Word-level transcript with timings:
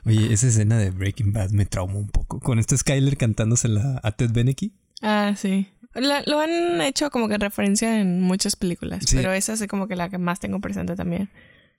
Oye, 0.04 0.32
esa 0.32 0.48
escena 0.48 0.78
de 0.78 0.90
Breaking 0.90 1.32
Bad 1.32 1.50
me 1.50 1.66
traumó 1.66 1.98
un 1.98 2.08
poco. 2.08 2.40
Con 2.40 2.58
este 2.58 2.76
Skyler 2.76 3.16
cantándosela 3.16 4.00
a 4.02 4.12
Ted 4.12 4.30
Beneke. 4.32 4.70
Ah, 5.00 5.34
sí. 5.36 5.68
lo 5.94 6.40
han 6.40 6.80
hecho 6.80 7.10
como 7.10 7.28
que 7.28 7.38
referencia 7.38 8.00
en 8.00 8.20
muchas 8.20 8.56
películas, 8.56 9.04
pero 9.12 9.32
esa 9.32 9.52
es 9.52 9.66
como 9.68 9.88
que 9.88 9.96
la 9.96 10.08
que 10.08 10.18
más 10.18 10.40
tengo 10.40 10.60
presente 10.60 10.96
también. 10.96 11.28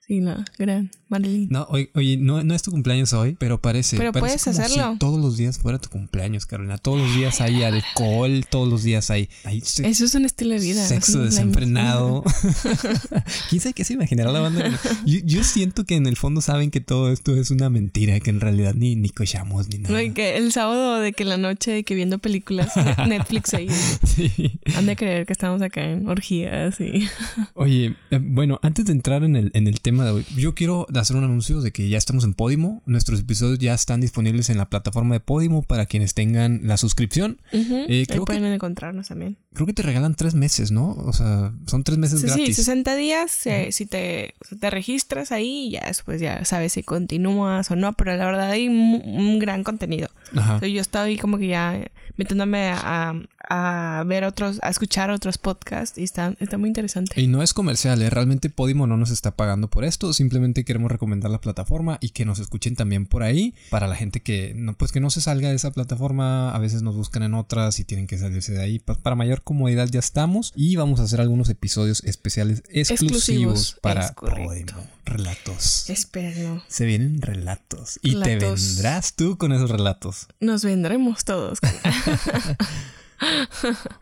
Sí, 0.06 0.20
no, 0.20 0.44
gran 0.58 0.90
Marilyn. 1.08 1.48
No, 1.50 1.66
oye, 1.94 2.18
no, 2.18 2.44
no 2.44 2.54
es 2.54 2.62
tu 2.62 2.70
cumpleaños 2.70 3.14
hoy, 3.14 3.36
pero 3.38 3.58
parece. 3.60 3.96
Pero 3.96 4.12
puedes 4.12 4.46
hacerlo. 4.46 4.92
Si 4.92 4.98
todos 4.98 5.18
los 5.18 5.38
días 5.38 5.58
fuera 5.58 5.78
tu 5.78 5.88
cumpleaños, 5.88 6.44
Carolina. 6.44 6.76
Todos 6.76 7.00
los 7.00 7.14
días 7.14 7.40
hay 7.40 7.62
alcohol, 7.62 8.44
todos 8.50 8.68
los 8.68 8.82
días 8.82 9.10
hay. 9.10 9.30
Eso 9.44 10.04
es 10.04 10.14
un 10.14 10.26
estilo 10.26 10.54
de 10.54 10.60
vida. 10.60 10.84
Sexo 10.86 11.22
desenfrenado. 11.22 12.22
¿Quién 13.48 13.62
sabe 13.62 13.72
qué 13.72 13.84
se 13.84 13.94
imaginará 13.94 14.30
la 14.30 14.40
banda? 14.40 14.78
Yo, 15.06 15.42
siento 15.42 15.84
que 15.84 15.96
en 15.96 16.06
el 16.06 16.16
fondo 16.16 16.42
saben 16.42 16.70
que 16.70 16.80
todo 16.80 17.10
esto 17.10 17.34
es 17.34 17.50
una 17.50 17.70
mentira, 17.70 18.20
que 18.20 18.28
en 18.28 18.40
realidad 18.40 18.74
ni, 18.74 18.96
ni 18.96 19.08
cochamos 19.08 19.68
ni 19.68 19.78
nada. 19.78 20.02
No, 20.02 20.14
que 20.14 20.36
el 20.36 20.52
sábado 20.52 21.00
de 21.00 21.14
que 21.14 21.24
la 21.24 21.38
noche 21.38 21.70
de 21.70 21.84
que 21.84 21.94
viendo 21.94 22.18
películas, 22.18 22.72
Netflix 23.08 23.54
ahí. 23.54 23.68
Sí. 24.04 24.60
Han 24.76 24.84
de 24.84 24.96
creer 24.96 25.24
que 25.24 25.32
estamos 25.32 25.62
acá 25.62 25.82
en 25.82 26.06
orgías 26.08 26.78
y. 26.80 27.08
Oye, 27.54 27.96
eh, 28.10 28.20
bueno, 28.20 28.58
antes 28.62 28.84
de 28.84 28.92
entrar 28.92 29.24
en 29.24 29.36
el, 29.36 29.50
en 29.54 29.66
el 29.66 29.80
tema 29.80 29.93
de 30.02 30.10
hoy. 30.10 30.26
Yo 30.36 30.54
quiero 30.54 30.86
hacer 30.94 31.16
un 31.16 31.24
anuncio 31.24 31.60
de 31.60 31.70
que 31.70 31.88
ya 31.88 31.98
estamos 31.98 32.24
en 32.24 32.34
Podimo. 32.34 32.82
Nuestros 32.86 33.20
episodios 33.20 33.58
ya 33.58 33.74
están 33.74 34.00
disponibles 34.00 34.50
en 34.50 34.58
la 34.58 34.68
plataforma 34.68 35.14
de 35.14 35.20
Podimo 35.20 35.62
para 35.62 35.86
quienes 35.86 36.14
tengan 36.14 36.62
la 36.64 36.76
suscripción. 36.76 37.38
Eh, 37.52 38.06
creo 38.08 38.24
pueden 38.24 38.44
encontrarnos 38.46 39.08
también. 39.08 39.36
Creo 39.52 39.66
que 39.66 39.72
te 39.72 39.82
regalan 39.82 40.14
tres 40.14 40.34
meses, 40.34 40.72
¿no? 40.72 40.92
O 40.92 41.12
sea, 41.12 41.52
son 41.66 41.84
tres 41.84 41.98
meses 41.98 42.22
gratis. 42.22 42.46
Sí, 42.46 42.54
60 42.54 42.96
días. 42.96 43.46
Eh, 43.46 43.68
si 43.70 43.86
te, 43.86 44.34
te 44.58 44.70
registras 44.70 45.30
ahí, 45.30 45.70
ya 45.70 45.84
después 45.86 46.20
ya 46.20 46.44
sabes 46.44 46.72
si 46.72 46.82
continúas 46.82 47.70
o 47.70 47.76
no. 47.76 47.92
Pero 47.92 48.16
la 48.16 48.26
verdad 48.26 48.50
hay 48.50 48.68
un, 48.68 49.38
gran 49.38 49.62
contenido. 49.62 50.08
yo 50.32 50.80
estoy 50.80 51.18
como 51.18 51.38
que 51.38 51.48
ya 51.48 51.80
metiéndome 52.16 52.70
a, 52.70 53.14
a 53.48 54.02
ver 54.06 54.24
otros, 54.24 54.58
a 54.62 54.70
escuchar 54.70 55.10
otros 55.10 55.38
podcasts 55.38 55.98
y 55.98 56.04
está, 56.04 56.34
está 56.40 56.58
muy 56.58 56.68
interesante. 56.68 57.20
Y 57.20 57.26
no 57.26 57.42
es 57.42 57.54
comercial, 57.54 58.00
¿eh? 58.02 58.10
realmente 58.10 58.50
Podimo 58.50 58.86
no 58.86 58.96
nos 58.96 59.10
está 59.10 59.36
pagando 59.36 59.68
por 59.68 59.84
esto, 59.84 60.12
simplemente 60.12 60.64
queremos 60.64 60.90
recomendar 60.90 61.30
la 61.30 61.40
plataforma 61.40 61.98
y 62.00 62.10
que 62.10 62.24
nos 62.24 62.38
escuchen 62.38 62.76
también 62.76 63.06
por 63.06 63.22
ahí. 63.22 63.54
Para 63.70 63.88
la 63.88 63.96
gente 63.96 64.20
que 64.20 64.54
no, 64.54 64.74
pues 64.74 64.92
que 64.92 65.00
no 65.00 65.10
se 65.10 65.20
salga 65.20 65.48
de 65.48 65.56
esa 65.56 65.72
plataforma, 65.72 66.54
a 66.54 66.58
veces 66.58 66.82
nos 66.82 66.96
buscan 66.96 67.22
en 67.22 67.34
otras 67.34 67.80
y 67.80 67.84
tienen 67.84 68.06
que 68.06 68.18
salirse 68.18 68.52
de 68.52 68.62
ahí. 68.62 68.78
Para 68.78 69.16
mayor 69.16 69.42
comodidad 69.42 69.88
ya 69.88 70.00
estamos 70.00 70.52
y 70.56 70.76
vamos 70.76 71.00
a 71.00 71.04
hacer 71.04 71.20
algunos 71.20 71.48
episodios 71.48 72.02
especiales 72.04 72.62
exclusivos, 72.68 73.78
para 73.80 74.14
Podimo. 74.14 74.72
Relatos. 75.04 75.90
Espero. 75.90 76.62
Se 76.66 76.86
vienen 76.86 77.20
relatos. 77.20 77.98
Y 78.02 78.18
te 78.20 78.36
vendrás 78.36 79.14
tú 79.14 79.36
con 79.36 79.52
esos 79.52 79.70
relatos. 79.70 80.28
Nos 80.40 80.64
vendremos 80.64 81.24
todos. 81.24 81.58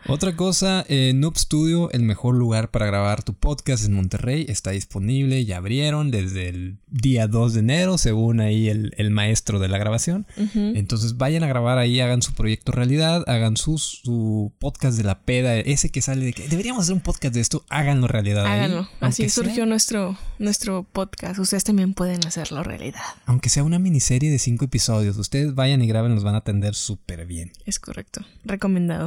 Otra 0.08 0.36
cosa, 0.36 0.84
eh, 0.88 1.12
Noob 1.14 1.36
Studio, 1.36 1.90
el 1.90 2.02
mejor 2.02 2.34
lugar 2.34 2.70
para 2.70 2.86
grabar 2.86 3.22
tu 3.22 3.34
podcast 3.34 3.84
en 3.84 3.94
Monterrey, 3.94 4.46
está 4.48 4.70
disponible, 4.70 5.44
ya 5.44 5.58
abrieron 5.58 6.10
desde 6.10 6.48
el 6.48 6.78
día 6.88 7.28
2 7.28 7.54
de 7.54 7.60
enero, 7.60 7.98
según 7.98 8.40
ahí 8.40 8.68
el, 8.68 8.92
maestro 9.10 9.58
de 9.58 9.68
la 9.68 9.78
grabación. 9.78 10.26
Entonces 10.54 11.18
vayan 11.18 11.44
a 11.44 11.46
grabar 11.46 11.78
ahí, 11.78 12.00
hagan 12.00 12.22
su 12.22 12.32
proyecto 12.32 12.72
realidad, 12.72 13.24
hagan 13.28 13.56
su, 13.56 13.78
su, 13.78 14.52
podcast 14.58 14.96
de 14.96 15.04
la 15.04 15.20
peda, 15.20 15.56
ese 15.56 15.90
que 15.90 16.00
sale 16.00 16.24
de 16.24 16.32
que 16.32 16.48
deberíamos 16.48 16.84
hacer 16.84 16.94
un 16.94 17.00
podcast 17.00 17.34
de 17.34 17.40
esto, 17.40 17.64
háganlo 17.68 18.06
realidad. 18.06 18.46
Háganlo. 18.46 18.88
Así 19.00 19.28
surgió 19.28 19.66
nuestro, 19.66 20.16
nuestro 20.38 20.84
podcast. 20.84 21.38
Ustedes 21.38 21.64
también 21.64 21.94
pueden 21.94 22.26
hacerlo 22.26 22.62
realidad. 22.62 23.02
Aunque 23.26 23.48
sea 23.48 23.64
una 23.64 23.78
miniserie 23.78 24.30
de 24.30 24.38
cinco 24.38 24.64
episodios, 24.64 25.16
ustedes 25.18 25.54
vayan 25.54 25.82
y 25.82 25.86
graben, 25.86 26.14
los 26.14 26.24
van 26.24 26.34
a 26.34 26.38
atender 26.38 26.74
súper 26.74 27.26
bien. 27.26 27.52
Es 27.66 27.78
correcto. 27.78 28.22
Recomendado. 28.44 29.01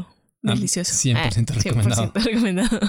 Delicioso. 0.53 0.93
100%, 0.93 1.15
ah, 1.15 1.53
recomendado. 1.53 2.13
100% 2.13 2.23
recomendado. 2.23 2.79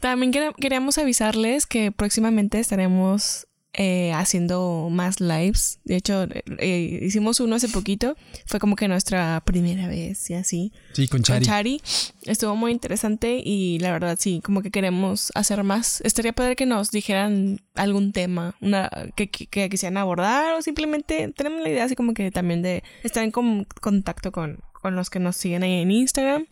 También 0.00 0.32
queríamos 0.58 0.98
avisarles 0.98 1.66
que 1.66 1.92
próximamente 1.92 2.58
estaremos 2.58 3.48
eh, 3.74 4.12
haciendo 4.12 4.88
más 4.90 5.20
lives. 5.20 5.78
De 5.84 5.94
hecho, 5.94 6.26
eh, 6.58 7.00
hicimos 7.02 7.38
uno 7.38 7.54
hace 7.54 7.68
poquito. 7.68 8.16
Fue 8.46 8.58
como 8.58 8.74
que 8.74 8.88
nuestra 8.88 9.40
primera 9.44 9.86
vez 9.86 10.30
y 10.30 10.34
así. 10.34 10.72
Sí, 10.94 11.06
con 11.06 11.22
Chari. 11.22 11.38
Con 11.38 11.46
Chari. 11.46 11.82
Estuvo 12.24 12.56
muy 12.56 12.72
interesante 12.72 13.40
y 13.44 13.78
la 13.78 13.92
verdad 13.92 14.16
sí, 14.18 14.40
como 14.42 14.62
que 14.62 14.70
queremos 14.70 15.30
hacer 15.34 15.62
más. 15.62 16.00
Estaría 16.00 16.32
padre 16.32 16.56
que 16.56 16.66
nos 16.66 16.90
dijeran 16.90 17.60
algún 17.74 18.12
tema 18.12 18.56
una, 18.60 18.90
que, 19.14 19.30
que, 19.30 19.68
quisieran 19.68 19.98
abordar 19.98 20.54
o 20.54 20.62
simplemente 20.62 21.32
tenemos 21.36 21.62
la 21.62 21.68
idea 21.68 21.84
así 21.84 21.94
como 21.94 22.14
que 22.14 22.30
también 22.30 22.62
de 22.62 22.82
estar 23.04 23.22
en 23.22 23.30
contacto 23.30 24.32
con, 24.32 24.58
con 24.80 24.96
los 24.96 25.10
que 25.10 25.20
nos 25.20 25.36
siguen 25.36 25.62
ahí 25.62 25.74
en 25.74 25.90
Instagram. 25.90 26.46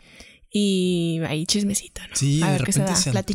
Y 0.49 1.19
ahí 1.27 1.45
chismecito, 1.45 2.01
¿no? 2.07 2.15
Sí, 2.15 2.41
a 2.41 2.53
de 2.53 2.57
repente 2.59 2.95
se, 2.95 3.11
da, 3.11 3.23
se 3.23 3.33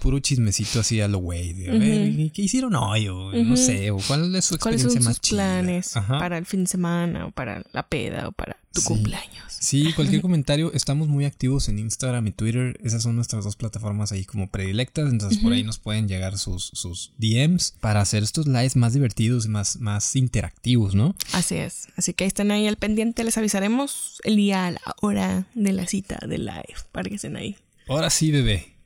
Puro 0.00 0.18
chismecito 0.20 0.80
así 0.80 1.00
a 1.02 1.06
lo 1.06 1.18
güey. 1.18 1.68
A 1.68 1.72
ver, 1.72 2.32
¿qué 2.32 2.42
hicieron 2.42 2.74
hoy? 2.74 3.08
O 3.08 3.30
no 3.32 3.56
sé, 3.56 3.90
o 3.90 3.98
cuál 3.98 4.34
es 4.34 4.46
su 4.46 4.54
experiencia 4.54 4.88
¿Cuáles 4.88 5.04
son 5.04 5.14
sus 5.14 5.30
planes 5.30 5.92
para 6.08 6.38
el 6.38 6.46
fin 6.46 6.64
de 6.64 6.70
semana 6.70 7.26
o 7.26 7.30
para 7.30 7.62
la 7.72 7.86
peda 7.86 8.28
o 8.28 8.32
para 8.32 8.56
tu 8.76 8.82
cumpleaños. 8.82 9.46
Sí, 9.58 9.92
cualquier 9.96 10.22
comentario. 10.22 10.72
Estamos 10.72 11.08
muy 11.08 11.24
activos 11.24 11.68
en 11.68 11.78
Instagram 11.78 12.26
y 12.26 12.32
Twitter. 12.32 12.78
Esas 12.82 13.02
son 13.02 13.16
nuestras 13.16 13.44
dos 13.44 13.56
plataformas 13.56 14.12
ahí 14.12 14.24
como 14.24 14.48
predilectas. 14.50 15.10
Entonces 15.10 15.38
por 15.38 15.52
ahí 15.52 15.64
nos 15.64 15.78
pueden 15.78 16.08
llegar 16.08 16.38
sus, 16.38 16.70
sus 16.74 17.12
DMs 17.18 17.74
para 17.80 18.00
hacer 18.00 18.22
estos 18.22 18.46
lives 18.46 18.76
más 18.76 18.92
divertidos 18.92 19.48
más, 19.48 19.78
más 19.80 20.14
interactivos, 20.16 20.94
¿no? 20.94 21.14
Así 21.32 21.56
es. 21.56 21.88
Así 21.96 22.14
que 22.14 22.24
ahí 22.24 22.28
estén 22.28 22.50
ahí 22.50 22.66
al 22.66 22.76
pendiente. 22.76 23.24
Les 23.24 23.36
avisaremos 23.38 24.20
el 24.24 24.36
día, 24.36 24.70
la 24.70 24.94
hora 25.00 25.46
de 25.54 25.72
la 25.72 25.86
cita 25.86 26.18
de 26.26 26.38
live 26.38 26.76
para 26.92 27.08
que 27.08 27.16
estén 27.16 27.36
ahí. 27.36 27.56
Ahora 27.88 28.10
sí, 28.10 28.30
bebé. 28.30 28.76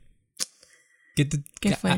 ¿Qué, 1.16 1.24
te, 1.24 1.42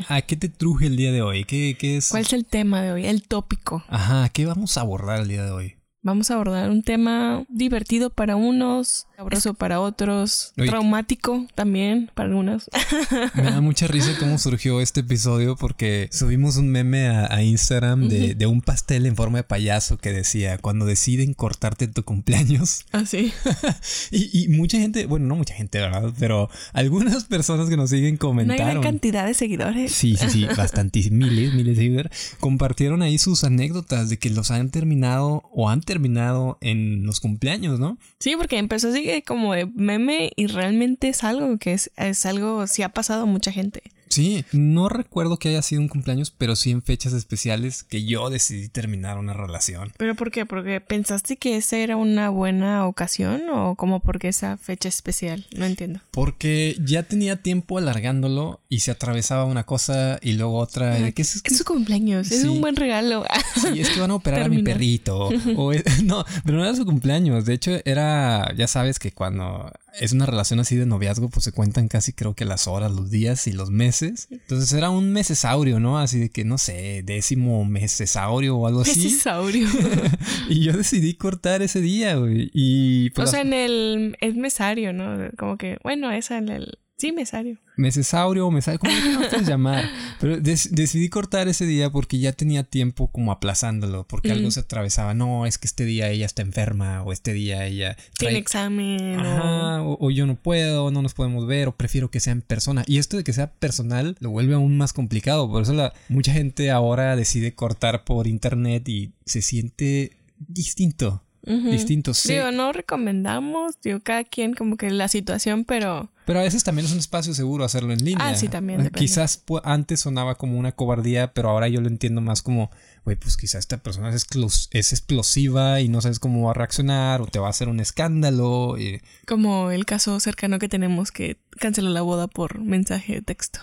A, 0.09 0.21
qué 0.23 0.35
te 0.35 0.49
truje 0.49 0.87
el 0.87 0.97
día 0.97 1.11
de 1.11 1.21
hoy? 1.21 1.45
¿Qué, 1.45 1.77
¿Qué, 1.79 1.97
es? 1.97 2.09
¿Cuál 2.09 2.23
es 2.23 2.33
el 2.33 2.45
tema 2.45 2.81
de 2.81 2.91
hoy? 2.91 3.05
El 3.05 3.23
tópico. 3.23 3.83
Ajá, 3.87 4.27
¿qué 4.29 4.45
vamos 4.45 4.77
a 4.77 4.81
abordar 4.81 5.21
el 5.21 5.27
día 5.27 5.45
de 5.45 5.51
hoy? 5.51 5.75
Vamos 6.05 6.29
a 6.29 6.33
abordar 6.33 6.69
un 6.69 6.83
tema 6.83 7.45
divertido 7.47 8.09
para 8.09 8.35
unos, 8.35 9.07
sabroso 9.23 9.53
para 9.53 9.79
otros, 9.79 10.51
traumático 10.55 11.47
también 11.55 12.11
para 12.13 12.29
algunos. 12.29 12.69
Me 13.35 13.43
da 13.43 13.61
mucha 13.61 13.87
risa 13.87 14.11
cómo 14.19 14.37
surgió 14.37 14.81
este 14.81 14.99
episodio 14.99 15.55
porque 15.55 16.09
subimos 16.11 16.57
un 16.57 16.69
meme 16.69 17.07
a, 17.07 17.41
Instagram 17.41 18.09
de, 18.09 18.45
un 18.45 18.61
pastel 18.61 19.05
en 19.05 19.15
forma 19.15 19.39
de 19.39 19.43
payaso 19.43 19.97
que 19.97 20.11
decía, 20.11 20.57
cuando 20.57 20.85
deciden 20.85 21.33
cortarte 21.33 21.87
tu 21.87 22.03
cumpleaños. 22.03 22.85
Ah, 22.91 23.05
sí. 23.05 23.33
y, 24.11 24.49
mucha 24.49 24.77
gente, 24.77 25.05
bueno, 25.05 25.27
no 25.27 25.35
mucha 25.35 25.55
gente, 25.55 25.79
¿verdad? 25.79 26.13
Pero 26.19 26.49
algunas 26.73 27.23
personas 27.25 27.69
que 27.69 27.77
nos 27.77 27.89
siguen 27.89 28.17
comentaron. 28.17 28.61
Una 28.61 28.71
gran 28.71 28.83
cantidad 28.83 29.25
de 29.25 29.33
seguidores. 29.33 29.91
Sí, 29.93 30.15
sí, 30.17 30.29
sí, 30.29 30.45
bastantes, 30.45 31.11
miles, 31.11 31.53
miles 31.53 31.77
de 31.77 31.83
seguidores. 31.83 32.35
Compartieron 32.39 33.01
ahí 33.01 33.17
sus 33.17 33.43
anécdotas 33.43 34.09
de 34.09 34.17
que 34.17 34.29
los 34.29 34.51
han 34.51 34.69
terminado 34.69 35.43
o 35.53 35.69
han 35.69 35.79
terminado 35.79 35.93
terminado 35.93 36.57
en 36.59 37.05
los 37.05 37.19
cumpleaños, 37.19 37.79
¿no? 37.79 37.99
Sí, 38.17 38.35
porque 38.35 38.57
empezó 38.57 38.89
así 38.89 39.03
como 39.21 39.53
de 39.53 39.65
meme 39.67 40.31
y 40.35 40.47
realmente 40.47 41.09
es 41.09 41.23
algo 41.23 41.57
que 41.57 41.73
es, 41.73 41.91
es 41.97 42.25
algo, 42.25 42.65
sí 42.67 42.81
ha 42.81 42.89
pasado 42.89 43.23
a 43.23 43.25
mucha 43.25 43.51
gente. 43.51 43.83
Sí, 44.13 44.45
no 44.51 44.89
recuerdo 44.89 45.37
que 45.37 45.49
haya 45.49 45.61
sido 45.61 45.81
un 45.81 45.87
cumpleaños, 45.87 46.31
pero 46.31 46.55
sí 46.55 46.71
en 46.71 46.81
fechas 46.81 47.13
especiales 47.13 47.83
que 47.83 48.05
yo 48.05 48.29
decidí 48.29 48.69
terminar 48.69 49.17
una 49.17 49.33
relación. 49.33 49.91
¿Pero 49.97 50.15
por 50.15 50.31
qué? 50.31 50.45
¿Porque 50.45 50.81
pensaste 50.81 51.37
que 51.37 51.57
esa 51.57 51.77
era 51.77 51.95
una 51.97 52.29
buena 52.29 52.85
ocasión 52.87 53.41
o 53.51 53.75
como 53.75 53.99
porque 54.01 54.27
esa 54.27 54.57
fecha 54.57 54.89
especial? 54.89 55.45
No 55.55 55.65
entiendo. 55.65 55.99
Porque 56.11 56.75
ya 56.83 57.03
tenía 57.03 57.41
tiempo 57.41 57.77
alargándolo 57.77 58.61
y 58.69 58.79
se 58.81 58.91
atravesaba 58.91 59.45
una 59.45 59.63
cosa 59.65 60.19
y 60.21 60.33
luego 60.33 60.57
otra. 60.57 60.95
¿De 60.99 61.13
qué 61.13 61.21
es, 61.23 61.41
es 61.43 61.57
su 61.57 61.63
cumpleaños, 61.65 62.31
es 62.31 62.43
un 62.43 62.61
buen 62.61 62.75
regalo. 62.75 63.23
Sí, 63.61 63.79
es 63.81 63.89
que 63.89 63.99
van 63.99 64.11
a 64.11 64.15
operar 64.15 64.43
a 64.43 64.47
mi 64.49 64.61
perrito. 64.63 65.29
O 65.57 65.71
es- 65.71 65.83
no, 66.03 66.25
pero 66.45 66.57
no 66.57 66.63
era 66.63 66.75
su 66.75 66.85
cumpleaños. 66.85 67.45
De 67.45 67.53
hecho, 67.53 67.71
era, 67.85 68.53
ya 68.55 68.67
sabes 68.67 68.99
que 68.99 69.11
cuando 69.11 69.71
es 69.99 70.11
una 70.11 70.25
relación 70.25 70.59
así 70.59 70.75
de 70.75 70.85
noviazgo, 70.85 71.29
pues 71.29 71.45
se 71.45 71.51
cuentan 71.51 71.87
casi 71.87 72.13
creo 72.13 72.33
que 72.33 72.45
las 72.45 72.67
horas, 72.67 72.91
los 72.91 73.09
días 73.09 73.47
y 73.47 73.53
los 73.53 73.69
meses. 73.69 74.27
Entonces 74.31 74.71
era 74.73 74.89
un 74.89 75.11
mesesaurio, 75.11 75.79
¿no? 75.79 75.99
Así 75.99 76.19
de 76.19 76.29
que, 76.29 76.43
no 76.45 76.57
sé, 76.57 77.03
décimo 77.03 77.65
mesesaurio 77.65 78.57
o 78.57 78.67
algo 78.67 78.81
así. 78.81 79.03
Mesesaurio. 79.03 79.67
Y 80.49 80.63
yo 80.63 80.73
decidí 80.73 81.13
cortar 81.13 81.61
ese 81.61 81.79
día, 81.81 82.15
güey. 82.15 82.49
Y 82.53 83.11
pues 83.11 83.29
o 83.29 83.31
sea, 83.31 83.41
en 83.41 83.53
el 83.53 84.17
es 84.19 84.35
mesario, 84.35 84.93
¿no? 84.93 85.29
Como 85.37 85.57
que, 85.57 85.77
bueno, 85.83 86.11
esa 86.11 86.37
en 86.37 86.49
el 86.49 86.77
sí, 86.97 87.11
mesario. 87.11 87.57
mesesaurio 87.75 88.47
o 88.47 88.51
mesaurio, 88.51 88.79
¿cómo 88.79 88.93
lo 89.21 89.29
puedes 89.29 89.47
llamar? 89.47 89.83
Pero 90.21 90.37
decidí 90.39 91.09
cortar 91.09 91.47
ese 91.47 91.65
día 91.65 91.89
porque 91.89 92.19
ya 92.19 92.31
tenía 92.31 92.63
tiempo 92.63 93.07
como 93.11 93.31
aplazándolo, 93.31 94.07
porque 94.07 94.31
algo 94.31 94.51
se 94.51 94.61
atravesaba. 94.61 95.13
No, 95.13 95.45
es 95.45 95.57
que 95.57 95.67
este 95.67 95.83
día 95.85 96.09
ella 96.09 96.25
está 96.25 96.41
enferma 96.43 97.03
o 97.03 97.11
este 97.11 97.33
día 97.33 97.65
ella 97.65 97.97
Tiene 98.17 98.35
trae- 98.35 98.39
examen 98.39 99.19
o 99.19 99.21
Ajá, 99.21 99.81
o, 99.83 99.97
o 99.99 100.11
yo 100.11 100.25
no 100.25 100.35
puedo, 100.35 100.91
no 100.91 101.01
nos 101.01 101.13
podemos 101.13 101.45
ver, 101.47 101.67
o 101.67 101.75
prefiero 101.75 102.09
que 102.11 102.19
sea 102.19 102.31
en 102.33 102.41
persona. 102.41 102.83
Y 102.87 102.99
esto 102.99 103.17
de 103.17 103.23
que 103.23 103.33
sea 103.33 103.51
personal 103.51 104.15
lo 104.19 104.29
vuelve 104.29 104.53
aún 104.53 104.77
más 104.77 104.93
complicado. 104.93 105.49
Por 105.49 105.63
eso 105.63 105.73
la, 105.73 105.93
mucha 106.09 106.31
gente 106.31 106.71
ahora 106.71 107.15
decide 107.15 107.53
cortar 107.53 108.05
por 108.05 108.27
internet 108.27 108.87
y 108.87 109.11
se 109.25 109.41
siente 109.41 110.15
distinto. 110.37 111.21
Distinto, 111.45 112.13
sí. 112.13 112.31
Digo, 112.33 112.51
no 112.51 112.71
recomendamos, 112.71 113.75
digo, 113.81 113.99
cada 114.01 114.23
quien 114.23 114.53
como 114.53 114.77
que 114.77 114.89
la 114.91 115.09
situación, 115.09 115.65
pero 115.65 116.09
Pero 116.25 116.39
a 116.39 116.43
veces 116.43 116.63
también 116.63 116.85
es 116.85 116.93
un 116.93 116.99
espacio 116.99 117.33
seguro 117.33 117.65
hacerlo 117.65 117.91
en 117.91 118.03
línea. 118.03 118.29
Ah, 118.29 118.35
sí, 118.35 118.47
también, 118.47 118.79
Eh, 118.79 118.83
depende. 118.85 119.05
Quizás 119.05 119.43
antes 119.63 119.99
sonaba 119.99 120.35
como 120.35 120.57
una 120.57 120.71
cobardía, 120.71 121.33
pero 121.33 121.49
ahora 121.49 121.67
yo 121.67 121.81
lo 121.81 121.87
entiendo 121.87 122.21
más 122.21 122.41
como, 122.41 122.71
güey, 123.03 123.17
pues 123.17 123.35
quizás 123.35 123.59
esta 123.59 123.77
persona 123.77 124.09
es, 124.09 124.25
es 124.71 124.91
explosiva 124.93 125.81
y 125.81 125.89
no 125.89 125.99
sabes 126.01 126.19
cómo 126.19 126.45
va 126.45 126.51
a 126.51 126.53
reaccionar 126.53 127.21
o 127.21 127.27
te 127.27 127.39
va 127.39 127.47
a 127.47 127.49
hacer 127.49 127.67
un 127.67 127.79
escándalo. 127.81 128.77
y- 128.77 129.01
como 129.27 129.71
el 129.71 129.85
caso 129.85 130.19
cercano 130.19 130.59
que 130.59 130.69
tenemos 130.69 131.11
que 131.11 131.37
canceló 131.59 131.89
la 131.89 132.01
boda 132.01 132.27
por 132.27 132.59
mensaje 132.59 133.13
de 133.15 133.21
texto. 133.21 133.59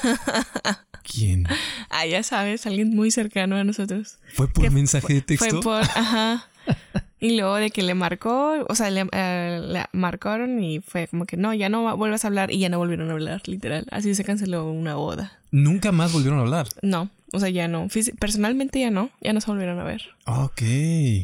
¿Quién? 1.04 1.46
Ah, 1.90 2.06
ya 2.06 2.22
sabes, 2.24 2.66
alguien 2.68 2.96
muy 2.96 3.10
cercano 3.12 3.56
a 3.56 3.64
nosotros. 3.64 4.20
¿Fue 4.36 4.48
por 4.48 4.70
mensaje 4.72 5.16
de 5.16 5.22
texto? 5.22 5.50
Fue 5.50 5.62
por, 5.62 5.82
ajá. 5.82 6.48
Y 7.22 7.38
luego 7.38 7.56
de 7.56 7.70
que 7.70 7.84
le 7.84 7.94
marcó, 7.94 8.66
o 8.68 8.76
sea, 8.76 8.90
le, 8.90 9.06
eh, 9.12 9.62
le 9.66 9.86
marcaron 9.94 10.62
y 10.64 10.80
fue 10.82 11.08
como 11.08 11.26
que 11.26 11.38
no, 11.38 11.54
ya 11.54 11.70
no 11.70 11.84
va- 11.84 11.94
vuelvas 11.94 12.26
a 12.26 12.28
hablar 12.30 12.52
y 12.52 12.58
ya 12.60 12.68
no 12.68 12.80
volvieron 12.80 13.10
a 13.10 13.14
hablar, 13.14 13.44
literal. 13.48 13.86
Así 13.92 14.16
se 14.16 14.24
canceló 14.24 14.70
una 14.70 14.96
boda. 14.96 15.32
Nunca 15.52 15.92
más 15.92 16.12
volvieron 16.12 16.40
a 16.40 16.42
hablar. 16.42 16.68
No, 16.82 17.10
o 17.34 17.40
sea, 17.40 17.50
ya 17.50 17.68
no. 17.68 17.88
Personalmente 18.20 18.80
ya 18.80 18.92
no, 18.92 19.10
ya 19.22 19.34
no 19.34 19.42
se 19.42 19.48
volvieron 19.50 19.80
a 19.80 19.84
ver. 19.84 20.02
Ok. 20.26 20.62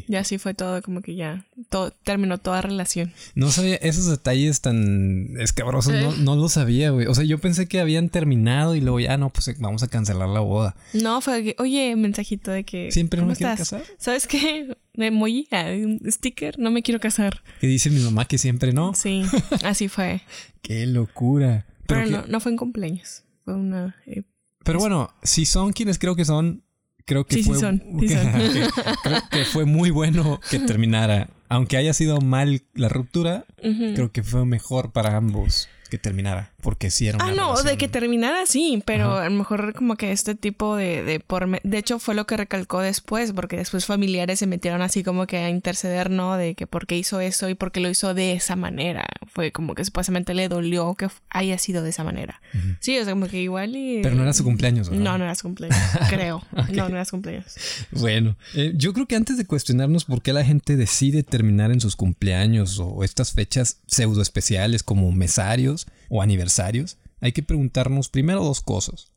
Ya 0.08 0.20
así 0.20 0.38
fue 0.38 0.54
todo, 0.54 0.80
como 0.82 1.02
que 1.02 1.14
ya 1.14 1.44
todo, 1.68 1.90
terminó 1.90 2.38
toda 2.38 2.62
relación. 2.62 3.12
No 3.34 3.50
sabía 3.50 3.76
esos 3.76 4.06
detalles 4.06 4.60
tan 4.60 5.36
escabrosos, 5.38 5.92
no, 5.92 6.12
Eh. 6.12 6.16
no 6.20 6.36
lo 6.36 6.48
sabía, 6.48 6.90
güey. 6.90 7.06
O 7.06 7.14
sea, 7.14 7.24
yo 7.24 7.38
pensé 7.38 7.66
que 7.68 7.80
habían 7.80 8.08
terminado 8.08 8.74
y 8.74 8.80
luego 8.80 9.00
ya 9.00 9.16
no, 9.18 9.30
pues 9.30 9.54
vamos 9.58 9.82
a 9.82 9.88
cancelar 9.88 10.28
la 10.28 10.40
boda. 10.40 10.74
No, 10.94 11.20
fue 11.20 11.42
que, 11.44 11.56
oye, 11.58 11.94
mensajito 11.96 12.50
de 12.50 12.64
que. 12.64 12.90
Siempre 12.90 13.18
no 13.18 13.24
¿cómo 13.24 13.32
me 13.32 13.36
quiero 13.36 13.56
casar. 13.56 13.82
¿Sabes 13.98 14.26
qué? 14.26 14.74
De 14.94 15.06
emoji, 15.06 15.46
ah, 15.52 15.66
un 15.74 16.00
sticker, 16.10 16.58
no 16.58 16.70
me 16.70 16.82
quiero 16.82 16.98
casar. 17.00 17.42
Que 17.60 17.66
dice 17.68 17.90
mi 17.90 18.00
mamá 18.00 18.24
que 18.24 18.36
siempre 18.38 18.72
no. 18.72 18.94
Sí, 18.94 19.22
así 19.64 19.88
fue. 19.88 20.22
Qué 20.62 20.86
locura. 20.86 21.66
Pero, 21.86 22.04
que- 22.04 22.10
no, 22.10 22.24
no 22.26 22.40
fue 22.40 22.50
en 22.52 22.58
cumpleaños. 22.58 23.22
Fue 23.44 23.54
una. 23.54 23.94
eh, 24.06 24.22
Pero 24.68 24.80
bueno, 24.80 25.10
si 25.22 25.46
son 25.46 25.72
quienes 25.72 25.98
creo 25.98 26.14
que 26.14 26.26
son, 26.26 26.62
creo 27.06 27.24
que 27.24 27.36
Sí, 27.36 27.42
sí 27.42 27.48
fue. 27.50 27.58
son, 27.58 27.82
sí 28.00 28.08
son. 28.10 28.26
Ok, 28.36 29.00
creo 29.02 29.22
que 29.30 29.44
fue 29.46 29.64
muy 29.64 29.88
bueno 29.90 30.40
que 30.50 30.58
terminara. 30.58 31.30
Aunque 31.48 31.78
haya 31.78 31.94
sido 31.94 32.20
mal 32.20 32.62
la 32.74 32.90
ruptura, 32.90 33.46
creo 33.62 34.12
que 34.12 34.22
fue 34.22 34.44
mejor 34.44 34.92
para 34.92 35.16
ambos 35.16 35.70
que 35.90 35.96
terminara. 35.96 36.52
Porque 36.60 36.90
sí 36.90 37.06
era 37.06 37.16
una 37.18 37.26
Ah, 37.26 37.30
no, 37.34 37.48
de 37.50 37.56
relación- 37.62 37.76
que 37.78 37.88
terminara 37.88 38.44
sí, 38.44 38.82
pero 38.84 39.12
Ajá. 39.12 39.22
a 39.26 39.28
lo 39.30 39.36
mejor 39.36 39.74
como 39.74 39.94
que 39.96 40.10
este 40.10 40.34
tipo 40.34 40.74
de, 40.74 41.04
de 41.04 41.20
por 41.20 41.48
de 41.62 41.78
hecho 41.78 42.00
fue 42.00 42.16
lo 42.16 42.26
que 42.26 42.36
recalcó 42.36 42.80
después, 42.80 43.32
porque 43.32 43.56
después 43.56 43.86
familiares 43.86 44.40
se 44.40 44.46
metieron 44.48 44.82
así 44.82 45.04
como 45.04 45.28
que 45.28 45.36
a 45.38 45.50
interceder, 45.50 46.10
¿no? 46.10 46.36
De 46.36 46.56
que 46.56 46.66
por 46.66 46.88
qué 46.88 46.96
hizo 46.96 47.20
eso 47.20 47.48
y 47.48 47.54
por 47.54 47.70
qué 47.70 47.78
lo 47.78 47.88
hizo 47.88 48.12
de 48.12 48.32
esa 48.32 48.56
manera. 48.56 49.06
Fue 49.28 49.52
como 49.52 49.76
que 49.76 49.84
supuestamente 49.84 50.34
le 50.34 50.48
dolió 50.48 50.94
que 50.96 51.08
haya 51.30 51.58
sido 51.58 51.82
de 51.84 51.90
esa 51.90 52.02
manera. 52.02 52.40
Sí, 52.80 52.98
o 52.98 53.04
sea, 53.04 53.12
como 53.12 53.28
que 53.28 53.40
igual 53.40 53.76
y... 53.76 54.00
Pero 54.02 54.16
no 54.16 54.22
era 54.24 54.32
su 54.32 54.42
cumpleaños, 54.42 54.88
¿verdad? 54.90 55.04
No, 55.04 55.16
no 55.18 55.24
era 55.24 55.34
su 55.36 55.42
cumpleaños, 55.44 55.78
creo. 56.08 56.42
No, 56.72 56.88
no 56.88 56.96
era 56.96 57.04
su 57.04 57.12
cumpleaños. 57.12 57.54
Bueno, 57.92 58.36
eh, 58.54 58.72
yo 58.74 58.92
creo 58.92 59.06
que 59.06 59.14
antes 59.14 59.36
de 59.36 59.46
cuestionarnos 59.46 60.04
por 60.06 60.22
qué 60.22 60.32
la 60.32 60.44
gente 60.44 60.76
decide 60.76 61.22
terminar 61.22 61.70
en 61.70 61.80
sus 61.80 61.94
cumpleaños 61.94 62.80
o 62.80 63.04
estas 63.04 63.32
fechas 63.32 63.78
pseudo 63.86 64.22
especiales 64.22 64.82
como 64.82 65.12
mesarios 65.12 65.86
o 66.08 66.22
aniversarios, 66.22 66.98
hay 67.20 67.32
que 67.32 67.42
preguntarnos 67.42 68.08
primero 68.08 68.42
dos 68.44 68.60
cosas. 68.60 69.12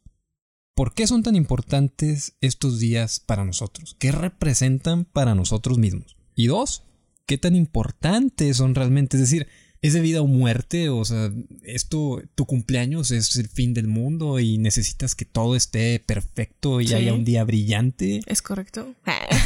¿Por 0.75 0.93
qué 0.93 1.05
son 1.05 1.23
tan 1.23 1.35
importantes 1.35 2.35
estos 2.41 2.79
días 2.79 3.19
para 3.19 3.45
nosotros? 3.45 3.95
¿Qué 3.99 4.11
representan 4.11 5.05
para 5.05 5.35
nosotros 5.35 5.77
mismos? 5.77 6.17
Y 6.33 6.47
dos, 6.47 6.83
¿qué 7.25 7.37
tan 7.37 7.55
importantes 7.55 8.57
son 8.57 8.73
realmente? 8.73 9.17
Es 9.17 9.21
decir, 9.21 9.47
¿es 9.81 9.93
de 9.93 10.01
vida 10.01 10.21
o 10.21 10.27
muerte? 10.27 10.89
O 10.89 11.03
sea, 11.05 11.31
esto, 11.63 12.21
tu 12.35 12.45
cumpleaños 12.45 13.11
es 13.11 13.35
el 13.35 13.47
fin 13.47 13.73
del 13.73 13.87
mundo 13.87 14.39
y 14.39 14.57
necesitas 14.57 15.15
que 15.15 15.25
todo 15.25 15.55
esté 15.55 15.99
perfecto 15.99 16.81
y 16.81 16.87
Sí. 16.87 16.93
haya 16.93 17.13
un 17.13 17.25
día 17.25 17.43
brillante. 17.43 18.21
¿Es 18.25 18.41
correcto? 18.41 18.93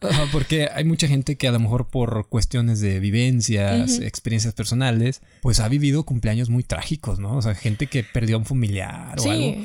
Porque 0.32 0.68
hay 0.74 0.84
mucha 0.84 1.06
gente 1.06 1.36
que 1.36 1.48
a 1.48 1.52
lo 1.52 1.60
mejor 1.60 1.88
por 1.88 2.28
cuestiones 2.28 2.80
de 2.80 2.98
vivencias, 3.00 3.98
experiencias 4.00 4.54
personales, 4.54 5.20
pues 5.42 5.60
ha 5.60 5.68
vivido 5.68 6.04
cumpleaños 6.04 6.48
muy 6.50 6.64
trágicos, 6.64 7.18
¿no? 7.18 7.36
O 7.36 7.42
sea, 7.42 7.54
gente 7.54 7.86
que 7.86 8.02
perdió 8.02 8.36
a 8.36 8.38
un 8.40 8.44
familiar 8.46 9.18
o 9.20 9.30
algo. 9.30 9.56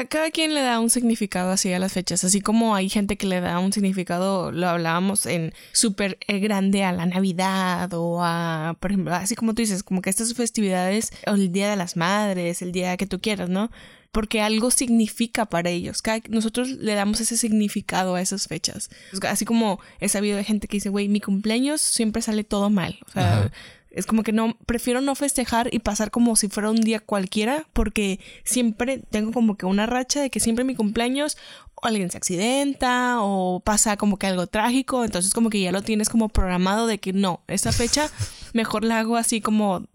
A 0.00 0.04
cada 0.06 0.30
quien 0.30 0.54
le 0.54 0.60
da 0.62 0.80
un 0.80 0.90
significado 0.90 1.50
así 1.52 1.72
a 1.72 1.78
las 1.78 1.92
fechas, 1.92 2.24
así 2.24 2.40
como 2.40 2.74
hay 2.74 2.88
gente 2.88 3.16
que 3.16 3.26
le 3.26 3.40
da 3.40 3.58
un 3.58 3.72
significado, 3.72 4.50
lo 4.52 4.68
hablábamos 4.68 5.26
en 5.26 5.52
súper 5.72 6.18
eh, 6.26 6.38
grande 6.40 6.82
a 6.84 6.92
la 6.92 7.06
Navidad 7.06 7.90
o 7.94 8.22
a, 8.22 8.76
por 8.80 8.90
ejemplo, 8.90 9.14
así 9.14 9.34
como 9.36 9.54
tú 9.54 9.62
dices, 9.62 9.82
como 9.82 10.02
que 10.02 10.10
estas 10.10 10.34
festividades, 10.34 11.10
o 11.26 11.34
el 11.34 11.52
Día 11.52 11.70
de 11.70 11.76
las 11.76 11.96
Madres, 11.96 12.60
el 12.62 12.72
día 12.72 12.96
que 12.96 13.06
tú 13.06 13.20
quieras, 13.20 13.48
¿no? 13.48 13.70
Porque 14.10 14.40
algo 14.40 14.70
significa 14.70 15.46
para 15.46 15.70
ellos. 15.70 16.00
Cada- 16.00 16.20
nosotros 16.28 16.68
le 16.68 16.94
damos 16.94 17.20
ese 17.20 17.36
significado 17.36 18.14
a 18.14 18.20
esas 18.20 18.46
fechas. 18.46 18.88
Así 19.28 19.44
como 19.44 19.80
he 19.98 20.08
sabido 20.08 20.36
de 20.36 20.44
gente 20.44 20.68
que 20.68 20.76
dice, 20.76 20.88
güey, 20.88 21.08
mi 21.08 21.20
cumpleaños 21.20 21.80
siempre 21.80 22.22
sale 22.22 22.44
todo 22.44 22.70
mal. 22.70 22.98
O 23.08 23.10
sea. 23.10 23.50
Es 23.94 24.06
como 24.06 24.22
que 24.22 24.32
no, 24.32 24.56
prefiero 24.66 25.00
no 25.00 25.14
festejar 25.14 25.72
y 25.72 25.78
pasar 25.78 26.10
como 26.10 26.36
si 26.36 26.48
fuera 26.48 26.70
un 26.70 26.80
día 26.80 27.00
cualquiera, 27.00 27.66
porque 27.72 28.20
siempre 28.44 29.02
tengo 29.10 29.32
como 29.32 29.56
que 29.56 29.66
una 29.66 29.86
racha 29.86 30.20
de 30.20 30.30
que 30.30 30.40
siempre 30.40 30.64
mi 30.64 30.74
cumpleaños 30.74 31.38
alguien 31.82 32.10
se 32.10 32.16
accidenta 32.16 33.18
o 33.20 33.60
pasa 33.60 33.96
como 33.96 34.18
que 34.18 34.26
algo 34.26 34.46
trágico, 34.46 35.04
entonces 35.04 35.32
como 35.32 35.50
que 35.50 35.60
ya 35.60 35.72
lo 35.72 35.82
tienes 35.82 36.08
como 36.08 36.28
programado 36.28 36.86
de 36.86 36.98
que 36.98 37.12
no, 37.12 37.42
esa 37.46 37.72
fecha 37.72 38.10
mejor 38.52 38.84
la 38.84 38.98
hago 38.98 39.16
así 39.16 39.40
como 39.40 39.86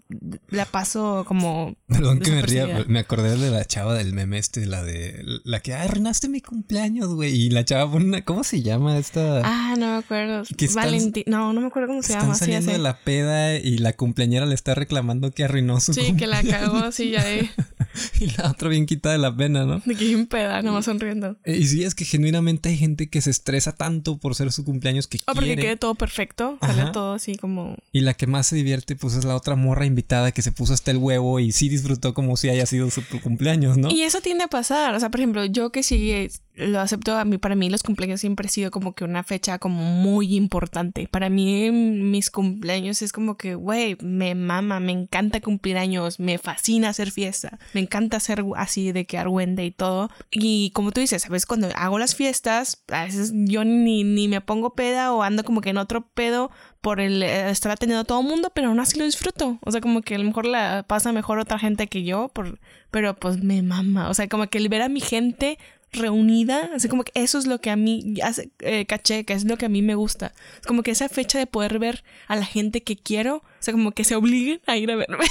la 0.49 0.65
paso 0.65 1.23
como 1.27 1.75
Perdón 1.87 2.19
que 2.19 2.31
me 2.31 2.41
ría, 2.41 2.85
me 2.87 2.99
acordé 2.99 3.37
de 3.37 3.51
la 3.51 3.63
chava 3.65 3.93
del 3.93 4.13
meme 4.13 4.37
este, 4.39 4.65
la 4.65 4.81
de 4.83 5.23
la 5.43 5.59
que 5.59 5.73
"Ay, 5.73 5.87
arruinaste 5.87 6.29
mi 6.29 6.41
cumpleaños, 6.41 7.09
güey. 7.13 7.33
Y 7.35 7.49
la 7.51 7.63
chava 7.65 7.91
pone 7.91 8.05
una, 8.05 8.25
¿cómo 8.25 8.43
se 8.43 8.61
llama 8.63 8.97
esta? 8.97 9.41
Ah, 9.43 9.75
no 9.77 9.85
me 9.93 9.97
acuerdo. 9.97 10.43
Valentín. 10.73 11.23
No, 11.27 11.53
no 11.53 11.61
me 11.61 11.67
acuerdo 11.67 11.89
cómo 11.89 12.01
se 12.01 12.13
Están 12.13 12.23
llama. 12.23 12.33
Sí, 12.35 12.39
saliendo 12.45 12.71
sé. 12.71 12.77
de 12.77 12.83
la 12.83 12.97
peda 12.97 13.55
y 13.57 13.77
la 13.77 13.93
cumpleañera 13.93 14.45
le 14.45 14.55
está 14.55 14.73
reclamando 14.75 15.31
que 15.31 15.43
arruinó 15.43 15.79
su 15.79 15.93
Sí, 15.93 16.15
que 16.15 16.25
la 16.27 16.41
cagó 16.43 16.77
así 16.77 17.11
ya 17.11 17.23
de, 17.23 17.49
Y 18.19 18.27
la 18.37 18.49
otra 18.51 18.69
bien 18.69 18.85
quitada 18.85 19.13
de 19.13 19.19
la 19.19 19.35
pena, 19.35 19.65
¿no? 19.65 19.79
de 19.85 19.95
que 19.95 20.05
bien 20.05 20.25
peda, 20.27 20.61
nomás 20.61 20.85
sonriendo. 20.85 21.37
Eh, 21.43 21.57
Y 21.57 21.65
sí, 21.67 21.83
es 21.83 21.93
que 21.95 22.05
genuinamente 22.05 22.69
hay 22.69 22.77
gente 22.77 23.09
que 23.09 23.21
se 23.21 23.29
estresa 23.29 23.73
tanto 23.75 24.17
por 24.17 24.35
ser 24.35 24.51
su 24.51 24.63
cumpleaños 24.65 25.07
que 25.07 25.19
O 25.27 25.33
porque 25.35 25.55
quede 25.55 25.77
todo 25.77 25.95
perfecto, 25.95 26.57
sale 26.61 26.91
todo 26.93 27.13
así 27.13 27.35
como 27.35 27.75
Y 27.91 28.01
la 28.01 28.13
que 28.15 28.25
más 28.27 28.47
se 28.47 28.55
divierte, 28.55 28.95
pues 28.95 29.13
es 29.15 29.25
la 29.25 29.35
otra 29.35 29.55
morra 29.55 29.85
invitada 29.85 29.98
que 30.33 30.41
se 30.41 30.51
puso 30.51 30.73
hasta 30.73 30.91
el 30.91 30.97
huevo 30.97 31.39
y 31.39 31.51
sí 31.51 31.69
disfrutó 31.69 32.13
como 32.13 32.37
si 32.37 32.49
haya 32.49 32.65
sido 32.65 32.89
su 32.89 33.01
cumpleaños, 33.21 33.77
¿no? 33.77 33.89
Y 33.89 34.03
eso 34.03 34.21
tiende 34.21 34.43
a 34.43 34.47
pasar. 34.47 34.95
O 34.95 34.99
sea, 34.99 35.09
por 35.09 35.19
ejemplo, 35.19 35.45
yo 35.45 35.71
que 35.71 35.83
sí 35.83 36.11
eh, 36.11 36.29
lo 36.55 36.79
acepto, 36.79 37.17
a 37.17 37.25
mí, 37.25 37.37
para 37.37 37.55
mí 37.55 37.69
los 37.69 37.83
cumpleaños 37.83 38.19
siempre 38.19 38.47
ha 38.47 38.49
sido 38.49 38.71
como 38.71 38.93
que 38.93 39.03
una 39.03 39.23
fecha 39.23 39.59
como 39.59 39.83
muy 39.83 40.35
importante. 40.35 41.07
Para 41.09 41.29
mí 41.29 41.71
mis 41.71 42.29
cumpleaños 42.29 43.01
es 43.01 43.11
como 43.11 43.37
que, 43.37 43.55
güey, 43.55 43.97
me 44.01 44.35
mama, 44.35 44.79
me 44.79 44.91
encanta 44.91 45.41
cumplir 45.41 45.77
años, 45.77 46.19
me 46.19 46.37
fascina 46.37 46.89
hacer 46.89 47.11
fiesta, 47.11 47.59
me 47.73 47.81
encanta 47.81 48.17
hacer 48.17 48.43
así 48.55 48.91
de 48.91 49.05
que 49.05 49.17
argüende 49.17 49.65
y 49.65 49.71
todo. 49.71 50.09
Y 50.31 50.71
como 50.71 50.91
tú 50.91 51.01
dices, 51.01 51.23
¿sabes? 51.23 51.45
Cuando 51.45 51.69
hago 51.75 51.97
las 51.97 52.15
fiestas, 52.15 52.83
a 52.89 53.05
veces 53.05 53.31
yo 53.33 53.63
ni, 53.63 54.03
ni 54.03 54.27
me 54.27 54.41
pongo 54.41 54.73
peda 54.73 55.13
o 55.13 55.23
ando 55.23 55.43
como 55.43 55.61
que 55.61 55.69
en 55.69 55.77
otro 55.77 56.07
pedo 56.09 56.51
por 56.81 57.01
el 57.01 57.21
eh, 57.23 57.49
estar 57.49 57.71
atendiendo 57.71 58.01
a 58.01 58.05
todo 58.05 58.21
el 58.21 58.27
mundo, 58.27 58.51
pero 58.53 58.69
aún 58.69 58.79
así 58.79 58.97
lo 58.97 59.05
disfruto. 59.05 59.59
O 59.61 59.71
sea, 59.71 59.81
como 59.81 60.01
que 60.01 60.15
a 60.15 60.17
lo 60.17 60.23
mejor 60.25 60.45
la 60.45 60.83
pasa 60.87 61.11
mejor 61.11 61.39
otra 61.39 61.59
gente 61.59 61.87
que 61.87 62.03
yo, 62.03 62.29
por, 62.29 62.59
pero 62.91 63.15
pues 63.15 63.43
me 63.43 63.61
mama. 63.61 64.09
O 64.09 64.13
sea, 64.13 64.27
como 64.27 64.47
que 64.47 64.67
ver 64.69 64.81
a 64.81 64.89
mi 64.89 65.01
gente 65.01 65.57
reunida, 65.91 66.69
así 66.75 66.87
como 66.87 67.03
que 67.03 67.11
eso 67.15 67.39
es 67.39 67.47
lo 67.47 67.59
que 67.59 67.71
a 67.71 67.75
mí 67.75 68.15
hace, 68.23 68.51
eh, 68.59 68.85
caché, 68.85 69.25
que 69.25 69.33
es 69.33 69.45
lo 69.45 69.57
que 69.57 69.65
a 69.65 69.69
mí 69.69 69.81
me 69.81 69.95
gusta. 69.95 70.33
Como 70.67 70.83
que 70.83 70.91
esa 70.91 71.09
fecha 71.09 71.39
de 71.39 71.47
poder 71.47 71.79
ver 71.79 72.03
a 72.27 72.35
la 72.35 72.45
gente 72.45 72.81
que 72.83 72.95
quiero, 72.95 73.43
o 73.59 73.63
sea, 73.63 73.73
como 73.73 73.91
que 73.91 74.03
se 74.03 74.15
obliguen 74.15 74.61
a 74.67 74.77
ir 74.77 74.89
a 74.91 74.95
verme. 74.95 75.25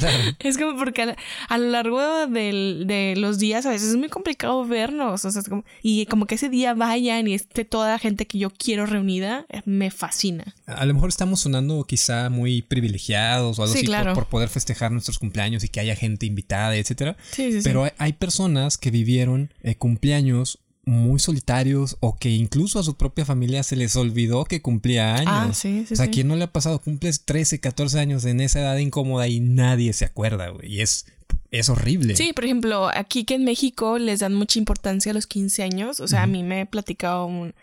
es 0.40 0.58
como 0.58 0.76
porque 0.76 1.14
a, 1.48 1.58
lo 1.58 1.70
largo 1.70 2.26
de 2.26 3.14
los 3.16 3.38
días 3.38 3.66
a 3.66 3.70
veces 3.70 3.90
es 3.90 3.96
muy 3.96 4.08
complicado 4.08 4.64
vernos, 4.66 5.24
o 5.24 5.30
sea, 5.30 5.42
como, 5.42 5.64
y 5.82 6.06
como 6.06 6.26
que 6.26 6.34
ese 6.34 6.48
día 6.48 6.74
vayan 6.74 7.28
y 7.28 7.34
esté 7.34 7.64
toda 7.64 7.90
la 7.90 7.98
gente 7.98 8.26
que 8.26 8.38
yo 8.38 8.50
quiero 8.50 8.86
reunida, 8.86 9.46
eh, 9.48 9.62
me 9.64 9.90
fascina. 9.90 10.54
A 10.66 10.84
lo 10.86 10.94
mejor 10.94 11.08
estamos 11.08 11.40
sonando 11.40 11.84
quizá 11.84 12.30
muy 12.30 12.62
privilegiados 12.62 13.58
o 13.58 13.62
algo 13.62 13.74
así 13.74 13.86
por, 14.14 14.26
poder 14.26 14.48
festejar 14.48 14.90
nuestros 14.90 15.18
cumpleaños 15.18 15.64
y 15.64 15.68
que 15.68 15.80
haya 15.80 15.94
gente 15.94 16.26
invitada, 16.26 16.76
etcétera. 16.76 17.16
Sí, 17.30 17.52
sí, 17.52 17.60
Pero 17.62 17.88
hay, 17.98 18.12
personas 18.12 18.76
que 18.78 18.90
vivieron 18.90 19.52
eh, 19.62 19.74
cumpleaños 19.74 20.58
muy 20.84 21.20
solitarios 21.20 21.96
o 22.00 22.16
que 22.16 22.30
incluso 22.30 22.78
a 22.78 22.82
su 22.82 22.96
propia 22.96 23.24
familia 23.24 23.62
se 23.62 23.76
les 23.76 23.94
olvidó 23.94 24.44
que 24.44 24.62
cumplía 24.62 25.14
años. 25.14 25.28
Ah, 25.28 25.50
sí, 25.52 25.84
sí. 25.86 25.94
O 25.94 25.96
sea, 25.96 26.06
¿a 26.06 26.10
quién 26.10 26.28
no 26.28 26.36
le 26.36 26.44
ha 26.44 26.52
pasado? 26.52 26.80
Cumples 26.80 27.24
13, 27.24 27.60
14 27.60 28.00
años 28.00 28.24
en 28.24 28.40
esa 28.40 28.60
edad 28.60 28.76
incómoda 28.78 29.28
y 29.28 29.40
nadie 29.40 29.92
se 29.92 30.04
acuerda, 30.04 30.48
güey. 30.48 30.74
Y 30.74 30.80
es, 30.80 31.06
es 31.50 31.68
horrible. 31.68 32.16
Sí, 32.16 32.32
por 32.32 32.44
ejemplo, 32.44 32.88
aquí 32.92 33.24
que 33.24 33.34
en 33.34 33.44
México 33.44 33.98
les 33.98 34.20
dan 34.20 34.34
mucha 34.34 34.58
importancia 34.58 35.12
a 35.12 35.14
los 35.14 35.26
15 35.26 35.62
años. 35.62 36.00
O 36.00 36.08
sea, 36.08 36.24
a 36.24 36.26
mí 36.26 36.42
me 36.42 36.62
ha 36.62 36.66
platicado 36.66 37.26
un, 37.26 37.54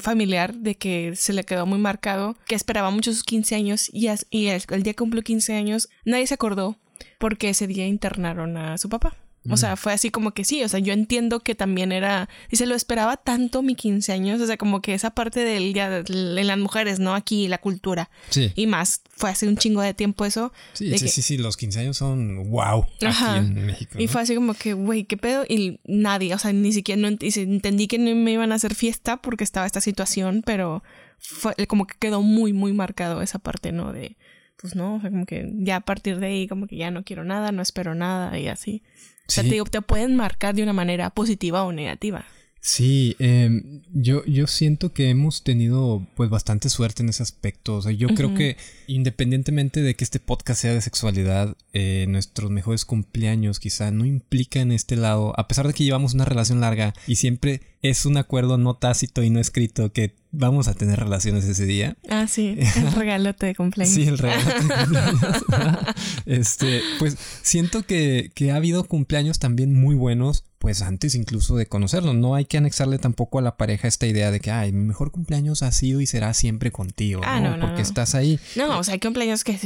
familiar 0.00 0.54
de 0.54 0.76
que 0.76 1.16
se 1.16 1.32
le 1.32 1.44
quedó 1.44 1.66
muy 1.66 1.78
marcado, 1.78 2.36
que 2.46 2.54
esperaba 2.54 2.90
mucho 2.90 3.12
sus 3.12 3.24
15 3.24 3.56
años 3.56 3.90
y, 3.92 4.06
y 4.30 4.46
el, 4.46 4.62
el 4.70 4.82
día 4.84 4.92
que 4.92 4.98
cumplió 4.98 5.22
15 5.22 5.52
años 5.54 5.88
nadie 6.04 6.28
se 6.28 6.34
acordó 6.34 6.78
porque 7.18 7.48
ese 7.48 7.66
día 7.66 7.86
internaron 7.86 8.56
a 8.56 8.78
su 8.78 8.88
papá. 8.88 9.16
O 9.50 9.56
sea, 9.58 9.76
fue 9.76 9.92
así 9.92 10.10
como 10.10 10.32
que 10.32 10.44
sí, 10.44 10.62
o 10.62 10.68
sea, 10.68 10.80
yo 10.80 10.92
entiendo 10.92 11.40
que 11.40 11.54
también 11.54 11.92
era, 11.92 12.28
y 12.50 12.56
se 12.56 12.66
lo 12.66 12.74
esperaba 12.74 13.18
tanto 13.18 13.62
mi 13.62 13.74
15 13.74 14.12
años, 14.12 14.40
o 14.40 14.46
sea, 14.46 14.56
como 14.56 14.80
que 14.80 14.94
esa 14.94 15.10
parte 15.10 15.40
del 15.40 15.74
día 15.74 15.90
de 15.90 16.44
las 16.44 16.58
mujeres, 16.58 16.98
¿no? 16.98 17.14
Aquí 17.14 17.46
la 17.48 17.58
cultura. 17.58 18.10
Sí. 18.30 18.52
Y 18.54 18.66
más, 18.66 19.02
fue 19.10 19.30
hace 19.30 19.46
un 19.46 19.56
chingo 19.58 19.82
de 19.82 19.92
tiempo 19.92 20.24
eso. 20.24 20.52
Sí, 20.72 20.96
sí, 20.96 21.08
sí, 21.08 21.20
sí, 21.20 21.36
los 21.36 21.56
15 21.56 21.80
años 21.80 21.96
son 21.98 22.50
wow 22.50 22.86
aquí 23.06 23.36
en 23.36 23.66
México. 23.66 23.98
Y 23.98 24.08
fue 24.08 24.22
así 24.22 24.34
como 24.34 24.54
que, 24.54 24.72
güey, 24.72 25.04
¿qué 25.04 25.16
pedo? 25.18 25.44
Y 25.46 25.80
nadie, 25.84 26.34
o 26.34 26.38
sea, 26.38 26.52
ni 26.52 26.72
siquiera 26.72 27.00
no 27.00 27.08
entendí 27.08 27.86
que 27.86 27.98
no 27.98 28.14
me 28.14 28.32
iban 28.32 28.50
a 28.52 28.54
hacer 28.54 28.74
fiesta 28.74 29.18
porque 29.18 29.44
estaba 29.44 29.66
esta 29.66 29.82
situación, 29.82 30.42
pero 30.44 30.82
fue 31.18 31.54
como 31.66 31.86
que 31.86 31.96
quedó 31.98 32.22
muy, 32.22 32.52
muy 32.52 32.72
marcado 32.72 33.20
esa 33.20 33.38
parte, 33.38 33.72
¿no? 33.72 33.92
De, 33.92 34.16
pues 34.56 34.74
no, 34.74 34.96
o 34.96 35.00
sea, 35.00 35.10
como 35.10 35.26
que 35.26 35.50
ya 35.56 35.76
a 35.76 35.80
partir 35.80 36.18
de 36.18 36.26
ahí, 36.26 36.48
como 36.48 36.66
que 36.66 36.76
ya 36.76 36.90
no 36.90 37.04
quiero 37.04 37.24
nada, 37.24 37.52
no 37.52 37.60
espero 37.60 37.94
nada 37.94 38.38
y 38.38 38.48
así. 38.48 38.82
O 39.26 39.32
sea, 39.32 39.42
te, 39.42 39.62
te 39.70 39.82
pueden 39.82 40.16
marcar 40.16 40.54
de 40.54 40.62
una 40.62 40.72
manera 40.72 41.10
positiva 41.10 41.64
o 41.64 41.72
negativa. 41.72 42.24
Sí, 42.66 43.14
em, 43.18 43.82
yo, 43.92 44.24
yo 44.24 44.46
siento 44.46 44.94
que 44.94 45.10
hemos 45.10 45.44
tenido 45.44 46.06
pues 46.14 46.30
bastante 46.30 46.70
suerte 46.70 47.02
en 47.02 47.10
ese 47.10 47.22
aspecto. 47.22 47.76
O 47.76 47.82
sea, 47.82 47.92
yo 47.92 48.08
creo 48.08 48.32
que 48.32 48.56
independientemente 48.86 49.82
de 49.82 49.94
que 49.94 50.02
este 50.02 50.18
podcast 50.18 50.62
sea 50.62 50.72
de 50.72 50.80
sexualidad, 50.80 51.58
eh, 51.74 52.06
nuestros 52.08 52.50
mejores 52.50 52.86
cumpleaños 52.86 53.60
quizá 53.60 53.90
no 53.90 54.06
implican 54.06 54.72
este 54.72 54.96
lado, 54.96 55.38
a 55.38 55.46
pesar 55.46 55.66
de 55.66 55.74
que 55.74 55.84
llevamos 55.84 56.14
una 56.14 56.24
relación 56.24 56.62
larga 56.62 56.94
y 57.06 57.16
siempre 57.16 57.60
es 57.82 58.06
un 58.06 58.16
acuerdo 58.16 58.56
no 58.56 58.76
tácito 58.76 59.22
y 59.22 59.28
no 59.28 59.40
escrito 59.40 59.92
que 59.92 60.14
vamos 60.32 60.66
a 60.66 60.72
tener 60.72 60.98
relaciones 60.98 61.44
ese 61.44 61.66
día. 61.66 61.98
Ah, 62.08 62.26
sí, 62.26 62.56
el 62.76 62.92
regalote 62.92 63.44
de 63.44 63.54
cumpleaños. 63.54 63.94
sí, 63.94 64.04
el 64.04 64.16
regalote 64.16 64.54
de 64.54 64.58
cumpleaños. 64.58 65.44
este, 66.24 66.80
pues 66.98 67.18
siento 67.42 67.82
que, 67.82 68.30
que 68.34 68.52
ha 68.52 68.56
habido 68.56 68.84
cumpleaños 68.84 69.38
también 69.38 69.78
muy 69.78 69.94
buenos 69.94 70.44
pues 70.64 70.80
antes 70.80 71.14
incluso 71.14 71.56
de 71.56 71.66
conocerlo. 71.66 72.14
No 72.14 72.34
hay 72.34 72.46
que 72.46 72.56
anexarle 72.56 72.96
tampoco 72.96 73.38
a 73.38 73.42
la 73.42 73.58
pareja 73.58 73.86
esta 73.86 74.06
idea 74.06 74.30
de 74.30 74.40
que, 74.40 74.50
ay, 74.50 74.72
mi 74.72 74.82
mejor 74.82 75.10
cumpleaños 75.10 75.62
ha 75.62 75.70
sido 75.72 76.00
y 76.00 76.06
será 76.06 76.32
siempre 76.32 76.72
contigo, 76.72 77.20
ah, 77.22 77.38
¿no? 77.38 77.60
Porque 77.60 77.82
estás 77.82 78.14
ahí. 78.14 78.40
No, 78.56 78.78
o 78.78 78.82
sea, 78.82 78.94
hay 78.94 78.98
cumpleaños 78.98 79.44
que 79.44 79.58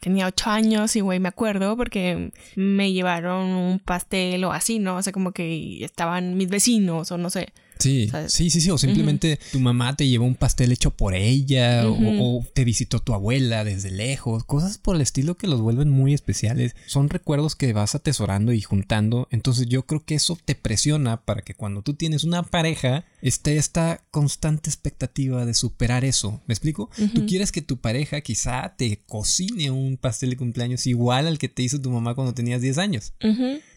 tenía 0.00 0.26
ocho 0.26 0.50
años 0.50 0.96
y, 0.96 1.02
güey, 1.02 1.20
me 1.20 1.28
acuerdo 1.28 1.76
porque 1.76 2.32
me 2.56 2.92
llevaron 2.92 3.46
un 3.46 3.78
pastel 3.78 4.42
o 4.42 4.50
así, 4.50 4.80
¿no? 4.80 4.96
O 4.96 5.02
sea, 5.04 5.12
como 5.12 5.30
que 5.30 5.84
estaban 5.84 6.36
mis 6.36 6.48
vecinos 6.48 7.12
o 7.12 7.16
no 7.16 7.30
sé. 7.30 7.52
Sí, 7.80 8.10
sí, 8.28 8.50
sí, 8.50 8.60
sí. 8.60 8.70
O 8.70 8.78
simplemente 8.78 9.38
tu 9.52 9.60
mamá 9.60 9.96
te 9.96 10.06
llevó 10.06 10.24
un 10.24 10.34
pastel 10.34 10.72
hecho 10.72 10.90
por 10.90 11.14
ella 11.14 11.84
o, 11.88 12.44
te 12.52 12.64
visitó 12.64 13.00
tu 13.00 13.14
abuela 13.14 13.64
desde 13.64 13.90
lejos. 13.90 14.44
Cosas 14.44 14.78
por 14.78 14.96
el 14.96 15.02
estilo 15.02 15.36
que 15.36 15.46
los 15.46 15.60
vuelven 15.60 15.90
muy 15.90 16.14
especiales. 16.14 16.74
Son 16.86 17.08
recuerdos 17.08 17.56
que 17.56 17.72
vas 17.72 17.94
atesorando 17.94 18.52
y 18.52 18.60
juntando. 18.60 19.28
Entonces 19.30 19.66
yo 19.66 19.86
creo 19.86 20.04
que 20.04 20.14
eso 20.14 20.38
te 20.44 20.54
presiona 20.54 21.22
para 21.22 21.42
que 21.42 21.54
cuando 21.54 21.82
tú 21.82 21.94
tienes 21.94 22.24
una 22.24 22.42
pareja 22.42 23.04
esté 23.22 23.56
esta 23.56 24.04
constante 24.10 24.70
expectativa 24.70 25.44
de 25.44 25.54
superar 25.54 26.04
eso. 26.04 26.42
¿Me 26.46 26.54
explico? 26.54 26.90
Tú 27.14 27.26
quieres 27.26 27.52
que 27.52 27.62
tu 27.62 27.78
pareja 27.78 28.20
quizá 28.20 28.74
te 28.76 29.02
cocine 29.06 29.70
un 29.70 29.96
pastel 29.96 30.30
de 30.30 30.36
cumpleaños 30.36 30.86
igual 30.86 31.26
al 31.26 31.38
que 31.38 31.48
te 31.48 31.62
hizo 31.62 31.80
tu 31.80 31.90
mamá 31.90 32.14
cuando 32.14 32.34
tenías 32.34 32.60
10 32.60 32.78
años. 32.78 33.14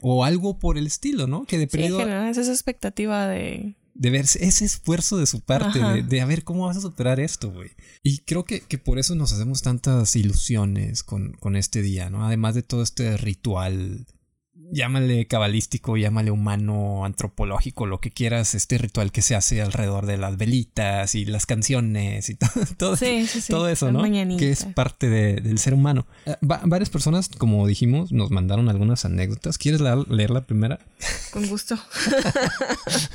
O 0.02 0.24
algo 0.24 0.60
por 0.60 0.78
el 0.78 0.88
estilo, 0.88 1.28
¿no? 1.28 1.46
Que 1.46 1.58
de 1.58 1.68
sí, 1.70 1.84
es 1.84 2.38
esa 2.38 2.52
expectativa 2.52 3.28
de 3.28 3.76
de 3.96 4.10
ver 4.10 4.26
ese 4.26 4.66
esfuerzo 4.66 5.18
de 5.18 5.26
su 5.26 5.42
parte, 5.42 5.80
de, 5.80 6.22
a 6.22 6.26
ver 6.26 6.44
cómo 6.44 6.66
vas 6.66 6.78
a 6.78 6.82
superar 6.82 7.20
esto, 7.20 7.52
güey. 7.52 7.72
Y 8.02 8.20
creo 8.20 8.44
que, 8.44 8.62
que, 8.62 8.78
por 8.78 8.98
eso 8.98 9.16
nos 9.16 9.32
hacemos 9.34 9.62
tantas 9.62 10.16
ilusiones 10.16 11.04
con, 11.04 11.34
con, 11.34 11.56
este 11.56 11.82
día, 11.82 12.10
¿no? 12.10 12.26
Además 12.26 12.56
de 12.56 12.64
todo 12.64 12.82
este 12.82 13.18
ritual 13.18 14.08
llámale 14.74 15.26
cabalístico, 15.28 15.98
llámale 15.98 16.32
humano, 16.32 17.06
antropológico, 17.06 17.86
lo 17.86 18.00
que 18.00 18.12
quieras, 18.12 18.56
este 18.56 18.78
ritual 18.78 19.12
que 19.12 19.22
se 19.22 19.36
hace 19.36 19.62
alrededor 19.62 20.06
de 20.06 20.18
las 20.18 20.38
velitas 20.38 21.16
y 21.16 21.26
las 21.26 21.46
canciones 21.46 22.30
y 22.30 22.36
todo, 22.78 22.98
todo, 23.50 23.70
eso, 23.70 23.92
¿no? 23.92 24.04
Que 24.38 24.52
es 24.52 24.66
parte 24.66 25.10
del 25.10 25.60
ser 25.60 25.74
humano. 25.74 26.06
Eh, 26.26 26.36
varias 26.42 26.90
personas, 26.90 27.30
como 27.30 27.66
dijimos, 27.68 28.12
nos 28.12 28.32
mandaron 28.32 28.70
algunas 28.70 29.06
anécdotas. 29.06 29.58
¿Quieres 29.58 29.82
leer 29.82 30.32
la 30.32 30.42
primera? 30.42 30.80
Con 31.32 31.48
gusto. 31.48 31.78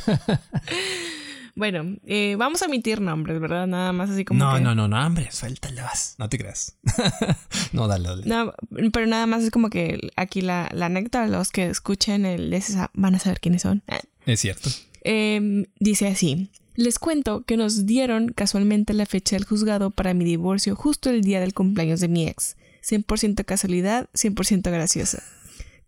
Bueno, 1.58 1.96
eh, 2.06 2.36
vamos 2.38 2.62
a 2.62 2.66
emitir 2.66 3.00
nombres, 3.00 3.40
¿verdad? 3.40 3.66
Nada 3.66 3.92
más 3.92 4.10
así 4.10 4.24
como. 4.24 4.38
No, 4.38 4.60
no, 4.60 4.76
no, 4.76 4.86
no, 4.86 5.04
hombre, 5.04 5.28
suéltalas. 5.32 6.14
No 6.16 6.28
te 6.28 6.38
creas. 6.38 6.76
no, 7.72 7.88
dale, 7.88 8.08
dale. 8.08 8.22
No, 8.26 8.54
pero 8.92 9.06
nada 9.06 9.26
más 9.26 9.42
es 9.42 9.50
como 9.50 9.68
que 9.68 9.98
aquí 10.14 10.40
la, 10.40 10.70
la 10.72 10.86
anécdota, 10.86 11.26
los 11.26 11.50
que 11.50 11.66
escuchen 11.66 12.26
el 12.26 12.56
van 12.94 13.16
a 13.16 13.18
saber 13.18 13.40
quiénes 13.40 13.62
son. 13.62 13.82
Es 14.24 14.38
cierto. 14.38 14.70
Em, 15.02 15.66
dice 15.80 16.06
así. 16.06 16.52
Les 16.76 17.00
cuento 17.00 17.42
que 17.42 17.56
nos 17.56 17.86
dieron 17.86 18.28
casualmente 18.28 18.94
la 18.94 19.04
fecha 19.04 19.34
del 19.34 19.44
juzgado 19.44 19.90
para 19.90 20.14
mi 20.14 20.24
divorcio 20.24 20.76
justo 20.76 21.10
el 21.10 21.22
día 21.22 21.40
del 21.40 21.54
cumpleaños 21.54 21.98
de 21.98 22.06
mi 22.06 22.28
ex. 22.28 22.56
100% 22.88 23.44
casualidad, 23.44 24.08
100% 24.14 24.70
graciosa. 24.70 25.24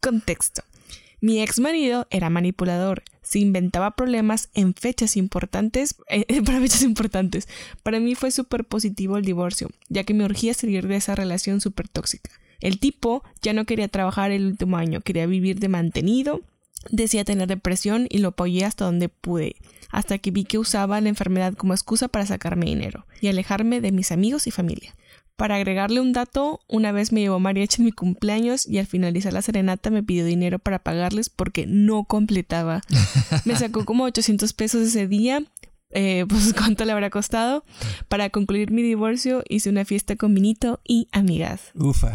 Contexto. 0.01 0.65
Mi 1.21 1.43
ex 1.43 1.59
marido 1.61 2.07
era 2.11 2.31
manipulador, 2.31 3.03
se 3.23 3.39
inventaba 3.39 3.93
problemas 3.93 4.49
en 4.55 4.75
fechas 4.75 5.17
importantes, 5.17 5.97
eh, 6.09 6.43
para 6.45 6.61
fechas 6.61 6.83
importantes. 6.83 7.49
Para 7.83 8.01
mí 8.01 8.15
fue 8.15 8.31
súper 8.31 8.65
positivo 8.65 9.17
el 9.17 9.25
divorcio, 9.25 9.69
ya 9.89 10.05
que 10.05 10.15
me 10.15 10.25
urgía 10.25 10.55
salir 10.55 10.89
de 10.89 10.97
esa 10.97 11.15
relación 11.15 11.61
súper 11.61 11.89
tóxica. 11.89 12.31
El 12.61 12.79
tipo 12.79 13.23
ya 13.43 13.53
no 13.53 13.65
quería 13.65 13.89
trabajar 13.89 14.33
el 14.33 14.47
último 14.47 14.77
año, 14.77 15.01
quería 15.01 15.27
vivir 15.27 15.61
de 15.61 15.69
mantenido, 15.69 16.41
decía 16.91 17.25
tener 17.25 17.49
depresión 17.49 18.07
y 18.11 18.19
lo 18.19 18.29
apoyé 18.29 18.65
hasta 18.65 18.85
donde 18.85 19.09
pude, 19.09 19.57
hasta 19.91 20.19
que 20.19 20.31
vi 20.31 20.45
que 20.45 20.59
usaba 20.59 21.01
la 21.01 21.09
enfermedad 21.09 21.55
como 21.55 21.75
excusa 21.75 22.09
para 22.09 22.27
sacarme 22.27 22.67
dinero 22.67 23.07
y 23.21 23.29
alejarme 23.29 23.81
de 23.81 23.93
mis 23.93 24.13
amigos 24.13 24.47
y 24.47 24.51
familia. 24.51 24.95
Para 25.41 25.55
agregarle 25.55 26.01
un 26.01 26.13
dato, 26.13 26.61
una 26.69 26.93
vez 26.93 27.13
me 27.13 27.23
llevó 27.23 27.41
mariachi 27.41 27.81
en 27.81 27.87
mi 27.87 27.93
cumpleaños 27.93 28.67
y 28.69 28.77
al 28.77 28.85
finalizar 28.85 29.33
la 29.33 29.41
serenata 29.41 29.89
me 29.89 30.03
pidió 30.03 30.27
dinero 30.27 30.59
para 30.59 30.81
pagarles 30.81 31.31
porque 31.31 31.65
no 31.67 32.05
completaba. 32.05 32.83
Me 33.47 33.57
sacó 33.57 33.87
como 33.87 34.05
800 34.05 34.53
pesos 34.53 34.83
ese 34.83 35.09
día 35.09 35.43
eh, 35.91 36.25
pues 36.29 36.53
cuánto 36.55 36.85
le 36.85 36.93
habrá 36.93 37.11
costado. 37.11 37.65
Para 38.09 38.31
concluir 38.31 38.71
mi 38.71 38.83
divorcio 38.83 39.43
hice 39.49 39.71
una 39.71 39.85
fiesta 39.85 40.17
con 40.17 40.35
vinito 40.35 40.81
y 40.87 41.09
amigas. 41.13 41.61
Ufa. 41.75 42.13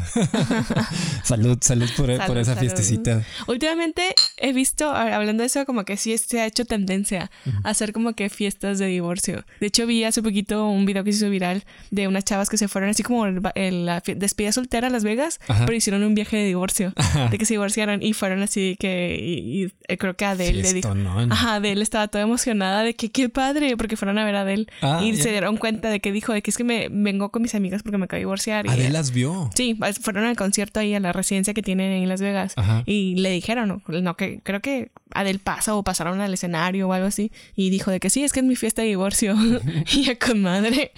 salud, 1.24 1.58
salud 1.62 1.90
por, 1.96 2.26
por 2.26 2.38
esa 2.38 2.56
fiestecita. 2.56 3.24
Últimamente 3.48 4.14
he 4.38 4.54
visto, 4.54 4.90
hablando 4.90 5.42
de 5.42 5.48
eso, 5.48 5.66
como 5.66 5.86
que 5.86 5.98
sí 5.98 6.18
se 6.18 6.42
ha 6.42 6.46
hecho 6.46 6.66
tendencia 6.66 7.32
a 7.64 7.70
hacer 7.70 7.94
como 7.94 8.14
que 8.14 8.30
fiestas 8.30 8.80
de 8.80 8.88
divorcio. 8.88 9.46
De 9.60 9.68
hecho, 9.68 9.86
vi 9.86 10.04
hace 10.04 10.22
poquito 10.22 10.68
un 10.68 10.86
video 10.86 11.04
que 11.04 11.12
se 11.12 11.20
hizo 11.20 11.30
viral 11.30 11.64
de 11.92 12.08
unas 12.08 12.24
chavas 12.24 12.50
que 12.50 12.58
se 12.58 12.68
fueron 12.68 12.90
así 12.90 13.04
como 13.04 13.26
en 13.28 13.86
la 13.86 14.02
despedida 14.06 14.52
soltera 14.52 14.88
a 14.88 14.90
Las 14.90 15.04
Vegas, 15.04 15.40
pero 15.48 15.74
hicieron 15.74 16.04
un 16.04 16.16
viaje 16.16 16.38
de 16.38 16.46
divorcio, 16.46 16.94
de 17.32 17.38
que 17.38 17.46
se 17.46 17.56
divorciaron 17.56 18.02
y 18.02 18.14
fueron 18.14 18.42
así 18.42 18.76
que, 18.80 19.18
y, 19.20 19.72
eh, 19.88 19.98
creo 19.98 20.16
que 20.16 20.26
Adele 20.26 20.62
le 20.62 20.74
dijo, 20.74 20.94
ajá, 21.30 21.56
Adele 21.56 21.84
estaba 21.84 22.08
toda 22.08 22.24
emocionada 22.24 22.84
de 22.84 22.96
que 22.96 23.12
qué 23.12 23.30
padre, 23.30 23.65
porque 23.78 23.98
fueron 23.98 24.18
a 24.18 24.26
ver 24.26 24.36
a 24.36 24.42
Adele 24.42 24.68
ah, 24.82 25.02
y 25.04 25.16
se 25.16 25.32
dieron 25.32 25.58
cuenta 25.58 25.90
de 25.90 26.00
que 26.00 26.12
dijo 26.12 26.34
de 26.34 26.42
que 26.42 26.52
es 26.52 26.58
que 26.58 26.64
me 26.64 26.90
vengo 26.90 27.30
con 27.30 27.42
mis 27.42 27.56
amigas 27.56 27.84
porque 27.84 27.98
me 27.98 28.06
acabo 28.06 28.18
de 28.18 28.22
divorciar. 28.22 28.68
Adele 28.68 28.90
las 28.90 29.12
vio. 29.12 29.50
Sí, 29.56 29.78
fueron 30.02 30.26
al 30.26 30.36
concierto 30.36 30.80
ahí 30.80 30.94
a 30.94 31.00
la 31.00 31.14
residencia 31.14 31.54
que 31.54 31.62
tienen 31.62 31.92
en 31.92 32.10
Las 32.10 32.22
Vegas 32.22 32.56
y 32.86 33.16
le 33.16 33.30
dijeron, 33.32 33.82
no, 33.88 34.18
que 34.18 34.40
creo 34.44 34.62
que 34.62 34.92
Adele 35.12 35.40
pasa 35.40 35.76
o 35.76 35.84
pasaron 35.84 36.22
al 36.22 36.34
escenario 36.34 36.88
o 36.88 36.94
algo 36.94 37.08
así 37.08 37.32
y 37.56 37.70
dijo 37.70 37.92
de 37.92 38.00
que 38.00 38.10
sí, 38.10 38.24
es 38.24 38.34
que 38.34 38.42
es 38.42 38.46
mi 38.46 38.56
fiesta 38.56 38.82
de 38.82 38.90
divorcio 38.90 39.36
y 39.94 40.04
ya 40.04 40.18
con 40.18 40.42
madre, 40.42 40.92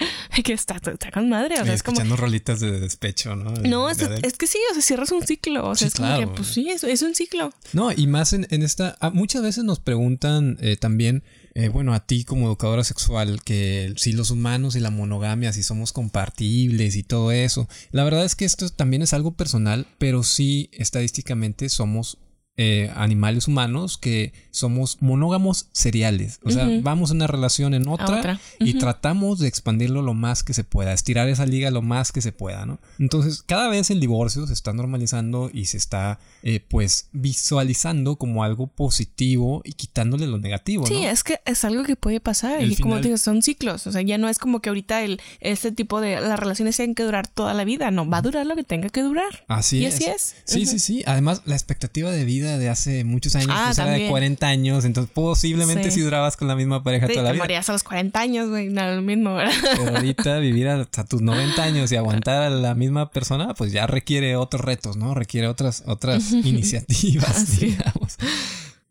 que 0.43 0.53
está, 0.53 0.75
está 0.75 1.12
con 1.12 1.29
madre, 1.29 1.55
o 1.55 1.63
sea, 1.63 1.74
es 1.74 1.81
escuchando 1.81 2.15
rolitas 2.15 2.59
de 2.59 2.79
despecho, 2.79 3.36
¿no? 3.36 3.51
no, 3.51 3.89
es, 3.89 3.97
que 4.38 4.47
sí, 4.47 4.59
o 4.71 4.74
sea, 4.74 4.81
cierras 4.81 5.12
un 5.12 5.25
ciclo, 5.25 5.67
o 5.67 5.75
sea, 5.75 5.88
es 5.88 5.95
como 5.95 6.17
que, 6.19 6.27
pues 6.27 6.47
sí, 6.47 6.69
es, 6.69 7.01
un 7.01 7.15
ciclo. 7.15 7.53
No, 7.74 7.91
y 7.91 8.07
más 8.07 8.33
en, 8.33 8.45
esta, 8.50 8.97
ah, 9.00 9.12
muchas 9.12 9.41
veces 9.41 9.63
nos 9.63 9.79
preguntan 9.79 10.57
eh, 10.62 10.77
también, 10.77 11.24
eh, 11.57 11.69
bueno, 11.69 11.95
a 11.95 12.05
ti 12.05 12.23
como 12.23 12.45
educadora 12.45 12.83
sexual, 12.83 13.41
que 13.43 13.91
si 13.97 14.13
los 14.13 14.29
humanos 14.29 14.75
y 14.75 14.79
la 14.79 14.91
monogamia, 14.91 15.53
si 15.53 15.63
somos 15.63 15.91
compartibles 15.91 16.95
y 16.95 17.01
todo 17.01 17.31
eso. 17.31 17.67
La 17.89 18.03
verdad 18.03 18.25
es 18.25 18.35
que 18.35 18.45
esto 18.45 18.69
también 18.69 19.01
es 19.01 19.11
algo 19.11 19.31
personal, 19.31 19.87
pero 19.97 20.21
sí 20.21 20.69
estadísticamente 20.71 21.67
somos 21.69 22.19
eh, 22.59 22.91
animales 22.95 23.47
humanos 23.47 23.99
que 23.99 24.33
somos 24.49 24.97
monógamos 24.99 25.67
seriales. 25.73 26.39
O 26.43 26.49
sea, 26.49 26.67
vamos 26.81 27.11
a 27.11 27.13
una 27.13 27.27
relación 27.27 27.75
en 27.75 27.87
otra, 27.87 28.39
y 28.59 28.73
tratamos 28.73 29.37
de 29.37 29.47
expandirlo 29.47 30.01
lo 30.01 30.15
más 30.15 30.43
que 30.43 30.55
se 30.55 30.63
pueda, 30.63 30.91
estirar 30.91 31.29
esa 31.29 31.45
liga 31.45 31.69
lo 31.69 31.83
más 31.83 32.11
que 32.11 32.21
se 32.21 32.31
pueda, 32.31 32.65
¿no? 32.65 32.79
Entonces, 32.97 33.43
cada 33.43 33.67
vez 33.69 33.91
el 33.91 33.99
divorcio 33.99 34.47
se 34.47 34.53
está 34.53 34.73
normalizando 34.73 35.51
y 35.53 35.65
se 35.65 35.77
está, 35.77 36.19
eh, 36.41 36.59
pues, 36.67 37.09
visualizando 37.11 38.15
como 38.15 38.43
algo 38.43 38.65
positivo 38.65 39.61
y 39.63 39.73
quitándole 39.73 40.25
lo 40.25 40.39
negativo. 40.39 40.87
Sí, 40.87 41.05
es 41.05 41.23
que 41.23 41.39
es 41.45 41.63
algo 41.63 41.83
que 41.83 41.95
puede 41.95 42.19
pasar. 42.19 42.63
y 42.63 42.75
como 42.77 42.95
te 42.97 43.03
digo, 43.03 43.17
son 43.17 43.43
ciclos. 43.43 43.85
O 43.85 43.91
sea, 43.91 44.01
ya 44.01 44.17
no 44.17 44.29
es 44.29 44.39
como 44.39 44.61
que 44.61 44.69
ahorita 44.69 45.03
el, 45.03 45.21
este 45.41 45.71
tipo 45.71 46.01
de 46.01 46.19
las 46.19 46.39
relaciones 46.39 46.75
tienen 46.75 46.95
que 46.95 47.03
durar 47.03 47.27
toda 47.27 47.53
la 47.53 47.65
vida. 47.65 47.91
No, 47.91 48.09
va 48.09 48.17
a 48.17 48.21
durar 48.23 48.47
lo 48.47 48.55
que 48.55 48.63
tenga 48.63 48.89
que 48.89 49.03
durar. 49.03 49.45
Así 49.47 49.77
y 49.77 49.85
es. 49.85 49.95
así 49.95 50.05
es. 50.05 50.35
Sí, 50.45 50.65
sí, 50.65 50.79
sí. 50.79 51.03
Además, 51.05 51.43
la 51.45 51.53
expectativa 51.53 52.09
de 52.09 52.25
vida 52.25 52.46
de 52.47 52.69
hace 52.69 53.03
muchos 53.03 53.35
años, 53.35 53.49
ah, 53.51 53.65
pues 53.67 53.79
era 53.79 53.91
de 53.91 54.07
40 54.07 54.47
años, 54.47 54.85
entonces 54.85 55.11
posiblemente 55.13 55.91
si 55.91 56.01
durabas 56.01 56.37
con 56.37 56.47
la 56.47 56.55
misma 56.55 56.83
pareja 56.83 57.07
toda 57.07 57.23
la 57.23 57.31
vida. 57.31 57.43
morías 57.43 57.69
a 57.69 57.73
los 57.73 57.83
40 57.83 58.19
años, 58.19 58.49
güey, 58.49 58.69
no 58.69 58.95
lo 58.95 59.01
mismo, 59.01 59.35
¿verdad? 59.35 59.53
Pero 59.61 59.95
ahorita 59.97 60.39
vivir 60.39 60.67
hasta 60.67 61.05
tus 61.05 61.21
90 61.21 61.61
años 61.61 61.91
y 61.91 61.95
aguantar 61.95 62.43
a 62.43 62.49
la 62.49 62.75
misma 62.75 63.11
persona, 63.11 63.53
pues 63.53 63.71
ya 63.71 63.87
requiere 63.87 64.35
otros 64.35 64.63
retos, 64.63 64.95
¿no? 64.97 65.13
Requiere 65.13 65.47
otras, 65.47 65.83
otras 65.85 66.31
iniciativas, 66.31 67.59
digamos. 67.59 68.17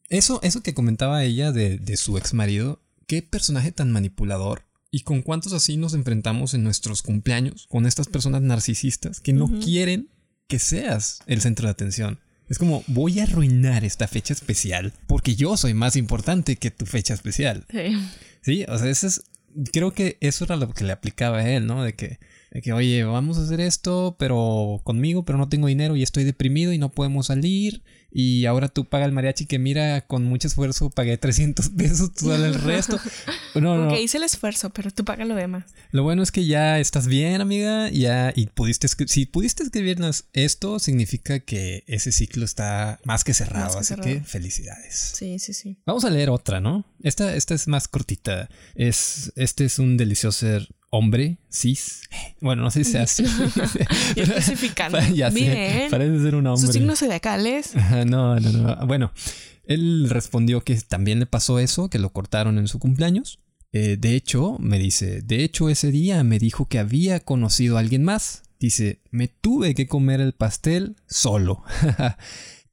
Eso, 0.09 0.41
eso 0.43 0.63
que 0.63 0.75
comentaba 0.75 1.25
ella 1.25 1.53
de, 1.53 1.79
de 1.79 1.97
su 1.97 2.19
ex 2.19 2.35
marido, 2.35 2.81
qué 3.07 3.23
personaje 3.23 3.73
tan 3.73 3.91
manipulador 3.91 4.67
¿Y 4.97 5.01
con 5.01 5.21
cuántos 5.21 5.53
así 5.53 5.77
nos 5.77 5.93
enfrentamos 5.93 6.55
en 6.55 6.65
nuestros 6.65 7.03
cumpleaños? 7.03 7.67
Con 7.69 7.85
estas 7.85 8.09
personas 8.09 8.41
narcisistas 8.41 9.21
que 9.21 9.35
no 9.35 9.47
quieren 9.61 10.09
que 10.49 10.59
seas 10.59 11.19
el 11.27 11.43
centro 11.43 11.67
de 11.67 11.73
atención. 11.73 12.19
Es 12.49 12.59
como, 12.59 12.85
voy 12.87 13.21
a 13.21 13.25
arruinar 13.25 13.85
esta 13.85 14.07
fecha 14.07 14.33
especial 14.33 14.93
porque 15.07 15.35
yo 15.35 15.57
soy 15.57 15.75
más 15.75 15.97
importante 15.97 16.57
que 16.57 16.71
tu 16.71 16.87
fecha 16.87 17.15
especial. 17.15 17.65
Sí. 17.71 17.97
Sí, 18.43 18.65
o 18.69 18.79
sea, 18.79 18.89
eso 18.89 19.09
es, 19.09 19.25
creo 19.73 19.93
que 19.93 20.19
eso 20.21 20.45
era 20.45 20.57
lo 20.57 20.73
que 20.73 20.85
le 20.85 20.93
aplicaba 20.93 21.39
a 21.39 21.51
él, 21.51 21.67
¿no? 21.67 21.83
De 21.83 21.95
que, 21.95 22.21
de 22.53 22.63
que, 22.63 22.73
oye, 22.73 23.03
vamos 23.03 23.39
a 23.39 23.43
hacer 23.43 23.61
esto, 23.61 24.17
pero 24.19 24.81
conmigo, 24.85 25.25
pero 25.25 25.39
no 25.39 25.49
tengo 25.49 25.67
dinero 25.67 25.97
y 25.97 26.05
estoy 26.05 26.23
deprimido 26.25 26.73
y 26.73 26.79
no 26.79 26.93
podemos 26.93 27.27
salir 27.27 27.83
y 28.11 28.47
ahora 28.47 28.69
tú 28.69 28.85
pagas 28.87 29.07
el 29.07 29.13
mariachi 29.13 29.47
que 29.47 29.59
mira 29.59 30.01
con 30.07 30.25
mucho 30.25 30.49
esfuerzo 30.49 30.91
pagué 30.91 31.19
300 31.19 31.69
pesos, 31.71 32.13
tú 32.13 32.29
dale 32.29 32.47
el 32.49 32.55
resto. 32.63 32.99
No, 33.55 33.77
no. 33.77 33.97
hice 33.97 34.19
el 34.19 34.25
esfuerzo, 34.25 34.71
pero 34.71 34.91
tú 34.91 35.05
pagas 35.05 35.27
lo 35.27 35.35
demás. 35.35 35.65
Lo 35.91 36.03
bueno 36.03 36.23
es 36.23 36.33
que 36.33 36.47
ya 36.47 36.79
estás 36.79 37.07
bien, 37.07 37.41
amiga, 37.41 37.91
ya 37.91 38.33
y 38.35 38.47
pudiste 38.47 38.89
si 38.89 39.27
pudiste 39.27 39.63
escribirnos 39.63 40.25
esto 40.33 40.79
significa 40.79 41.41
que 41.41 41.85
ese 41.87 42.13
ciclo 42.13 42.45
está 42.45 43.01
más 43.05 43.25
que 43.25 43.35
cerrado, 43.35 43.79
así 43.79 43.95
que 43.97 44.21
felicidades. 44.21 44.95
Sí, 45.15 45.39
sí, 45.39 45.53
sí. 45.53 45.79
Vamos 45.87 46.05
a 46.05 46.11
leer 46.11 46.31
otra, 46.31 46.61
¿no? 46.61 46.85
Esta 47.03 47.35
esta 47.35 47.55
es 47.55 47.69
más 47.69 47.89
cortita. 47.89 48.49
Es 48.75 49.33
este 49.37 49.65
es 49.65 49.79
un 49.79 49.97
delicioso 49.97 50.47
hombre, 50.97 51.39
cis. 51.51 52.03
Bueno, 52.41 52.63
no 52.63 52.71
sé 52.71 52.85
si 52.85 52.93
sea 52.93 53.03
Especificando. 54.17 54.99
ya 55.15 55.31
parece 55.31 56.21
ser 56.21 56.35
un 56.35 56.47
hombre. 56.47 56.67
¿Sus 56.67 56.73
signos 56.73 56.99
zodiacales? 56.99 57.75
no, 58.07 58.39
no, 58.41 58.53
no. 58.53 58.87
Bueno, 58.87 59.13
él 59.67 60.09
respondió 60.11 60.63
que 60.63 60.75
también 60.77 61.19
le 61.19 61.27
pasó 61.27 61.59
eso, 61.59 61.91
que 61.91 61.99
lo 61.99 62.13
cortaron 62.13 62.59
en 62.59 62.69
su 62.69 62.79
cumpleaños. 62.79 63.41
Eh, 63.73 63.97
de 63.99 64.15
hecho, 64.15 64.57
me 64.59 64.79
dice, 64.79 65.23
de 65.23 65.45
hecho 65.45 65.69
ese 65.69 65.91
día 65.91 66.23
me 66.25 66.39
dijo 66.39 66.67
que 66.67 66.79
había 66.79 67.21
conocido 67.21 67.77
a 67.77 67.81
alguien 67.81 68.05
más. 68.05 68.43
Dice, 68.59 69.03
me 69.11 69.29
tuve 69.29 69.75
que 69.75 69.87
comer 69.87 70.21
el 70.21 70.33
pastel 70.33 70.97
solo. 71.07 71.63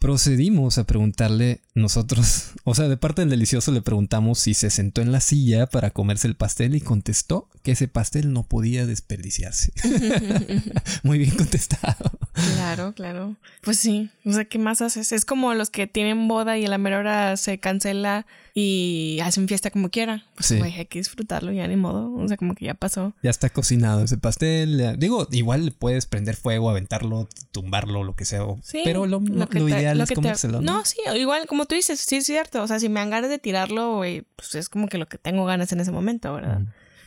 Procedimos 0.03 0.77
a 0.79 0.83
preguntarle 0.83 1.61
nosotros, 1.75 2.51
o 2.65 2.75
sea, 2.75 2.89
de 2.89 2.97
parte 2.97 3.21
del 3.21 3.29
delicioso 3.29 3.71
le 3.71 3.81
preguntamos 3.81 4.37
si 4.37 4.53
se 4.53 4.69
sentó 4.69 5.01
en 5.01 5.13
la 5.13 5.21
silla 5.21 5.65
para 5.67 5.91
comerse 5.91 6.27
el 6.27 6.35
pastel 6.35 6.75
y 6.75 6.81
contestó 6.81 7.47
que 7.63 7.71
ese 7.71 7.87
pastel 7.87 8.33
no 8.33 8.43
podía 8.43 8.85
desperdiciarse. 8.85 9.71
Muy 11.03 11.19
bien 11.19 11.31
contestado. 11.37 12.11
Claro, 12.33 12.93
claro. 12.93 13.37
Pues 13.61 13.79
sí, 13.79 14.09
o 14.25 14.33
sea, 14.33 14.43
¿qué 14.43 14.59
más 14.59 14.81
haces? 14.81 15.13
Es 15.13 15.23
como 15.23 15.53
los 15.53 15.69
que 15.69 15.87
tienen 15.87 16.27
boda 16.27 16.57
y 16.57 16.65
a 16.65 16.67
la 16.67 16.77
mera 16.77 16.99
hora 16.99 17.37
se 17.37 17.59
cancela 17.59 18.25
y 18.53 19.19
hacen 19.23 19.47
fiesta 19.47 19.71
como 19.71 19.89
quiera. 19.89 20.25
Pues 20.35 20.47
sí. 20.47 20.59
hay 20.61 20.85
que 20.85 20.99
disfrutarlo 20.99 21.51
ya 21.51 21.67
ni 21.67 21.75
modo, 21.75 22.13
o 22.13 22.27
sea, 22.27 22.37
como 22.37 22.55
que 22.55 22.65
ya 22.65 22.73
pasó. 22.73 23.13
Ya 23.23 23.29
está 23.29 23.49
cocinado 23.49 24.03
ese 24.03 24.17
pastel. 24.17 24.99
Digo, 24.99 25.27
igual 25.31 25.73
puedes 25.77 26.05
prender 26.05 26.35
fuego, 26.35 26.69
aventarlo, 26.69 27.27
tumbarlo, 27.51 28.03
lo 28.03 28.15
que 28.15 28.25
sea. 28.25 28.43
Sí, 28.61 28.81
pero 28.83 29.05
lo, 29.05 29.21
ideal 29.21 29.92
es 30.01 30.11
comérselo. 30.11 30.61
¿no? 30.61 30.85
sí, 30.85 30.97
igual 31.15 31.45
como 31.47 31.65
tú 31.65 31.75
dices, 31.75 31.99
sí 31.99 32.17
es 32.17 32.25
cierto. 32.25 32.63
O 32.63 32.67
sea, 32.67 32.79
si 32.79 32.89
me 32.89 32.99
dan 32.99 33.09
ganas 33.09 33.29
de 33.29 33.39
tirarlo, 33.39 34.01
pues 34.35 34.55
es 34.55 34.69
como 34.69 34.87
que 34.87 34.97
lo 34.97 35.07
que 35.07 35.17
tengo 35.17 35.45
ganas 35.45 35.71
en 35.71 35.79
ese 35.79 35.91
momento, 35.91 36.33
¿verdad? 36.33 36.61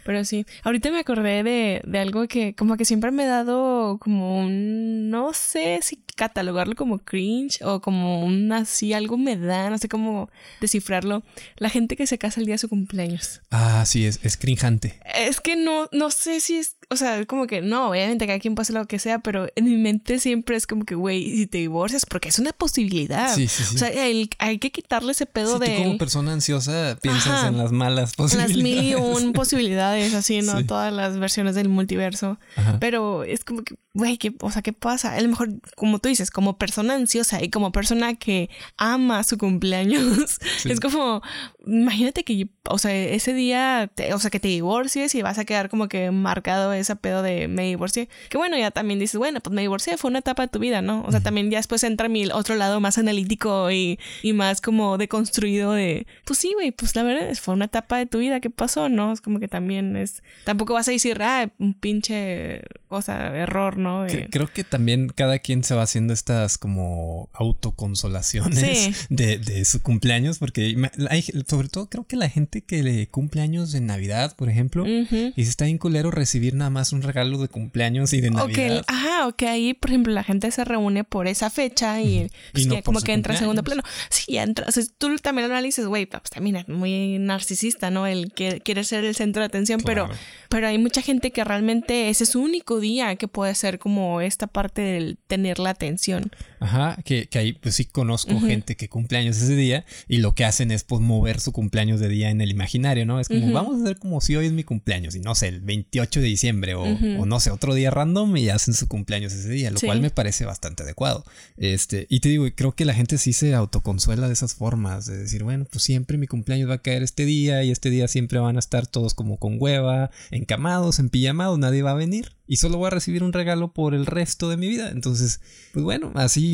Pero 0.07 0.25
sí, 0.25 0.47
ahorita 0.63 0.93
me 0.93 1.01
acordé 1.01 1.43
de, 1.43 1.83
de, 1.85 1.99
algo 1.99 2.29
que 2.29 2.55
como 2.55 2.77
que 2.77 2.85
siempre 2.85 3.11
me 3.11 3.25
he 3.25 3.27
dado 3.27 3.99
como 3.99 4.39
un, 4.39 5.11
no 5.11 5.33
sé 5.33 5.81
si 5.83 6.01
catalogarlo 6.15 6.77
como 6.77 7.01
cringe 7.01 7.61
o 7.63 7.81
como 7.81 8.25
un 8.25 8.53
así, 8.53 8.93
algo 8.93 9.19
me 9.19 9.37
da, 9.37 9.69
no 9.69 9.79
sé 9.79 9.89
cómo 9.89 10.31
descifrarlo. 10.61 11.25
La 11.57 11.71
gente 11.71 11.97
que 11.97 12.07
se 12.07 12.19
casa 12.19 12.39
el 12.39 12.47
día 12.47 12.55
de 12.55 12.59
su 12.59 12.69
cumpleaños. 12.69 13.43
Ah, 13.51 13.85
sí, 13.85 14.07
es, 14.07 14.21
es 14.23 14.37
cringeante. 14.37 15.01
Es 15.17 15.41
que 15.41 15.57
no, 15.57 15.89
no 15.91 16.11
sé 16.11 16.39
si 16.39 16.57
es 16.57 16.76
o 16.89 16.95
sea, 16.95 17.25
como 17.27 17.49
que 17.49 17.63
no, 17.63 17.91
obviamente 17.91 18.29
cada 18.29 18.39
quien 18.39 18.55
hacer 18.57 18.77
lo 18.77 18.87
que 18.87 19.01
sea, 19.01 19.19
pero 19.19 19.49
en 19.57 19.65
mi 19.65 19.77
mente 19.77 20.21
siempre 20.21 20.55
es 20.55 20.69
como 20.69 20.85
que, 20.85 20.95
güey, 20.95 21.37
si 21.37 21.47
te 21.49 21.59
divorcias, 21.59 22.07
porque 22.07 22.29
es 22.29 22.39
una 22.39 22.53
posibilidad. 22.53 23.35
Sí, 23.35 23.49
sí, 23.49 23.65
sí. 23.65 23.75
O 23.75 23.79
sea, 23.79 23.91
hay, 24.39 24.59
que 24.59 24.71
quitarle 24.71 25.11
ese 25.11 25.27
pedo 25.27 25.59
de. 25.59 25.67
Tú 25.67 25.83
como 25.83 25.99
persona 25.99 26.33
ansiosa 26.33 26.97
piensas 27.03 27.49
en 27.49 27.59
las 27.59 27.73
malas 27.73 28.15
posibilidades. 28.15 28.57
Las 28.57 28.63
mil 28.63 28.85
y 28.85 28.95
un 28.95 29.33
posibilidades, 29.33 30.15
así, 30.15 30.43
¿no? 30.43 30.65
Todas 30.65 30.93
las 30.93 31.19
versiones 31.19 31.57
del 31.57 31.69
multiverso. 31.69 32.39
Pero 32.79 33.25
es 33.25 33.43
como 33.43 33.63
que, 33.63 33.75
güey, 33.93 34.17
¿qué, 34.17 34.37
o 34.41 34.53
sea, 34.53 34.63
¿qué 34.63 34.73
pasa? 34.73 35.15
A 35.15 35.21
lo 35.21 35.29
mejor, 35.29 35.55
como 35.75 35.99
tú 35.99 36.09
dices, 36.09 36.31
como 36.31 36.57
persona 36.57 36.95
ansiosa 36.95 37.43
y 37.43 37.51
como 37.51 37.73
persona 37.73 38.15
que 38.15 38.49
ama 38.77 39.25
su 39.25 39.39
cumpleaños, 39.39 40.39
es 40.65 40.79
como, 40.79 41.21
imagínate 41.67 42.23
que, 42.23 42.49
o 42.69 42.79
sea, 42.79 42.95
ese 42.95 43.33
día, 43.35 43.91
o 44.13 44.19
sea, 44.19 44.31
que 44.31 44.41
te 44.41 44.49
divorcies 44.49 45.15
y 45.15 45.23
vas 45.23 45.39
a 45.39 45.45
quedar 45.45 45.69
como 45.69 45.89
que 45.89 46.11
marcado 46.11 46.73
ese 46.73 46.97
pedo 46.97 47.23
de 47.23 47.49
me 47.49 47.65
divorcié. 47.65 48.09
Que 48.29 48.39
bueno, 48.39 48.57
ya 48.57 48.71
también 48.71 48.99
dices, 48.99 49.17
bueno, 49.17 49.41
pues 49.41 49.55
me 49.55 49.63
divorcié, 49.63 49.97
fue 49.97 50.11
una 50.11 50.21
etapa 50.21 50.43
de 50.43 50.49
tu 50.49 50.59
vida, 50.59 50.83
¿no? 50.83 51.03
O 51.07 51.11
sea, 51.11 51.21
también 51.21 51.51
ya 51.51 51.59
después 51.59 51.83
entra 51.85 52.09
mi 52.09 52.27
otro 52.27 52.55
lado 52.55 52.81
más 52.81 52.99
analítico 52.99 53.71
y, 53.71 53.99
y 54.23 54.33
más 54.33 54.61
como 54.61 54.99
deconstruido 54.99 55.73
de, 55.73 56.07
pues 56.25 56.39
sí, 56.39 56.53
güey, 56.55 56.71
pues 56.71 56.95
la 56.97 57.03
verdad 57.03 57.35
fue 57.41 57.55
una 57.55 57.67
etapa 57.67 57.99
de 57.99 58.07
tu 58.07 58.19
vida, 58.19 58.41
¿qué 58.41 58.51
pasó? 58.51 58.89
¿No? 58.89 59.13
Es 59.13 59.21
como 59.21 59.41
que 59.41 59.49
también 59.49 59.97
es, 59.97 60.23
tampoco 60.45 60.75
vas 60.75 60.89
a 60.89 60.93
decir, 60.93 61.23
ah, 61.23 61.51
un 61.59 61.75
pinche 61.75 62.63
cosa, 62.97 63.37
error, 63.37 63.77
¿no? 63.77 64.07
Creo 64.31 64.51
que 64.51 64.65
también 64.65 65.11
cada 65.15 65.39
quien 65.39 65.63
se 65.65 65.75
va 65.75 65.83
haciendo 65.83 66.15
estas 66.15 66.57
como 66.57 67.29
autoconsolaciones 67.35 69.07
de, 69.11 69.37
de, 69.37 69.65
su 69.67 69.83
cumpleaños, 69.83 70.39
porque 70.39 70.75
hay, 71.11 71.23
sobre 71.47 71.69
todo 71.69 71.91
creo 71.91 72.07
que 72.07 72.17
la 72.17 72.31
gente 72.31 72.63
que 72.63 72.83
le 72.83 73.07
cumpleaños 73.09 73.73
de 73.73 73.83
Navidad, 73.83 74.35
por 74.35 74.49
ejemplo, 74.49 74.87
y 74.87 75.45
se 75.45 75.51
está 75.51 75.67
bien 75.67 75.77
culero 75.77 76.11
recibir 76.11 76.55
nada 76.55 76.71
más 76.71 76.95
un 76.95 77.03
regalo 77.03 77.37
de 77.37 77.49
cumpleaños 77.49 78.15
y 78.15 78.23
de 78.23 78.31
Navidad. 78.31 78.83
ajá, 78.87 79.27
ok, 79.29 79.43
ahí, 79.43 79.75
por 79.75 79.91
ejemplo, 79.91 80.15
la 80.15 80.25
gente 80.25 80.51
se 80.51 80.65
reúne 80.65 81.05
por 81.05 81.27
esa 81.27 81.51
fecha 81.51 82.01
y, 82.01 82.31
pues, 82.53 82.67
como 82.83 83.01
que 83.01 83.13
entra 83.13 83.35
en 83.35 83.41
segundo 83.41 83.63
plano. 83.63 83.83
Sí, 84.09 84.39
entra, 84.39 84.65
o 84.67 84.73
sea, 84.73 84.85
tú 84.97 85.15
también 85.19 85.49
lo 85.49 85.55
analizas, 85.55 85.85
güey, 85.85 86.07
pues 86.07 86.31
también 86.31 86.57
es 86.57 86.69
muy 86.69 87.19
narcisista, 87.19 87.91
¿no? 87.91 88.07
El 88.07 88.33
que 88.33 88.63
quiere 88.63 88.85
ser 88.85 89.05
el 89.05 89.15
centro 89.15 89.43
de 89.43 89.47
atención, 89.47 89.83
pero, 89.85 90.09
pero 90.49 90.67
hay 90.67 90.79
mucha 90.79 91.03
gente 91.03 91.31
que 91.31 91.45
realmente 91.45 92.09
ese 92.09 92.25
es 92.25 92.31
su 92.31 92.41
único 92.41 92.81
día 92.81 92.86
que 93.17 93.29
puede 93.29 93.55
ser 93.55 93.79
como 93.79 94.21
esta 94.21 94.47
parte 94.47 94.83
del 94.83 95.19
tener 95.27 95.59
la 95.59 95.71
atención. 95.71 96.31
Ajá, 96.61 96.97
que, 97.05 97.29
que 97.29 97.39
ahí 97.39 97.53
pues 97.53 97.75
sí 97.75 97.85
conozco 97.85 98.41
gente 98.41 98.77
que 98.77 98.89
cumple 98.89 99.19
años 99.19 99.37
ese 99.37 99.57
día 99.57 99.85
y 100.09 100.19
lo 100.19 100.35
que 100.35 100.45
hacen 100.45 100.71
es 100.71 100.85
pues 100.85 101.03
mover 101.03 101.41
su 101.41 101.53
cumpleaños 101.53 102.01
de 102.01 102.09
día 102.09 102.31
en 102.31 102.41
el 102.41 102.51
imaginario, 102.51 103.05
¿no? 103.05 103.21
Es 103.21 103.29
como 103.29 103.53
vamos 103.53 103.79
a 103.79 103.83
hacer 103.83 103.99
como 103.99 104.21
si 104.21 104.37
hoy 104.37 104.47
es 104.47 104.53
mi 104.53 104.65
cumpleaños 104.65 105.15
y 105.15 105.21
no 105.21 105.35
sé, 105.35 105.49
el 105.49 105.61
28 105.61 106.21
de 106.21 106.27
diciembre 106.27 106.75
o, 106.75 106.83
o 106.83 107.27
no 107.27 107.41
sé, 107.41 107.51
otro 107.51 107.75
día 107.75 107.91
random 107.91 108.37
y 108.37 108.49
hacen 108.49 108.75
su 108.75 108.89
cumpleaños 108.89 109.33
ese 109.33 109.51
día, 109.51 109.71
lo 109.71 109.81
cual 109.81 110.01
me 110.01 110.11
parece 110.11 110.45
bastante 110.45 110.83
adecuado. 110.83 111.25
Este, 111.57 112.07
y 112.09 112.21
te 112.21 112.29
digo, 112.29 112.47
creo 112.55 112.75
que 112.75 112.85
la 112.85 112.95
gente 112.95 113.19
sí 113.19 113.33
se 113.33 113.55
autoconsuela 113.55 114.27
de 114.27 114.33
esas 114.33 114.55
formas, 114.55 115.07
de 115.07 115.17
decir, 115.17 115.45
bueno, 115.45 115.67
pues 115.71 115.85
siempre 115.85 116.19
mi 116.19 116.27
cumpleaños 116.27 116.71
va 116.71 116.75
a 116.75 116.83
caer 116.83 117.03
este 117.03 117.25
día 117.25 117.63
y 117.65 117.71
este 117.71 117.91
día 117.91 118.09
siempre 118.09 118.39
van 118.39 118.57
a 118.57 118.61
estar 118.61 118.87
todos 118.87 119.15
como 119.15 119.39
con 119.39 119.57
hueva, 119.59 120.11
encamados, 120.31 120.99
en 120.99 121.11
pijamados, 121.11 121.59
nadie 121.59 121.83
va 121.83 121.93
a 121.93 121.95
venir 121.95 122.37
y 122.49 122.57
solo 122.57 122.79
voy 122.79 122.87
a 122.87 122.91
recibir 122.91 123.23
un 123.23 123.33
regalo 123.33 123.73
por 123.73 123.95
el 123.95 124.07
resto 124.07 124.49
de 124.49 124.57
mi 124.57 124.69
vida. 124.69 124.91
Entonces, 124.91 125.41
pues 125.73 125.85
bueno, 125.85 126.13
así, 126.15 126.46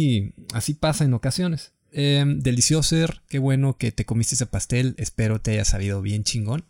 así 0.52 0.74
pasa 0.74 1.05
en 1.05 1.14
ocasiones. 1.14 1.72
Eh, 1.94 2.24
delicioso, 2.26 2.96
qué 3.28 3.38
bueno 3.38 3.76
que 3.76 3.92
te 3.92 4.07
comiste 4.07 4.35
ese 4.35 4.46
pastel, 4.46 4.94
espero 4.96 5.42
te 5.42 5.50
haya 5.50 5.64
sabido 5.66 6.00
bien 6.00 6.24
chingón. 6.24 6.64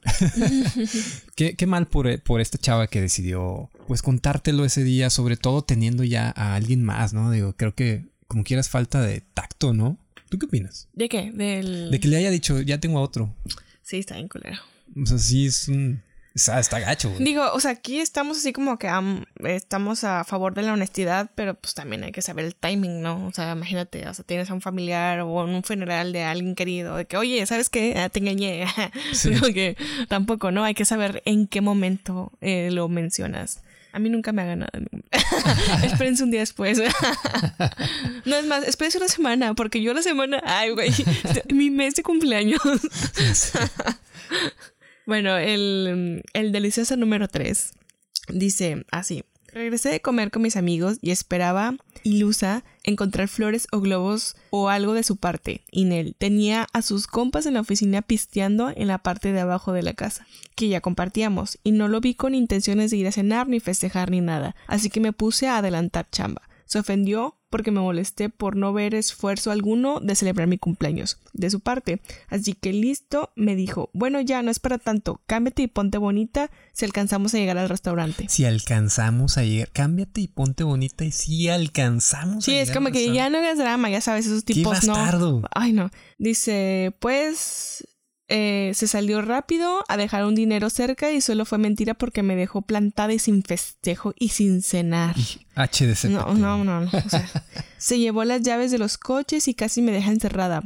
qué, 1.36 1.54
qué, 1.54 1.66
mal 1.66 1.86
por, 1.86 2.20
por, 2.22 2.40
esta 2.40 2.58
chava 2.58 2.88
que 2.88 3.00
decidió 3.00 3.70
pues 3.86 4.02
contártelo 4.02 4.64
ese 4.64 4.82
día, 4.82 5.10
sobre 5.10 5.36
todo 5.36 5.62
teniendo 5.62 6.02
ya 6.02 6.32
a 6.34 6.56
alguien 6.56 6.82
más, 6.82 7.12
¿no? 7.12 7.30
Digo, 7.30 7.54
creo 7.56 7.74
que 7.74 8.06
como 8.26 8.42
quieras 8.42 8.68
falta 8.68 9.00
de 9.00 9.20
tacto, 9.20 9.72
¿no? 9.72 9.98
¿Tú 10.28 10.38
qué 10.38 10.46
opinas? 10.46 10.88
¿De 10.94 11.08
qué? 11.08 11.30
Del... 11.30 11.90
De 11.90 12.00
que 12.00 12.08
le 12.08 12.16
haya 12.16 12.30
dicho, 12.30 12.60
ya 12.60 12.80
tengo 12.80 12.98
a 12.98 13.02
otro. 13.02 13.36
Sí, 13.82 13.98
está 13.98 14.14
bien 14.14 14.28
culero. 14.28 14.56
O 14.96 15.06
sea, 15.06 15.18
sí 15.18 15.46
es 15.46 15.68
un... 15.68 16.02
Está, 16.34 16.58
está 16.60 16.80
gacho, 16.80 17.12
Digo, 17.18 17.44
o 17.52 17.60
sea, 17.60 17.72
aquí 17.72 18.00
estamos 18.00 18.38
así 18.38 18.52
como 18.52 18.78
que 18.78 18.88
estamos 19.44 20.02
a 20.04 20.24
favor 20.24 20.54
de 20.54 20.62
la 20.62 20.72
honestidad, 20.72 21.30
pero 21.34 21.54
pues 21.54 21.74
también 21.74 22.04
hay 22.04 22.12
que 22.12 22.22
saber 22.22 22.46
el 22.46 22.54
timing, 22.54 23.02
¿no? 23.02 23.26
O 23.26 23.32
sea, 23.32 23.52
imagínate, 23.52 24.08
o 24.08 24.14
sea, 24.14 24.24
tienes 24.24 24.50
a 24.50 24.54
un 24.54 24.62
familiar 24.62 25.20
o 25.20 25.44
en 25.44 25.54
un 25.54 25.62
funeral 25.62 26.12
de 26.12 26.22
alguien 26.22 26.54
querido, 26.54 26.96
de 26.96 27.04
que, 27.04 27.18
oye, 27.18 27.44
¿sabes 27.44 27.68
qué? 27.68 27.94
Ah, 27.98 28.08
te 28.08 28.20
engañé. 28.20 28.66
que 29.54 29.76
tampoco, 30.08 30.50
¿no? 30.50 30.64
Hay 30.64 30.74
que 30.74 30.86
saber 30.86 31.22
en 31.26 31.46
qué 31.46 31.60
momento 31.60 32.32
eh, 32.40 32.70
lo 32.70 32.88
mencionas. 32.88 33.62
A 33.92 33.98
mí 33.98 34.08
nunca 34.08 34.32
me 34.32 34.40
haga 34.40 34.56
nada. 34.56 34.72
Espérense 35.84 36.24
un 36.24 36.30
día 36.30 36.40
después. 36.40 36.78
no 38.24 38.36
es 38.36 38.46
más, 38.46 38.66
espérense 38.66 38.96
una 38.96 39.08
semana, 39.08 39.52
porque 39.54 39.82
yo 39.82 39.92
la 39.92 40.02
semana. 40.02 40.42
Ay, 40.46 40.70
güey. 40.70 40.90
mi 41.52 41.68
mes 41.68 41.94
de 41.94 42.02
cumpleaños. 42.02 42.62
Bueno, 45.06 45.36
el, 45.36 46.22
el 46.32 46.52
delicioso 46.52 46.96
número 46.96 47.28
3 47.28 47.72
dice 48.28 48.84
así. 48.90 49.24
Regresé 49.52 49.90
de 49.90 50.00
comer 50.00 50.30
con 50.30 50.40
mis 50.40 50.56
amigos 50.56 50.96
y 51.02 51.10
esperaba, 51.10 51.76
ilusa, 52.04 52.64
encontrar 52.84 53.28
flores 53.28 53.66
o 53.70 53.80
globos 53.80 54.34
o 54.48 54.70
algo 54.70 54.94
de 54.94 55.02
su 55.02 55.18
parte. 55.18 55.62
Inel 55.70 56.14
tenía 56.16 56.66
a 56.72 56.80
sus 56.80 57.06
compas 57.06 57.44
en 57.44 57.54
la 57.54 57.60
oficina 57.60 58.00
pisteando 58.00 58.72
en 58.74 58.88
la 58.88 58.96
parte 58.98 59.30
de 59.30 59.40
abajo 59.40 59.74
de 59.74 59.82
la 59.82 59.92
casa, 59.92 60.26
que 60.54 60.68
ya 60.68 60.80
compartíamos, 60.80 61.58
y 61.64 61.72
no 61.72 61.88
lo 61.88 62.00
vi 62.00 62.14
con 62.14 62.34
intenciones 62.34 62.90
de 62.90 62.96
ir 62.96 63.06
a 63.06 63.12
cenar 63.12 63.46
ni 63.46 63.60
festejar 63.60 64.10
ni 64.10 64.22
nada, 64.22 64.56
así 64.68 64.88
que 64.88 65.00
me 65.00 65.12
puse 65.12 65.48
a 65.48 65.58
adelantar 65.58 66.08
chamba. 66.10 66.40
Se 66.72 66.78
ofendió 66.78 67.36
porque 67.50 67.70
me 67.70 67.80
molesté 67.80 68.30
por 68.30 68.56
no 68.56 68.72
ver 68.72 68.94
esfuerzo 68.94 69.50
alguno 69.50 70.00
de 70.00 70.14
celebrar 70.14 70.48
mi 70.48 70.56
cumpleaños 70.56 71.18
de 71.34 71.50
su 71.50 71.60
parte. 71.60 72.00
Así 72.28 72.54
que 72.54 72.72
listo, 72.72 73.30
me 73.36 73.56
dijo, 73.56 73.90
bueno 73.92 74.22
ya, 74.22 74.40
no 74.40 74.50
es 74.50 74.58
para 74.58 74.78
tanto, 74.78 75.20
cámbiate 75.26 75.64
y 75.64 75.66
ponte 75.66 75.98
bonita 75.98 76.50
si 76.72 76.86
alcanzamos 76.86 77.34
a 77.34 77.36
llegar 77.36 77.58
al 77.58 77.68
restaurante. 77.68 78.24
Si 78.30 78.46
alcanzamos 78.46 79.36
a 79.36 79.44
llegar, 79.44 79.70
cámbiate 79.70 80.22
y 80.22 80.28
ponte 80.28 80.64
bonita 80.64 81.04
y 81.04 81.12
si 81.12 81.50
alcanzamos 81.50 82.42
sí, 82.42 82.52
a 82.52 82.54
llegar. 82.54 82.66
Sí, 82.66 82.70
es 82.70 82.74
como 82.74 82.90
que 82.90 83.12
ya 83.12 83.28
no 83.28 83.36
hagas 83.36 83.58
drama, 83.58 83.90
ya 83.90 84.00
sabes, 84.00 84.24
esos 84.24 84.46
tipos 84.46 84.80
Qué 84.80 84.86
no. 84.86 85.42
Ay, 85.54 85.74
no. 85.74 85.90
Dice, 86.16 86.96
pues 87.00 87.86
eh, 88.28 88.72
se 88.74 88.86
salió 88.86 89.20
rápido 89.22 89.84
a 89.88 89.96
dejar 89.96 90.24
un 90.24 90.34
dinero 90.34 90.70
cerca 90.70 91.12
y 91.12 91.20
solo 91.20 91.44
fue 91.44 91.58
mentira 91.58 91.94
porque 91.94 92.22
me 92.22 92.36
dejó 92.36 92.62
plantada 92.62 93.12
y 93.12 93.18
sin 93.18 93.42
festejo 93.42 94.14
y 94.18 94.30
sin 94.30 94.62
cenar. 94.62 95.16
HDC. 95.56 96.04
No, 96.04 96.34
no, 96.34 96.64
no. 96.64 96.80
no. 96.80 96.86
O 96.86 97.08
sea, 97.08 97.28
se 97.78 97.98
llevó 97.98 98.24
las 98.24 98.42
llaves 98.42 98.70
de 98.70 98.78
los 98.78 98.98
coches 98.98 99.48
y 99.48 99.54
casi 99.54 99.82
me 99.82 99.92
deja 99.92 100.10
encerrada 100.10 100.62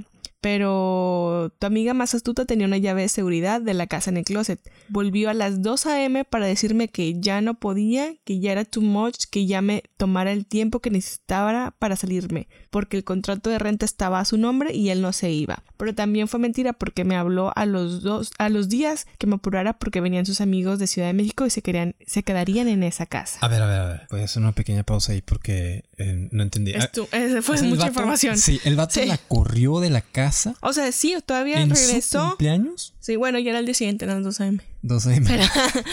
pero 0.46 1.52
tu 1.58 1.66
amiga 1.66 1.92
más 1.92 2.14
astuta 2.14 2.44
tenía 2.44 2.68
una 2.68 2.78
llave 2.78 3.02
de 3.02 3.08
seguridad 3.08 3.60
de 3.60 3.74
la 3.74 3.88
casa 3.88 4.10
en 4.10 4.18
el 4.18 4.24
closet. 4.24 4.60
Volvió 4.88 5.28
a 5.28 5.34
las 5.34 5.60
2 5.60 5.86
a.m. 5.86 6.24
para 6.24 6.46
decirme 6.46 6.86
que 6.86 7.18
ya 7.18 7.40
no 7.40 7.54
podía, 7.54 8.14
que 8.24 8.38
ya 8.38 8.52
era 8.52 8.64
too 8.64 8.80
much, 8.80 9.24
que 9.28 9.46
ya 9.46 9.60
me 9.60 9.82
tomara 9.96 10.30
el 10.30 10.46
tiempo 10.46 10.78
que 10.78 10.90
necesitaba 10.90 11.74
para 11.80 11.96
salirme, 11.96 12.46
porque 12.76 12.98
el 12.98 13.04
contrato 13.04 13.48
de 13.48 13.58
renta 13.58 13.86
estaba 13.86 14.20
a 14.20 14.26
su 14.26 14.36
nombre 14.36 14.74
y 14.74 14.90
él 14.90 15.00
no 15.00 15.14
se 15.14 15.30
iba. 15.30 15.62
Pero 15.78 15.94
también 15.94 16.28
fue 16.28 16.38
mentira 16.38 16.74
porque 16.74 17.04
me 17.04 17.16
habló 17.16 17.50
a 17.56 17.64
los 17.64 18.02
dos, 18.02 18.32
a 18.36 18.50
los 18.50 18.68
días 18.68 19.06
que 19.16 19.26
me 19.26 19.36
apurara 19.36 19.72
porque 19.72 20.02
venían 20.02 20.26
sus 20.26 20.42
amigos 20.42 20.78
de 20.78 20.86
Ciudad 20.86 21.08
de 21.08 21.14
México 21.14 21.46
y 21.46 21.50
se 21.50 21.62
querían, 21.62 21.94
se 22.06 22.22
quedarían 22.22 22.68
en 22.68 22.82
esa 22.82 23.06
casa. 23.06 23.38
A 23.40 23.48
ver, 23.48 23.62
a 23.62 23.66
ver, 23.66 23.80
a 23.80 23.86
ver. 23.86 24.02
Voy 24.10 24.20
a 24.20 24.24
hacer 24.24 24.42
una 24.42 24.52
pequeña 24.52 24.82
pausa 24.82 25.12
ahí 25.12 25.22
porque 25.22 25.84
eh, 25.96 26.28
no 26.30 26.42
entendí. 26.42 26.72
Esto, 26.72 27.08
ah, 27.12 27.40
fue 27.40 27.62
mucha 27.62 27.86
información. 27.86 28.36
Sí, 28.36 28.60
el 28.64 28.76
vato 28.76 29.02
la 29.06 29.16
corrió 29.16 29.80
de 29.80 29.88
la 29.88 30.02
casa 30.02 30.36
o 30.60 30.72
sea, 30.72 30.90
sí, 30.92 31.14
todavía 31.24 31.60
¿En 31.60 31.70
regresó. 31.70 32.22
Su 32.22 32.28
cumpleaños? 32.28 32.94
Sí, 33.00 33.16
bueno, 33.16 33.38
ya 33.38 33.50
era 33.50 33.60
el 33.60 33.66
día 33.66 33.74
siguiente, 33.74 34.04
eran 34.04 34.22
2 34.22 34.40
a.m. 34.40 34.58
2 34.82 35.06
a.m. 35.06 35.30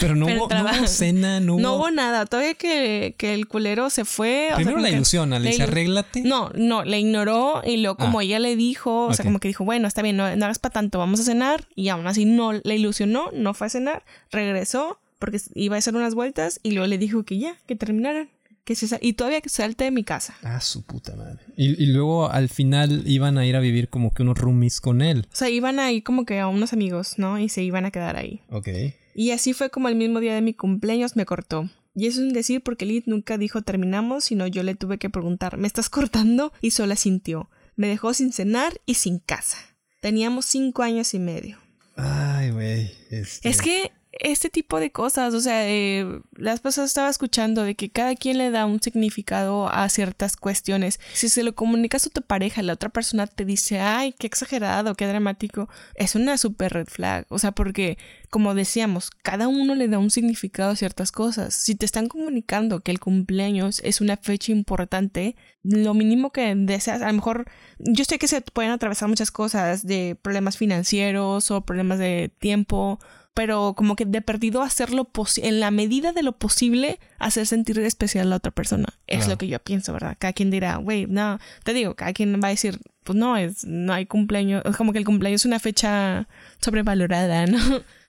Pero, 0.00 0.16
no, 0.16 0.26
hubo, 0.26 0.48
cena, 0.86 1.40
no 1.40 1.54
hubo... 1.54 1.60
No 1.60 1.76
hubo 1.76 1.90
nada. 1.90 2.26
Todavía 2.26 2.54
que, 2.54 3.14
que 3.16 3.34
el 3.34 3.46
culero 3.46 3.88
se 3.90 4.04
fue. 4.04 4.50
Primero 4.56 4.78
la 4.78 4.90
ilusión, 4.90 5.30
le 5.30 5.40
dice, 5.40 5.62
arréglate. 5.62 6.22
No, 6.22 6.50
no, 6.54 6.73
le 6.82 6.98
ignoró 6.98 7.62
y 7.64 7.76
luego 7.76 7.96
como 7.96 8.18
ah. 8.18 8.24
ella 8.24 8.40
le 8.40 8.56
dijo, 8.56 9.06
o 9.06 9.14
sea, 9.14 9.24
como 9.24 9.38
que 9.38 9.48
dijo, 9.48 9.64
bueno, 9.64 9.86
está 9.86 10.02
bien, 10.02 10.16
no, 10.16 10.34
no 10.34 10.44
hagas 10.46 10.58
para 10.58 10.72
tanto, 10.72 10.98
vamos 10.98 11.20
a 11.20 11.24
cenar. 11.24 11.68
Y 11.76 11.90
aún 11.90 12.06
así 12.06 12.24
no 12.24 12.52
le 12.52 12.74
ilusionó, 12.74 13.30
no 13.32 13.54
fue 13.54 13.68
a 13.68 13.70
cenar, 13.70 14.04
regresó 14.32 14.98
porque 15.18 15.40
iba 15.54 15.76
a 15.76 15.78
hacer 15.78 15.94
unas 15.94 16.14
vueltas 16.14 16.58
y 16.62 16.72
luego 16.72 16.86
le 16.86 16.98
dijo 16.98 17.22
que 17.22 17.38
ya, 17.38 17.56
que 17.66 17.76
terminaran 17.76 18.28
que 18.64 18.74
se 18.74 18.98
y 19.00 19.12
todavía 19.12 19.40
que 19.40 19.48
salte 19.48 19.84
de 19.84 19.90
mi 19.90 20.04
casa. 20.04 20.34
Ah, 20.42 20.60
su 20.60 20.82
puta 20.82 21.14
madre. 21.16 21.38
Y, 21.56 21.86
luego 21.86 22.30
al 22.30 22.48
final 22.48 23.02
iban 23.06 23.38
a 23.38 23.46
ir 23.46 23.56
a 23.56 23.60
vivir 23.60 23.88
como 23.88 24.12
que 24.12 24.22
unos 24.22 24.38
roomies 24.38 24.80
con 24.80 25.02
él. 25.02 25.26
O 25.32 25.36
sea, 25.36 25.50
iban 25.50 25.78
a 25.78 25.92
ir 25.92 26.02
como 26.02 26.24
que 26.24 26.40
a 26.40 26.48
unos 26.48 26.72
amigos, 26.72 27.18
¿no? 27.18 27.38
Y 27.38 27.48
se 27.48 27.62
iban 27.62 27.84
a 27.84 27.90
quedar 27.90 28.16
ahí. 28.16 28.40
Ok. 28.50 28.68
Y 29.14 29.30
así 29.30 29.52
fue 29.52 29.70
como 29.70 29.88
el 29.88 29.94
mismo 29.94 30.18
día 30.18 30.34
de 30.34 30.40
mi 30.40 30.54
cumpleaños 30.54 31.14
me 31.14 31.26
cortó. 31.26 31.68
Y 31.94 32.06
eso 32.06 32.20
es 32.20 32.26
un 32.26 32.32
decir 32.32 32.62
porque 32.62 32.86
Lid 32.86 33.04
nunca 33.06 33.38
dijo 33.38 33.62
terminamos, 33.62 34.24
sino 34.24 34.46
yo 34.46 34.62
le 34.62 34.74
tuve 34.74 34.98
que 34.98 35.10
preguntar, 35.10 35.56
¿me 35.58 35.66
estás 35.66 35.88
cortando? 35.88 36.52
Y 36.60 36.72
sola 36.72 36.96
sintió. 36.96 37.50
Me 37.76 37.88
dejó 37.88 38.14
sin 38.14 38.32
cenar 38.32 38.80
y 38.86 38.94
sin 38.94 39.18
casa. 39.18 39.58
Teníamos 40.00 40.44
cinco 40.44 40.82
años 40.82 41.14
y 41.14 41.18
medio. 41.18 41.58
Ay, 41.96 42.50
güey. 42.50 42.90
Este 43.10 43.48
es 43.48 43.62
que 43.62 43.92
este 44.20 44.50
tipo 44.50 44.80
de 44.80 44.92
cosas, 44.92 45.34
o 45.34 45.40
sea, 45.40 45.68
eh, 45.68 46.20
las 46.36 46.60
personas 46.60 46.90
estaba 46.90 47.08
escuchando 47.08 47.62
de 47.62 47.74
que 47.74 47.90
cada 47.90 48.14
quien 48.14 48.38
le 48.38 48.50
da 48.50 48.66
un 48.66 48.80
significado 48.80 49.68
a 49.68 49.88
ciertas 49.88 50.36
cuestiones. 50.36 51.00
Si 51.12 51.28
se 51.28 51.42
lo 51.42 51.54
comunicas 51.54 52.06
a 52.06 52.10
tu 52.10 52.22
pareja, 52.22 52.62
la 52.62 52.74
otra 52.74 52.90
persona 52.90 53.26
te 53.26 53.44
dice, 53.44 53.80
ay, 53.80 54.14
qué 54.18 54.26
exagerado, 54.26 54.94
qué 54.94 55.06
dramático, 55.06 55.68
es 55.94 56.14
una 56.14 56.38
super 56.38 56.72
red 56.72 56.86
flag, 56.86 57.26
o 57.28 57.38
sea, 57.38 57.52
porque, 57.52 57.98
como 58.30 58.54
decíamos, 58.54 59.10
cada 59.10 59.48
uno 59.48 59.74
le 59.74 59.88
da 59.88 59.98
un 59.98 60.10
significado 60.10 60.70
a 60.70 60.76
ciertas 60.76 61.12
cosas. 61.12 61.54
Si 61.54 61.74
te 61.74 61.86
están 61.86 62.08
comunicando 62.08 62.80
que 62.80 62.92
el 62.92 63.00
cumpleaños 63.00 63.80
es 63.84 64.00
una 64.00 64.16
fecha 64.16 64.52
importante, 64.52 65.36
lo 65.62 65.94
mínimo 65.94 66.30
que 66.30 66.54
deseas, 66.54 67.02
a 67.02 67.08
lo 67.08 67.14
mejor, 67.14 67.46
yo 67.78 68.04
sé 68.04 68.18
que 68.18 68.28
se 68.28 68.42
pueden 68.42 68.70
atravesar 68.70 69.08
muchas 69.08 69.30
cosas 69.30 69.86
de 69.86 70.16
problemas 70.20 70.58
financieros 70.58 71.50
o 71.50 71.62
problemas 71.62 71.98
de 71.98 72.30
tiempo, 72.38 73.00
pero 73.34 73.74
como 73.76 73.96
que 73.96 74.04
de 74.04 74.22
perdido 74.22 74.62
hacerlo 74.62 75.10
en 75.36 75.60
la 75.60 75.72
medida 75.72 76.12
de 76.12 76.22
lo 76.22 76.32
posible, 76.32 77.00
hacer 77.18 77.46
sentir 77.46 77.78
especial 77.80 78.28
a 78.28 78.30
la 78.30 78.36
otra 78.36 78.52
persona. 78.52 78.86
Es 79.08 79.28
lo 79.28 79.36
que 79.36 79.48
yo 79.48 79.58
pienso, 79.58 79.92
¿verdad? 79.92 80.16
Cada 80.18 80.32
quien 80.32 80.50
dirá, 80.50 80.76
güey, 80.76 81.06
no, 81.06 81.40
te 81.64 81.74
digo, 81.74 81.94
cada 81.96 82.12
quien 82.12 82.40
va 82.42 82.48
a 82.48 82.50
decir, 82.52 82.80
pues 83.02 83.18
no, 83.18 83.36
es, 83.36 83.64
no 83.64 83.92
hay 83.92 84.06
cumpleaños, 84.06 84.62
es 84.64 84.76
como 84.76 84.92
que 84.92 84.98
el 84.98 85.04
cumpleaños 85.04 85.42
es 85.42 85.46
una 85.46 85.58
fecha 85.58 86.28
sobrevalorada, 86.60 87.46
¿no? 87.46 87.58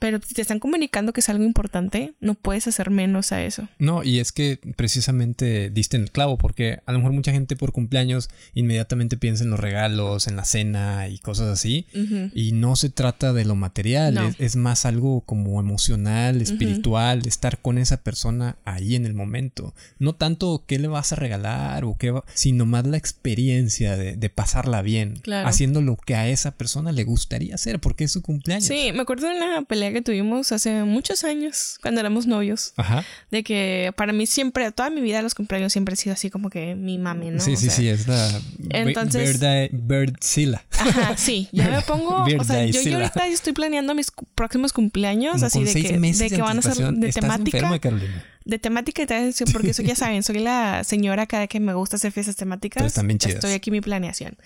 Pero 0.06 0.20
si 0.24 0.36
te 0.36 0.44
están 0.44 0.60
comunicando 0.60 1.14
que 1.14 1.22
es 1.22 1.30
algo 1.30 1.44
importante, 1.44 2.14
no 2.20 2.36
puedes 2.36 2.68
hacer 2.68 2.92
menos 2.92 3.32
a 3.32 3.44
eso. 3.44 3.68
No, 3.80 4.04
y 4.04 4.20
es 4.20 4.32
que 4.32 4.60
precisamente 4.76 5.72
diste 5.72 5.98
en 5.98 6.04
el 6.04 6.12
clavo, 6.12 6.38
porque 6.38 6.78
a 6.86 6.92
lo 6.92 7.00
mejor 7.00 7.14
mucha 7.14 7.32
gente 7.32 7.56
por 7.56 7.72
cumpleaños 7.72 8.30
inmediatamente 8.54 9.18
piensa 9.18 9.44
en 9.44 9.50
los 9.50 9.60
regalos, 9.60 10.28
en 10.28 10.36
la 10.36 10.46
cena 10.46 11.08
y 11.08 11.18
cosas 11.18 11.48
así. 11.48 11.88
Y 12.36 12.52
no 12.52 12.76
se 12.76 12.92
trata 12.92 13.34
de 13.34 13.46
lo 13.46 13.56
material, 13.56 14.20
es, 14.20 14.36
es, 14.38 14.56
más 14.56 14.86
algo 14.86 15.22
como 15.22 15.60
emocional, 15.60 16.40
espiritual, 16.40 17.26
estar 17.26 17.58
con 17.58 17.80
esa 17.80 18.04
persona 18.04 18.58
ahí 18.64 18.94
en 18.94 19.08
el 19.08 19.16
momento. 19.16 19.74
No 19.98 20.14
tanto 20.14 20.66
qué 20.68 20.78
le 20.78 20.88
vas 20.88 21.14
a 21.14 21.16
regalar 21.16 21.84
o 21.84 21.98
qué 21.98 22.12
va, 22.12 22.24
sino 22.36 22.68
más 22.68 22.86
la 22.86 22.98
experiencia 22.98 23.98
de, 23.98 24.18
de 24.18 24.30
pasarla 24.30 24.84
bien, 24.84 25.20
haciendo 25.46 25.82
lo 25.82 25.98
que 25.98 26.14
a 26.14 26.30
esa 26.30 26.52
persona 26.52 26.92
le 26.92 27.06
gustaría 27.06 27.56
hacer, 27.56 27.80
porque 27.80 28.04
es 28.04 28.12
su 28.12 28.22
cumpleaños. 28.22 28.66
Sí, 28.66 28.92
me 28.94 29.02
acuerdo 29.02 29.30
de 29.30 29.38
una 29.38 29.64
pelea 29.64 29.95
que 29.96 30.02
tuvimos 30.02 30.52
hace 30.52 30.84
muchos 30.84 31.24
años, 31.24 31.80
cuando 31.82 32.02
éramos 32.02 32.28
novios, 32.28 32.74
Ajá. 32.76 33.04
de 33.32 33.44
que 33.44 33.94
para 33.96 34.14
mí 34.14 34.28
siempre, 34.28 34.72
toda 34.72 34.90
mi 34.90 35.02
vida 35.02 35.22
los 35.22 35.34
cumpleaños 35.34 35.72
siempre 35.72 35.94
ha 35.94 35.96
sido 35.96 36.14
así 36.14 36.30
como 36.30 36.50
que 36.50 36.76
mi 36.76 36.98
mami, 36.98 37.32
¿no? 37.32 37.40
Sí, 37.40 37.54
o 37.54 37.56
sí, 37.58 37.66
sea, 37.68 37.76
sí, 37.76 37.88
es 37.88 38.08
la 38.08 38.42
Entonces, 38.70 39.40
Birdzilla. 39.72 40.64
Ajá, 40.78 41.18
sí, 41.18 41.48
ya 41.52 41.70
me 41.70 41.82
pongo, 41.88 42.26
o 42.26 42.44
sea, 42.44 42.66
yo, 42.66 42.82
yo 42.82 42.98
ahorita 42.98 43.28
estoy 43.28 43.54
planeando 43.54 43.96
mis 43.96 44.12
próximos 44.36 44.74
cumpleaños, 44.74 45.36
Como 45.36 45.46
así 45.46 45.64
de 45.64 45.82
que, 45.82 45.98
meses 45.98 46.30
de 46.30 46.36
que 46.36 46.42
van 46.42 46.60
a 46.60 46.62
ser 46.62 46.76
de 46.76 47.08
Estás 47.08 47.22
temática. 47.24 47.58
enferma, 47.58 47.80
Carolina. 47.80 48.26
De 48.44 48.60
temática 48.60 49.02
y 49.02 49.06
tal, 49.08 49.34
porque 49.52 49.72
eso 49.72 49.82
ya 49.82 49.96
saben, 49.96 50.22
soy 50.22 50.40
la 50.40 50.84
señora 50.84 51.26
cada 51.26 51.48
que 51.48 51.60
me 51.60 51.74
gusta 51.74 51.96
hacer 51.96 52.12
fiestas 52.12 52.36
temáticas. 52.36 52.82
Pero 52.82 52.88
están 52.88 53.08
bien 53.08 53.18
chidas. 53.18 53.36
Estoy 53.36 53.54
aquí 53.54 53.72
mi 53.72 53.82
planeación. 53.82 54.38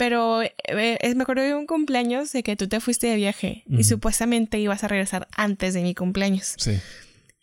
Pero 0.00 0.40
eh, 0.42 1.14
me 1.14 1.22
acuerdo 1.24 1.42
de 1.42 1.54
un 1.54 1.66
cumpleaños 1.66 2.32
de 2.32 2.42
que 2.42 2.56
tú 2.56 2.68
te 2.68 2.80
fuiste 2.80 3.06
de 3.06 3.16
viaje 3.16 3.64
y 3.68 3.84
supuestamente 3.84 4.58
ibas 4.58 4.82
a 4.82 4.88
regresar 4.88 5.28
antes 5.36 5.74
de 5.74 5.82
mi 5.82 5.94
cumpleaños. 5.94 6.54
Sí. 6.56 6.78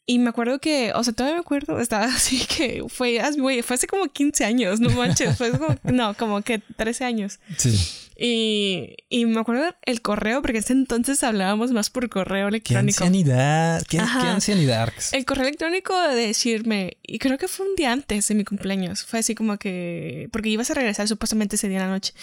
Y 0.09 0.17
me 0.19 0.29
acuerdo 0.29 0.57
que, 0.57 0.91
o 0.95 1.03
sea, 1.03 1.13
todavía 1.13 1.35
me 1.35 1.41
acuerdo, 1.41 1.79
estaba 1.79 2.05
así 2.15 2.43
que 2.47 2.83
fue, 2.87 3.21
güey, 3.37 3.61
fue 3.61 3.75
hace 3.75 3.85
como 3.85 4.07
15 4.07 4.43
años, 4.43 4.79
no 4.79 4.89
manches, 4.89 5.37
fue 5.37 5.51
como, 5.51 5.75
no, 5.83 6.15
como 6.15 6.41
que 6.41 6.57
13 6.59 7.03
años. 7.03 7.39
Sí. 7.57 7.77
Y, 8.19 8.95
y 9.09 9.25
me 9.27 9.41
acuerdo 9.41 9.75
el 9.83 10.01
correo, 10.01 10.41
porque 10.41 10.57
en 10.57 10.63
ese 10.63 10.73
entonces 10.73 11.23
hablábamos 11.23 11.71
más 11.71 11.91
por 11.91 12.09
correo 12.09 12.45
Qué 12.45 12.55
electrónico. 12.55 13.03
ancianidad. 13.03 13.83
Qué, 13.87 13.99
Ajá. 13.99 14.21
qué 14.21 14.27
ancianidad. 14.29 14.91
El 15.11 15.25
correo 15.25 15.43
electrónico 15.43 15.93
de 16.09 16.15
decirme, 16.27 16.97
y 17.03 17.19
creo 17.19 17.37
que 17.37 17.47
fue 17.47 17.67
un 17.67 17.75
día 17.75 17.91
antes 17.91 18.27
de 18.29 18.33
mi 18.33 18.45
cumpleaños, 18.45 19.03
fue 19.03 19.19
así 19.19 19.35
como 19.35 19.57
que, 19.57 20.29
porque 20.31 20.49
ibas 20.49 20.71
a 20.71 20.73
regresar 20.73 21.07
supuestamente 21.07 21.57
ese 21.57 21.67
día 21.69 21.79
en 21.79 21.83
la 21.83 21.91
noche. 21.91 22.13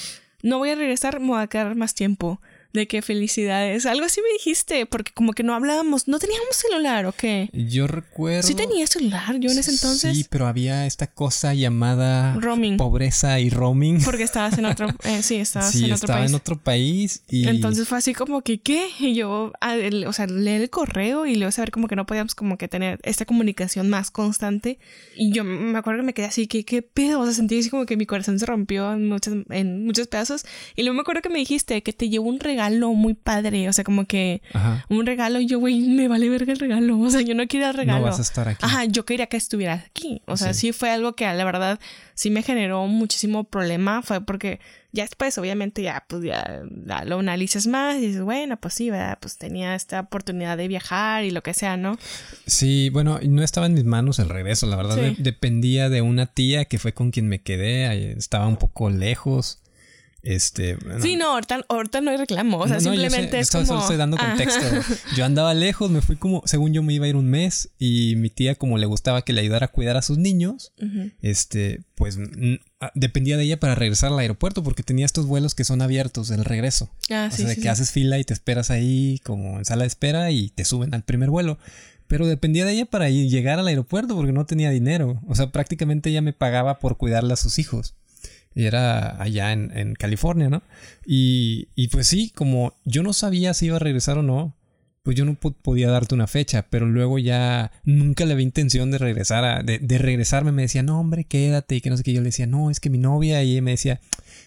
No 0.44 0.58
voy 0.58 0.68
a 0.68 0.74
regresar, 0.74 1.20
me 1.20 1.38
a 1.38 1.46
quedar 1.46 1.74
más 1.74 1.94
tiempo. 1.94 2.38
De 2.74 2.86
que 2.86 3.00
felicidades. 3.02 3.86
Algo 3.86 4.04
así 4.04 4.20
me 4.20 4.28
dijiste, 4.32 4.84
porque 4.84 5.12
como 5.14 5.32
que 5.32 5.42
no 5.44 5.54
hablábamos, 5.54 6.08
no 6.08 6.18
teníamos 6.18 6.48
celular, 6.56 7.06
¿o 7.06 7.12
qué? 7.12 7.48
Yo 7.52 7.86
recuerdo. 7.86 8.42
Sí 8.42 8.54
tenía 8.54 8.86
celular 8.88 9.36
yo 9.38 9.50
en 9.50 9.58
ese 9.58 9.70
entonces. 9.70 10.16
Sí, 10.16 10.26
pero 10.28 10.46
había 10.46 10.84
esta 10.84 11.06
cosa 11.06 11.54
llamada 11.54 12.34
Roaming. 12.34 12.76
pobreza 12.76 13.38
y 13.38 13.48
roaming. 13.48 14.02
Porque 14.02 14.24
estabas 14.24 14.58
en 14.58 14.66
otro, 14.66 14.88
eh, 15.04 15.22
sí, 15.22 15.36
estabas 15.40 15.70
sí, 15.70 15.84
en 15.84 15.92
otro 15.92 16.06
estaba 16.06 16.18
país. 16.18 16.30
en 16.30 16.34
otro 16.34 16.58
país 16.58 17.22
y 17.30 17.46
Entonces 17.48 17.86
fue 17.86 17.98
así 17.98 18.12
como 18.12 18.42
que, 18.42 18.58
¿qué? 18.58 18.88
Y 18.98 19.14
yo, 19.14 19.52
ah, 19.60 19.76
el- 19.76 20.04
o 20.06 20.12
sea, 20.12 20.26
leer 20.26 20.62
el 20.62 20.70
correo 20.70 21.26
y 21.26 21.36
luego 21.36 21.52
saber 21.52 21.70
como 21.70 21.86
que 21.86 21.94
no 21.94 22.06
podíamos 22.06 22.34
como 22.34 22.58
que 22.58 22.66
tener 22.66 22.98
esta 23.04 23.24
comunicación 23.24 23.88
más 23.88 24.10
constante. 24.10 24.80
Y 25.14 25.30
yo 25.32 25.44
me 25.44 25.78
acuerdo 25.78 26.00
que 26.00 26.06
me 26.06 26.14
quedé 26.14 26.26
así, 26.26 26.48
que 26.48 26.64
qué 26.64 26.82
pedo? 26.82 27.20
O 27.20 27.24
sea, 27.24 27.34
sentí 27.34 27.56
así 27.56 27.70
como 27.70 27.86
que 27.86 27.96
mi 27.96 28.04
corazón 28.06 28.40
se 28.40 28.46
rompió 28.46 28.92
en, 28.92 29.08
muchos 29.08 29.32
en 29.50 29.84
muchos 29.86 30.08
pedazos. 30.08 30.44
Y 30.74 30.82
luego 30.82 30.94
me 30.96 31.00
acuerdo 31.02 31.22
que 31.22 31.28
me 31.28 31.38
dijiste 31.38 31.80
que 31.84 31.92
te 31.92 32.08
llevo 32.08 32.28
un 32.28 32.40
regalo 32.40 32.63
muy 32.70 33.14
padre. 33.14 33.68
O 33.68 33.72
sea, 33.72 33.84
como 33.84 34.06
que 34.06 34.42
Ajá. 34.52 34.84
un 34.88 35.06
regalo. 35.06 35.40
Y 35.40 35.46
yo, 35.46 35.58
güey, 35.58 35.80
me 35.80 36.08
vale 36.08 36.28
verga 36.28 36.52
el 36.52 36.58
regalo. 36.58 36.98
O 37.04 37.10
sea, 37.10 37.20
yo 37.20 37.34
no 37.34 37.46
quiero 37.46 37.66
el 37.68 37.74
regalo. 37.74 38.00
no 38.00 38.04
vas 38.06 38.18
a 38.18 38.22
estar 38.22 38.48
aquí. 38.48 38.58
Ajá, 38.64 38.84
yo 38.86 39.04
quería 39.04 39.26
que 39.26 39.36
estuvieras 39.36 39.84
aquí. 39.84 40.22
O 40.26 40.36
sea, 40.36 40.52
Sí. 40.54 40.68
sí. 40.68 40.72
fue 40.72 40.90
algo 40.90 41.14
que 41.14 41.24
la 41.32 41.44
verdad 41.44 41.78
sí 42.14 42.30
me 42.30 42.42
generó 42.42 42.86
muchísimo 42.86 43.44
problema. 43.44 44.02
Fue 44.02 44.20
porque 44.24 44.60
ya 44.92 45.02
después, 45.04 45.36
obviamente, 45.38 45.82
ya 45.82 46.04
pues 46.08 46.22
ya, 46.24 46.62
ya 46.86 47.04
lo 47.04 47.18
analizas 47.18 47.66
más 47.66 47.96
y 47.96 48.06
dices, 48.06 48.22
bueno, 48.22 48.56
pues 48.58 48.74
sí, 48.74 48.90
¿verdad? 48.90 49.18
Pues 49.20 49.36
tenía 49.38 49.74
esta 49.74 50.00
oportunidad 50.00 50.56
de 50.56 50.68
viajar 50.68 51.24
y 51.24 51.30
lo 51.32 51.42
que 51.42 51.52
sea, 51.52 51.76
¿no? 51.76 51.98
Sí, 52.46 52.90
bueno, 52.90 53.18
no 53.28 53.42
estaba 53.42 53.66
en 53.66 53.74
mis 53.74 53.84
manos 53.84 54.18
el 54.20 54.28
regreso, 54.28 54.66
la 54.66 54.76
verdad. 54.76 54.94
Sí. 54.94 55.00
de- 55.00 55.16
dependía 55.18 55.88
de 55.88 56.00
una 56.02 56.26
tía 56.26 56.64
que 56.66 56.78
fue 56.78 56.92
con 56.94 57.10
quien 57.10 57.28
me 57.28 57.40
quedé. 57.42 58.12
Estaba 58.12 58.46
un 58.46 58.56
poco 58.56 58.88
lejos. 58.90 59.58
Este. 60.24 60.76
bueno, 60.76 61.00
Sí, 61.02 61.16
no, 61.16 61.32
ahorita, 61.34 61.64
ahorita 61.68 62.00
no 62.00 62.10
hay 62.10 62.16
reclamo. 62.16 62.58
O 62.58 62.66
sea, 62.66 62.76
No, 62.76 62.80
sé, 62.80 62.88
simplemente 62.88 63.32
yo 63.36 63.38
es 63.38 63.50
como. 63.50 63.66
Solo 63.66 63.80
estoy 63.80 63.96
dando 63.98 64.16
Ajá. 64.16 64.28
contexto. 64.28 64.64
Yo 65.16 65.24
andaba 65.24 65.52
lejos, 65.54 65.90
me 65.90 66.00
fui 66.00 66.16
como, 66.16 66.42
según 66.46 66.72
yo 66.72 66.82
me 66.82 66.94
iba 66.94 67.04
a 67.04 67.08
ir 67.08 67.16
un 67.16 67.26
mes 67.28 67.70
y 67.78 68.16
mi 68.16 68.30
tía 68.30 68.54
como 68.54 68.78
le 68.78 68.86
gustaba 68.86 69.22
que 69.22 69.32
le 69.34 69.42
ayudara 69.42 69.66
a 69.66 69.68
cuidar 69.70 69.96
a 69.96 70.02
sus 70.02 70.16
niños, 70.18 70.72
este, 71.20 71.82
pues 71.94 72.18
dependía 72.94 73.36
de 73.36 73.44
ella 73.44 73.60
para 73.60 73.74
regresar 73.74 74.12
al 74.12 74.18
aeropuerto 74.18 74.62
porque 74.62 74.82
tenía 74.82 75.06
estos 75.06 75.26
vuelos 75.26 75.54
que 75.54 75.64
son 75.64 75.82
abiertos 75.82 76.28
del 76.28 76.44
regreso. 76.44 76.90
Ah, 77.10 77.28
o 77.30 77.34
sí, 77.34 77.42
sea, 77.42 77.48
de 77.48 77.54
sí, 77.54 77.60
que 77.60 77.62
sí. 77.62 77.68
haces 77.68 77.90
fila 77.90 78.18
y 78.18 78.24
te 78.24 78.32
esperas 78.34 78.70
ahí 78.70 79.20
como 79.24 79.58
en 79.58 79.64
sala 79.64 79.82
de 79.82 79.88
espera 79.88 80.30
y 80.30 80.48
te 80.50 80.64
suben 80.64 80.94
al 80.94 81.02
primer 81.04 81.30
vuelo. 81.30 81.58
Pero 82.06 82.26
dependía 82.26 82.66
de 82.66 82.72
ella 82.72 82.86
para 82.86 83.08
ir- 83.08 83.30
llegar 83.30 83.58
al 83.58 83.66
aeropuerto 83.66 84.14
porque 84.14 84.32
no 84.32 84.44
tenía 84.44 84.70
dinero. 84.70 85.22
O 85.26 85.34
sea, 85.34 85.50
prácticamente 85.52 86.10
ella 86.10 86.20
me 86.20 86.32
pagaba 86.34 86.78
por 86.78 86.96
cuidarle 86.98 87.32
a 87.32 87.36
sus 87.36 87.58
hijos. 87.58 87.94
Y 88.54 88.66
era 88.66 89.20
allá 89.20 89.52
en, 89.52 89.76
en 89.76 89.94
California, 89.94 90.48
¿no? 90.48 90.62
Y, 91.06 91.68
y 91.74 91.88
pues 91.88 92.06
sí, 92.06 92.30
como 92.34 92.74
yo 92.84 93.02
no 93.02 93.12
sabía 93.12 93.52
si 93.54 93.66
iba 93.66 93.76
a 93.76 93.80
regresar 93.80 94.18
o 94.18 94.22
no, 94.22 94.54
pues 95.02 95.16
yo 95.16 95.24
no 95.26 95.34
po- 95.34 95.52
podía 95.52 95.90
darte 95.90 96.14
una 96.14 96.26
fecha, 96.26 96.66
pero 96.70 96.86
luego 96.86 97.18
ya 97.18 97.72
nunca 97.84 98.24
le 98.24 98.34
vi 98.34 98.42
intención 98.42 98.90
de 98.90 98.96
regresar, 98.98 99.44
a- 99.44 99.62
de, 99.62 99.78
de 99.78 99.98
regresarme. 99.98 100.50
Me 100.52 100.62
decía, 100.62 100.82
no, 100.82 100.98
hombre, 100.98 101.24
quédate, 101.24 101.76
y 101.76 101.80
que 101.82 101.90
no 101.90 101.96
sé 101.98 102.02
qué. 102.04 102.12
Yo 102.14 102.20
le 102.20 102.26
decía, 102.28 102.46
no, 102.46 102.70
es 102.70 102.80
que 102.80 102.88
mi 102.88 102.96
novia, 102.98 103.42
y 103.42 103.52
ella 103.52 103.60
me 103.62 103.72
decía, 103.72 104.00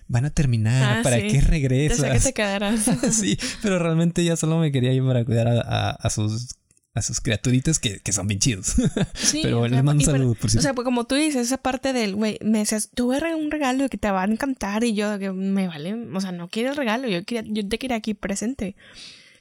van 0.07 0.25
a 0.25 0.29
terminar, 0.31 0.99
Ah, 0.99 1.01
¿para 1.03 1.17
sí. 1.19 1.27
qué 1.27 1.41
regresas? 1.41 2.11
que 2.11 2.19
te 2.19 2.33
quedaras. 2.33 2.85
sí, 3.11 3.37
pero 3.61 3.77
realmente 3.77 4.23
ella 4.23 4.35
solo 4.35 4.57
me 4.57 4.71
quería 4.71 4.93
ir 4.93 5.03
para 5.05 5.23
cuidar 5.25 5.47
a, 5.47 5.61
a- 5.61 5.91
a 5.91 6.09
sus 6.09 6.55
a 6.97 7.01
sus 7.01 7.21
criaturitas 7.21 7.79
que, 7.79 7.99
que 7.99 8.11
son 8.13 8.27
bien 8.27 8.39
chidos. 8.39 8.75
Sí, 9.13 9.39
Pero 9.43 9.61
o 9.61 9.67
les 9.67 9.83
mando 9.83 10.01
un 10.01 10.05
saludo, 10.05 10.35
por 10.35 10.45
O 10.45 10.49
cierto. 10.49 10.63
sea, 10.63 10.73
pues 10.73 10.85
como 10.85 11.05
tú 11.05 11.15
dices, 11.15 11.47
esa 11.47 11.57
parte 11.57 11.93
del, 11.93 12.15
güey, 12.15 12.39
me 12.43 12.59
decías, 12.59 12.89
regalar 12.95 13.35
un 13.35 13.51
regalo 13.51 13.87
que 13.89 13.97
te 13.97 14.09
va 14.11 14.23
a 14.23 14.25
encantar 14.25 14.83
y 14.83 14.93
yo, 14.93 15.17
que 15.19 15.31
me 15.31 15.67
vale, 15.67 15.93
o 15.93 16.21
sea, 16.21 16.31
no 16.31 16.49
quiero 16.49 16.71
el 16.71 16.75
regalo, 16.75 17.07
yo, 17.07 17.23
quería, 17.23 17.43
yo 17.51 17.67
te 17.67 17.77
quería 17.77 17.97
aquí 17.97 18.13
presente. 18.13 18.75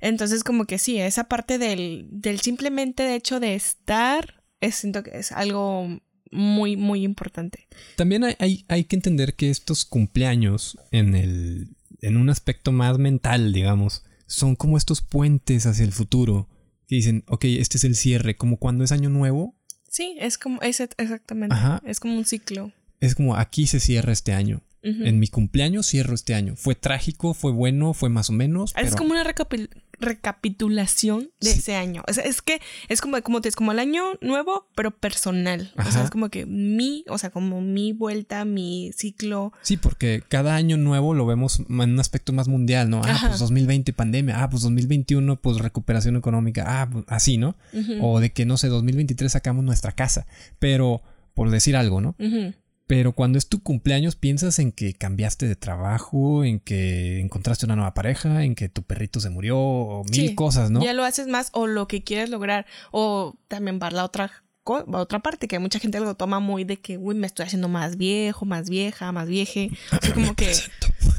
Entonces, 0.01 0.45
como 0.45 0.67
que 0.67 0.79
sí, 0.79 0.99
esa 0.99 1.25
parte 1.25 1.59
del, 1.59 2.07
del 2.11 2.41
simplemente 2.41 3.03
de 3.03 3.15
hecho 3.15 3.41
de 3.41 3.55
estar, 3.55 4.43
es, 4.61 4.77
siento 4.77 5.03
que 5.03 5.19
es 5.19 5.33
algo 5.33 6.01
muy, 6.31 6.77
muy 6.77 7.03
importante. 7.03 7.67
También 7.97 8.25
hay, 8.25 8.37
hay, 8.39 8.65
hay 8.69 8.85
que 8.85 8.97
entender 8.97 9.35
que 9.35 9.51
estos 9.51 9.85
cumpleaños 9.85 10.79
en 10.91 11.15
el 11.15 11.77
en 12.03 12.17
un 12.17 12.31
aspecto 12.31 12.73
más 12.73 12.99
mental, 12.99 13.53
digamos, 13.53 14.05
son 14.27 14.57
como 14.57 14.77
estos 14.77 15.01
puentes 15.03 15.67
hacia 15.67 15.85
el 15.85 15.93
futuro. 15.93 16.49
Que 16.87 16.97
dicen, 16.97 17.25
ok, 17.29 17.45
este 17.47 17.79
es 17.79 17.85
el 17.85 17.97
cierre, 17.97 18.37
como 18.37 18.59
cuando 18.59 18.85
es 18.85 18.93
año 18.93 19.09
nuevo, 19.09 19.55
Sí, 19.89 20.17
es 20.21 20.37
como, 20.37 20.61
es 20.63 20.81
exactamente, 20.81 21.55
Ajá. 21.55 21.81
es 21.87 22.01
como 22.01 22.17
un 22.19 22.25
ciclo. 22.27 22.71
es 23.01 23.15
como 23.15 23.35
aquí 23.37 23.67
se 23.67 23.81
cierra 23.81 24.13
este 24.13 24.33
año. 24.33 24.63
En 24.83 25.19
mi 25.19 25.27
cumpleaños 25.27 25.89
cierro 25.89 26.15
este 26.15 26.33
año. 26.35 26.55
Fue 26.55 26.77
trágico, 26.77 27.35
fue 27.35 27.51
bueno, 27.51 27.93
fue 27.93 28.09
más 28.09 28.31
o 28.31 28.33
menos. 28.33 28.71
Es 28.77 28.85
pero- 28.91 28.97
como 28.99 29.11
una 29.13 29.25
recapi- 29.25 29.69
recapitulación 30.01 31.31
de 31.41 31.51
Sí. 31.53 31.59
ese 31.59 31.75
año. 31.77 32.03
O 32.09 32.13
sea, 32.13 32.25
es 32.25 32.43
que 32.43 32.61
es 32.89 33.01
como, 33.01 33.21
como 33.23 33.41
te 33.41 33.49
es 33.49 33.57
como 33.57 33.73
el 33.73 33.79
año 33.79 34.03
nuevo, 34.21 34.67
pero 34.75 34.91
personal. 34.91 35.73
O 35.79 35.91
sea, 35.91 36.05
es 36.05 36.11
como 36.11 36.29
que 36.29 36.47
mi, 36.47 37.05
o 37.09 37.19
sea, 37.19 37.31
como 37.31 37.61
mi 37.61 37.93
vuelta, 37.93 38.45
mi 38.45 38.91
ciclo. 38.97 39.53
Sí, 39.63 39.77
porque 39.77 40.23
cada 40.29 40.55
año 40.55 40.77
nuevo 40.77 41.15
lo 41.15 41.27
vemos 41.27 41.61
en 41.61 41.81
un 41.81 42.01
aspecto 42.01 42.33
más 42.33 42.49
mundial, 42.49 42.91
¿no? 42.91 43.03
Ah, 43.05 43.11
Ajá. 43.11 43.29
pues 43.29 43.41
2020 43.41 43.93
pandemia, 43.93 44.43
ah, 44.43 44.51
pues 44.51 44.63
2021 44.63 45.37
pues 45.41 45.59
recuperación 45.59 46.17
económica, 46.17 46.65
ah, 46.83 46.89
pues, 46.91 47.05
así, 47.09 47.39
¿no? 47.39 47.57
O 48.01 48.21
de 48.21 48.31
que, 48.33 48.45
no 48.47 48.57
sé, 48.57 48.69
2023 48.69 49.31
sacamos 49.33 49.65
nuestra 49.65 49.93
casa, 49.93 50.27
pero 50.59 51.03
por 51.35 51.51
decir 51.51 51.77
algo, 51.77 52.01
¿no? 52.01 52.15
Ujú. 52.19 52.55
Pero 52.87 53.13
cuando 53.13 53.37
es 53.39 53.49
tu 53.49 53.63
cumpleaños 53.63 54.15
piensas 54.15 54.59
en 54.61 54.71
que 54.71 54.95
cambiaste 54.95 55.49
de 55.49 55.57
trabajo, 55.57 56.45
en 56.45 56.61
que 56.61 57.21
encontraste 57.21 57.67
una 57.67 57.75
nueva 57.75 57.95
pareja, 57.95 58.45
en 58.45 58.55
que 58.55 58.69
tu 58.69 58.83
perrito 58.85 59.19
se 59.21 59.29
murió, 59.31 59.59
o 59.59 60.05
mil 60.05 60.29
Sí. 60.29 60.35
cosas, 60.37 60.71
¿no? 60.71 60.83
Ya 60.85 60.93
lo 60.93 61.05
haces 61.05 61.27
más 61.27 61.51
o 61.53 61.67
lo 61.67 61.89
que 61.89 62.05
quieres 62.05 62.31
lograr. 62.31 62.65
O 62.93 63.35
también 63.49 63.81
va 63.83 63.91
la 63.91 64.05
otra, 64.05 64.31
otra 64.65 65.19
parte, 65.19 65.49
que 65.49 65.59
mucha 65.59 65.79
gente 65.81 65.99
lo 66.01 66.15
toma 66.15 66.39
muy 66.41 66.63
de 66.65 66.77
que, 66.79 66.97
uy, 66.97 67.15
me 67.17 67.27
estoy 67.27 67.47
haciendo 67.47 67.69
más 67.69 67.97
viejo, 67.97 68.45
más 68.45 68.71
vieja, 68.71 69.11
más 69.11 69.29
vieje. 69.29 69.71
O 69.93 69.99
sea, 70.05 70.15
como 70.15 70.35
que... 70.35 70.53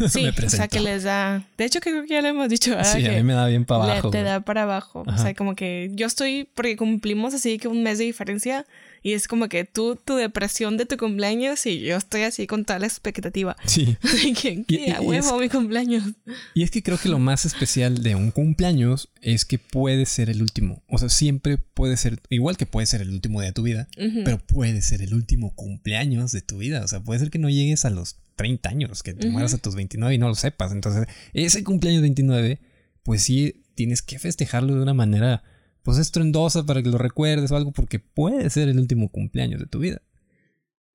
Sí, 0.10 0.22
Me 0.22 0.30
o 0.30 0.32
sea, 0.32 0.34
presento. 0.34 0.68
que 0.70 0.80
les 0.82 1.04
da... 1.04 1.48
De 1.58 1.66
hecho, 1.66 1.80
creo 1.80 2.04
que 2.04 2.10
ya 2.10 2.22
lo 2.22 2.28
hemos 2.28 2.50
dicho. 2.50 2.72
Sí, 2.84 3.04
a 3.08 3.12
mí 3.14 3.24
me 3.24 3.34
da 3.34 3.48
bien 3.48 3.66
para 3.66 3.86
le- 3.86 3.92
abajo. 3.94 4.12
te 4.12 4.20
güey. 4.20 4.30
da 4.32 4.42
para 4.42 4.64
abajo. 4.64 5.04
O 5.08 5.18
sea, 5.18 5.34
como 5.34 5.56
que 5.56 5.90
yo 5.94 6.06
estoy... 6.06 6.48
Porque 6.54 6.78
cumplimos 6.78 7.34
así 7.34 7.58
que 7.58 7.68
un 7.68 7.82
mes 7.82 7.98
de 7.98 8.04
diferencia. 8.04 8.68
Y 9.08 9.14
es 9.14 9.30
como 9.30 9.48
que 9.48 9.64
tú, 9.64 9.96
tu 9.96 10.16
depresión 10.16 10.76
de 10.76 10.86
tu 10.86 10.98
cumpleaños 10.98 11.66
y 11.66 11.80
yo 11.80 11.96
estoy 11.96 12.24
así 12.24 12.46
con 12.46 12.66
toda 12.66 12.80
la 12.80 12.88
expectativa. 12.88 13.56
Sí. 13.66 13.96
que, 14.42 14.66
que 14.66 14.92
a 14.92 15.00
huevo 15.00 15.40
mi 15.40 15.48
cumpleaños. 15.48 16.04
Y 16.54 16.64
es 16.64 16.72
que 16.72 16.84
creo 16.84 16.98
que 16.98 17.08
lo 17.08 17.18
más 17.18 17.46
especial 17.46 18.04
de 18.04 18.16
un 18.16 18.32
cumpleaños 18.32 19.08
es 19.22 19.46
que 19.46 19.60
puede 19.60 20.06
ser 20.08 20.30
el 20.30 20.42
último. 20.42 20.84
O 20.90 20.98
sea, 20.98 21.08
siempre 21.08 21.58
puede 21.58 21.96
ser, 21.96 22.20
igual 22.30 22.58
que 22.58 22.66
puede 22.66 22.86
ser 22.86 23.00
el 23.00 23.12
último 23.12 23.40
día 23.40 23.52
de 23.52 23.54
tu 23.54 23.64
vida, 23.64 23.88
pero 24.26 24.40
puede 24.40 24.82
ser 24.82 25.02
el 25.02 25.14
último 25.14 25.56
cumpleaños 25.56 26.34
de 26.34 26.42
tu 26.42 26.58
vida. 26.58 26.84
O 26.84 26.88
sea, 26.90 27.00
puede 27.00 27.22
ser 27.22 27.30
que 27.30 27.40
no 27.40 27.50
llegues 27.50 27.86
a 27.86 27.90
los 27.90 28.18
30 28.36 28.68
años, 28.68 29.04
que 29.04 29.14
te 29.14 29.30
mueras 29.30 29.54
a 29.54 29.58
tus 29.58 29.76
29 29.76 30.16
y 30.16 30.18
no 30.18 30.28
lo 30.28 30.36
sepas. 30.36 30.74
Entonces, 30.74 31.08
ese 31.34 31.64
cumpleaños 31.64 32.02
29, 32.02 32.60
pues 33.04 33.24
sí, 33.24 33.64
tienes 33.74 34.02
que 34.02 34.20
festejarlo 34.20 34.76
de 34.76 34.82
una 34.82 34.94
manera 34.94 35.44
pues 35.88 36.00
estruendosa 36.00 36.66
para 36.66 36.84
que 36.84 36.90
lo 36.90 36.98
recuerdes 36.98 37.50
o 37.50 37.56
algo, 37.56 37.72
porque 37.72 37.98
puede 37.98 38.50
ser 38.50 38.68
el 38.68 38.78
último 38.78 39.08
cumpleaños 39.08 39.62
de 39.62 39.68
tu 39.68 39.80
vida. 39.80 40.02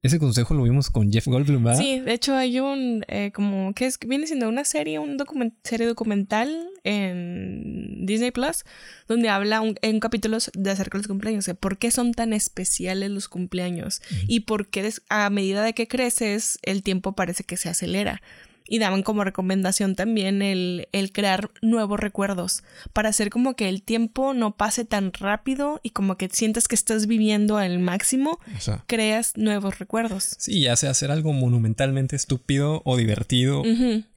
Ese 0.02 0.18
consejo 0.18 0.52
lo 0.52 0.64
vimos 0.64 0.90
con 0.90 1.10
Jeff 1.10 1.28
Goldblum, 1.28 1.64
¿verdad? 1.64 1.80
Sí, 1.80 2.00
de 2.00 2.12
hecho 2.12 2.36
hay 2.36 2.60
un, 2.60 3.02
eh, 3.08 3.32
como, 3.32 3.72
que 3.72 3.86
es, 3.86 3.98
viene 3.98 4.26
siendo 4.26 4.50
una 4.50 4.66
serie, 4.66 4.98
un 4.98 5.16
serie 5.64 5.86
documental 5.86 6.68
en 6.84 8.04
Disney 8.04 8.32
Plus, 8.32 8.64
donde 9.08 9.30
habla 9.30 9.62
en 9.80 9.98
capítulos 9.98 10.50
de 10.52 10.70
acerca 10.70 10.98
de 10.98 11.04
los 11.04 11.08
cumpleaños, 11.08 11.46
de 11.46 11.54
por 11.54 11.78
qué 11.78 11.90
son 11.90 12.12
tan 12.12 12.34
especiales 12.34 13.10
los 13.10 13.30
cumpleaños 13.30 14.02
y 14.28 14.40
por 14.40 14.68
qué 14.68 14.92
a 15.08 15.30
medida 15.30 15.64
de 15.64 15.72
que 15.72 15.88
creces 15.88 16.58
el 16.60 16.82
tiempo 16.82 17.14
parece 17.14 17.44
que 17.44 17.56
se 17.56 17.70
acelera 17.70 18.20
y 18.66 18.78
daban 18.78 19.02
como 19.02 19.24
recomendación 19.24 19.94
también 19.94 20.42
el, 20.42 20.88
el, 20.92 21.12
crear 21.12 21.50
nuevos 21.62 22.00
recuerdos 22.00 22.62
para 22.92 23.08
hacer 23.08 23.30
como 23.30 23.54
que 23.54 23.68
el 23.68 23.82
tiempo 23.82 24.34
no 24.34 24.56
pase 24.56 24.84
tan 24.84 25.12
rápido 25.12 25.80
y 25.82 25.90
como 25.90 26.16
que 26.16 26.28
sientas 26.28 26.68
que 26.68 26.74
estás 26.74 27.06
viviendo 27.06 27.56
al 27.56 27.78
máximo, 27.78 28.38
creas 28.86 29.32
nuevos 29.36 29.78
recuerdos. 29.78 30.36
Sí, 30.38 30.62
ya 30.62 30.76
sea 30.76 30.90
hacer 30.90 31.10
algo 31.10 31.32
monumentalmente 31.32 32.16
estúpido 32.16 32.82
o 32.84 32.96
divertido, 32.96 33.62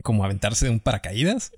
como 0.04 0.24
aventarse 0.24 0.66
de 0.66 0.72
un 0.72 0.80
paracaídas, 0.80 1.52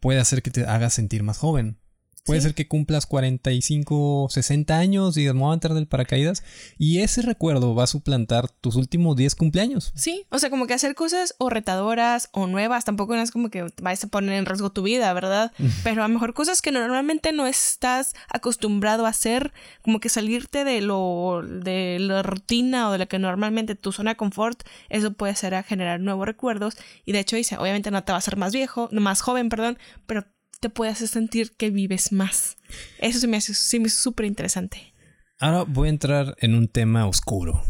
puede 0.00 0.20
hacer 0.20 0.42
que 0.42 0.50
te 0.50 0.64
hagas 0.64 0.94
sentir 0.94 1.22
más 1.22 1.38
joven. 1.38 1.76
Puede 2.24 2.40
ser 2.40 2.54
que 2.54 2.68
cumplas 2.68 3.06
45, 3.06 4.28
60 4.30 4.78
años 4.78 5.16
y 5.16 5.26
vamos 5.26 5.50
a 5.50 5.54
entrar 5.54 5.74
del 5.74 5.88
paracaídas 5.88 6.44
y 6.78 7.00
ese 7.00 7.20
recuerdo 7.20 7.74
va 7.74 7.82
a 7.82 7.88
suplantar 7.88 8.48
tus 8.48 8.76
últimos 8.76 9.16
10 9.16 9.34
cumpleaños. 9.34 9.92
Sí, 9.96 10.24
o 10.30 10.38
sea, 10.38 10.48
como 10.48 10.68
que 10.68 10.74
hacer 10.74 10.94
cosas 10.94 11.34
o 11.38 11.50
retadoras 11.50 12.28
o 12.32 12.46
nuevas, 12.46 12.84
tampoco 12.84 13.16
no 13.16 13.22
es 13.22 13.32
como 13.32 13.50
que 13.50 13.66
vayas 13.82 14.04
a 14.04 14.06
poner 14.06 14.34
en 14.34 14.46
riesgo 14.46 14.70
tu 14.70 14.84
vida, 14.84 15.12
¿verdad? 15.12 15.50
Pero 15.82 16.04
a 16.04 16.08
lo 16.08 16.14
mejor 16.14 16.32
cosas 16.32 16.62
que 16.62 16.70
normalmente 16.70 17.32
no 17.32 17.48
estás 17.48 18.14
acostumbrado 18.28 19.04
a 19.04 19.08
hacer, 19.08 19.52
como 19.82 19.98
que 19.98 20.08
salirte 20.08 20.62
de 20.62 20.80
lo 20.80 21.42
de 21.44 21.98
la 21.98 22.22
rutina 22.22 22.88
o 22.88 22.92
de 22.92 22.98
lo 22.98 23.08
que 23.08 23.18
normalmente 23.18 23.74
tu 23.74 23.90
zona 23.90 24.12
de 24.12 24.16
confort, 24.16 24.62
eso 24.90 25.12
puede 25.12 25.34
ser 25.34 25.56
a 25.56 25.64
generar 25.64 25.98
nuevos 25.98 26.26
recuerdos 26.26 26.76
y 27.04 27.10
de 27.10 27.18
hecho 27.18 27.34
dice, 27.34 27.56
obviamente 27.58 27.90
no 27.90 28.04
te 28.04 28.12
va 28.12 28.16
a 28.16 28.20
hacer 28.20 28.36
más 28.36 28.52
viejo, 28.52 28.88
más 28.92 29.22
joven, 29.22 29.48
perdón, 29.48 29.76
pero 30.06 30.24
te 30.62 30.70
puede 30.70 30.92
hacer 30.92 31.08
sentir 31.08 31.50
que 31.56 31.70
vives 31.70 32.12
más. 32.12 32.56
Eso 32.98 33.18
se 33.18 33.26
me 33.26 33.36
hace 33.36 33.52
súper 33.52 34.26
interesante. 34.26 34.94
Ahora 35.40 35.64
voy 35.64 35.88
a 35.88 35.90
entrar 35.90 36.36
en 36.38 36.54
un 36.54 36.68
tema 36.68 37.08
oscuro, 37.08 37.64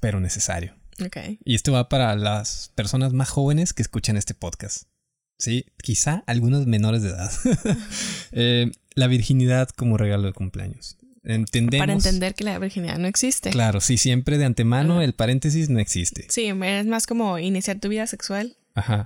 pero 0.00 0.18
necesario. 0.18 0.74
Okay. 1.06 1.38
Y 1.44 1.54
esto 1.54 1.70
va 1.70 1.88
para 1.88 2.16
las 2.16 2.72
personas 2.74 3.12
más 3.12 3.28
jóvenes 3.28 3.72
que 3.72 3.82
escuchan 3.82 4.16
este 4.16 4.34
podcast. 4.34 4.88
Sí, 5.38 5.66
quizá 5.80 6.24
algunos 6.26 6.66
menores 6.66 7.02
de 7.02 7.10
edad. 7.10 7.30
Eh, 8.32 8.72
la 8.94 9.06
virginidad 9.06 9.68
como 9.70 9.96
regalo 9.96 10.26
de 10.26 10.32
cumpleaños. 10.32 10.98
Entendemos. 11.22 11.86
Para 11.86 11.92
entender 11.92 12.34
que 12.34 12.44
la 12.44 12.58
virginidad 12.58 12.98
no 12.98 13.06
existe. 13.06 13.50
Claro, 13.50 13.80
sí, 13.80 13.96
siempre 13.96 14.36
de 14.36 14.44
antemano 14.44 15.00
el 15.00 15.14
paréntesis 15.14 15.70
no 15.70 15.78
existe. 15.78 16.26
Sí, 16.28 16.48
es 16.48 16.86
más 16.86 17.06
como 17.06 17.38
iniciar 17.38 17.78
tu 17.78 17.88
vida 17.88 18.06
sexual 18.06 18.56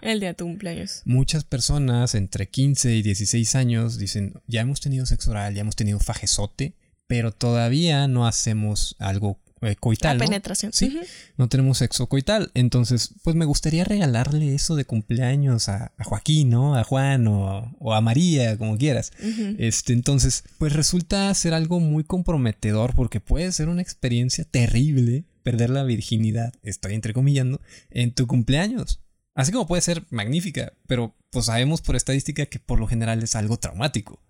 el 0.03 0.21
día 0.21 0.31
de 0.31 0.35
tu 0.35 0.45
cumpleaños. 0.45 1.03
Muchas 1.05 1.45
personas 1.45 2.15
entre 2.15 2.49
15 2.49 2.95
y 2.95 3.03
16 3.03 3.55
años 3.55 3.99
dicen, 3.99 4.35
ya 4.47 4.63
hemos 4.63 4.81
tenido 4.81 5.07
sexo 5.07 5.31
oral, 5.31 5.55
ya 5.55 5.61
hemos 5.61 5.77
tenido 5.77 5.99
fajezote, 5.99 6.75
pero 7.07 7.33
todavía 7.33 8.09
no 8.09 8.27
hacemos 8.27 8.97
algo 8.99 9.39
eh, 9.63 9.77
coital. 9.79 10.17
La 10.17 10.25
penetración. 10.25 10.73
Sí, 10.73 11.01
no 11.37 11.49
tenemos 11.49 11.79
sexo 11.79 12.07
coital. 12.07 12.51
Entonces, 12.55 13.15
pues 13.23 13.37
me 13.37 13.45
gustaría 13.45 13.85
regalarle 13.85 14.55
eso 14.55 14.75
de 14.75 14.87
cumpleaños 14.87 15.69
a, 15.69 15.93
Joaquín, 16.03 16.49
¿no? 16.49 16.77
A 16.77 16.85
Juan 16.85 17.27
o, 17.29 17.93
a 17.93 18.01
María, 18.01 18.57
como 18.57 18.79
quieras. 18.79 19.13
Este, 19.59 19.93
entonces, 19.93 20.45
pues 20.59 20.73
resulta 20.73 21.33
ser 21.35 21.53
algo 21.53 21.79
muy 21.79 22.05
comprometedor 22.05 22.95
porque 22.95 23.21
puede 23.21 23.53
ser 23.53 23.69
una 23.69 23.83
experiencia 23.83 24.45
terrible 24.45 25.25
perder 25.43 25.71
la 25.71 25.85
virginidad, 25.85 26.53
estoy 26.63 26.95
entrecomillando, 26.95 27.61
en 27.91 28.13
tu 28.13 28.27
cumpleaños. 28.27 29.01
Así 29.41 29.53
como 29.53 29.67
puede 29.67 29.83
ser 29.83 30.05
magnífica, 30.11 30.73
pero 30.87 31.15
pues 31.31 31.47
sabemos 31.47 31.81
por 31.81 31.97
estadística 31.97 32.47
que 32.47 32.59
por 32.59 32.79
lo 32.79 32.87
general 32.87 33.23
es 33.23 33.35
algo 33.35 33.57
traumático. 33.57 34.21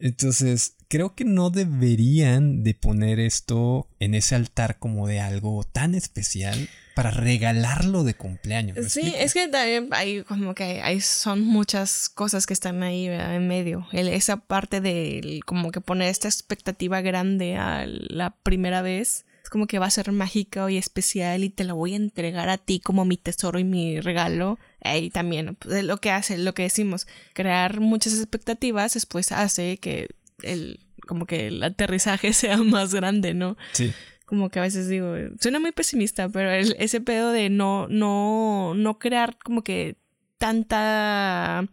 Entonces, 0.00 0.74
creo 0.88 1.14
que 1.14 1.24
no 1.24 1.50
deberían 1.50 2.64
de 2.64 2.74
poner 2.74 3.20
esto 3.20 3.88
en 4.00 4.14
ese 4.14 4.34
altar 4.34 4.78
como 4.78 5.06
de 5.06 5.20
algo 5.20 5.62
tan 5.64 5.94
especial 5.94 6.68
para 6.94 7.10
regalarlo 7.10 8.04
de 8.04 8.14
cumpleaños. 8.14 8.92
Sí, 8.92 9.14
es 9.16 9.32
que 9.32 9.48
también 9.48 9.88
hay 9.92 10.22
como 10.22 10.54
que 10.54 10.82
hay, 10.82 11.00
son 11.00 11.42
muchas 11.42 12.08
cosas 12.08 12.46
que 12.46 12.52
están 12.52 12.82
ahí 12.82 13.06
en 13.06 13.48
medio. 13.48 13.86
esa 13.92 14.36
parte 14.36 14.80
de 14.80 15.40
como 15.46 15.70
que 15.70 15.80
poner 15.80 16.08
esta 16.08 16.28
expectativa 16.28 17.00
grande 17.00 17.56
a 17.56 17.86
la 17.86 18.30
primera 18.42 18.82
vez 18.82 19.24
como 19.54 19.68
que 19.68 19.78
va 19.78 19.86
a 19.86 19.90
ser 19.90 20.10
mágica 20.10 20.68
y 20.68 20.76
especial 20.76 21.44
y 21.44 21.48
te 21.48 21.62
lo 21.62 21.76
voy 21.76 21.92
a 21.92 21.96
entregar 21.96 22.48
a 22.48 22.58
ti 22.58 22.80
como 22.80 23.04
mi 23.04 23.16
tesoro 23.16 23.60
y 23.60 23.62
mi 23.62 24.00
regalo. 24.00 24.58
Ahí 24.82 25.10
también, 25.10 25.54
pues, 25.54 25.84
lo 25.84 25.98
que 25.98 26.10
hace, 26.10 26.38
lo 26.38 26.54
que 26.54 26.64
decimos, 26.64 27.06
crear 27.34 27.78
muchas 27.78 28.14
expectativas 28.14 28.94
después 28.94 29.30
hace 29.30 29.76
que 29.76 30.08
el, 30.42 30.80
como 31.06 31.26
que 31.26 31.46
el 31.46 31.62
aterrizaje 31.62 32.32
sea 32.32 32.56
más 32.64 32.92
grande, 32.92 33.32
¿no? 33.32 33.56
Sí. 33.70 33.92
Como 34.26 34.50
que 34.50 34.58
a 34.58 34.62
veces 34.62 34.88
digo, 34.88 35.14
suena 35.40 35.60
muy 35.60 35.70
pesimista, 35.70 36.28
pero 36.28 36.50
ese 36.50 37.00
pedo 37.00 37.30
de 37.30 37.48
no, 37.48 37.86
no, 37.86 38.72
no 38.74 38.98
crear 38.98 39.38
como 39.38 39.62
que 39.62 39.94
tanta 40.36 41.68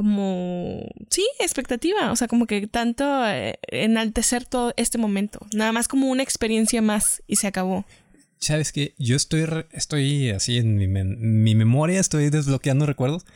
como, 0.00 0.88
sí, 1.10 1.28
expectativa, 1.40 2.10
o 2.10 2.16
sea, 2.16 2.26
como 2.26 2.46
que 2.46 2.66
tanto 2.66 3.04
eh, 3.28 3.58
enaltecer 3.68 4.46
todo 4.46 4.72
este 4.78 4.96
momento, 4.96 5.46
nada 5.52 5.72
más 5.72 5.88
como 5.88 6.08
una 6.08 6.22
experiencia 6.22 6.80
más 6.80 7.22
y 7.26 7.36
se 7.36 7.46
acabó. 7.46 7.84
Sabes 8.38 8.72
que 8.72 8.94
yo 8.96 9.14
estoy, 9.14 9.44
estoy 9.72 10.30
así 10.30 10.56
en 10.56 10.76
mi, 10.76 10.88
mi, 10.88 11.54
memoria, 11.54 12.00
estoy 12.00 12.30
desbloqueando 12.30 12.86
recuerdos. 12.86 13.26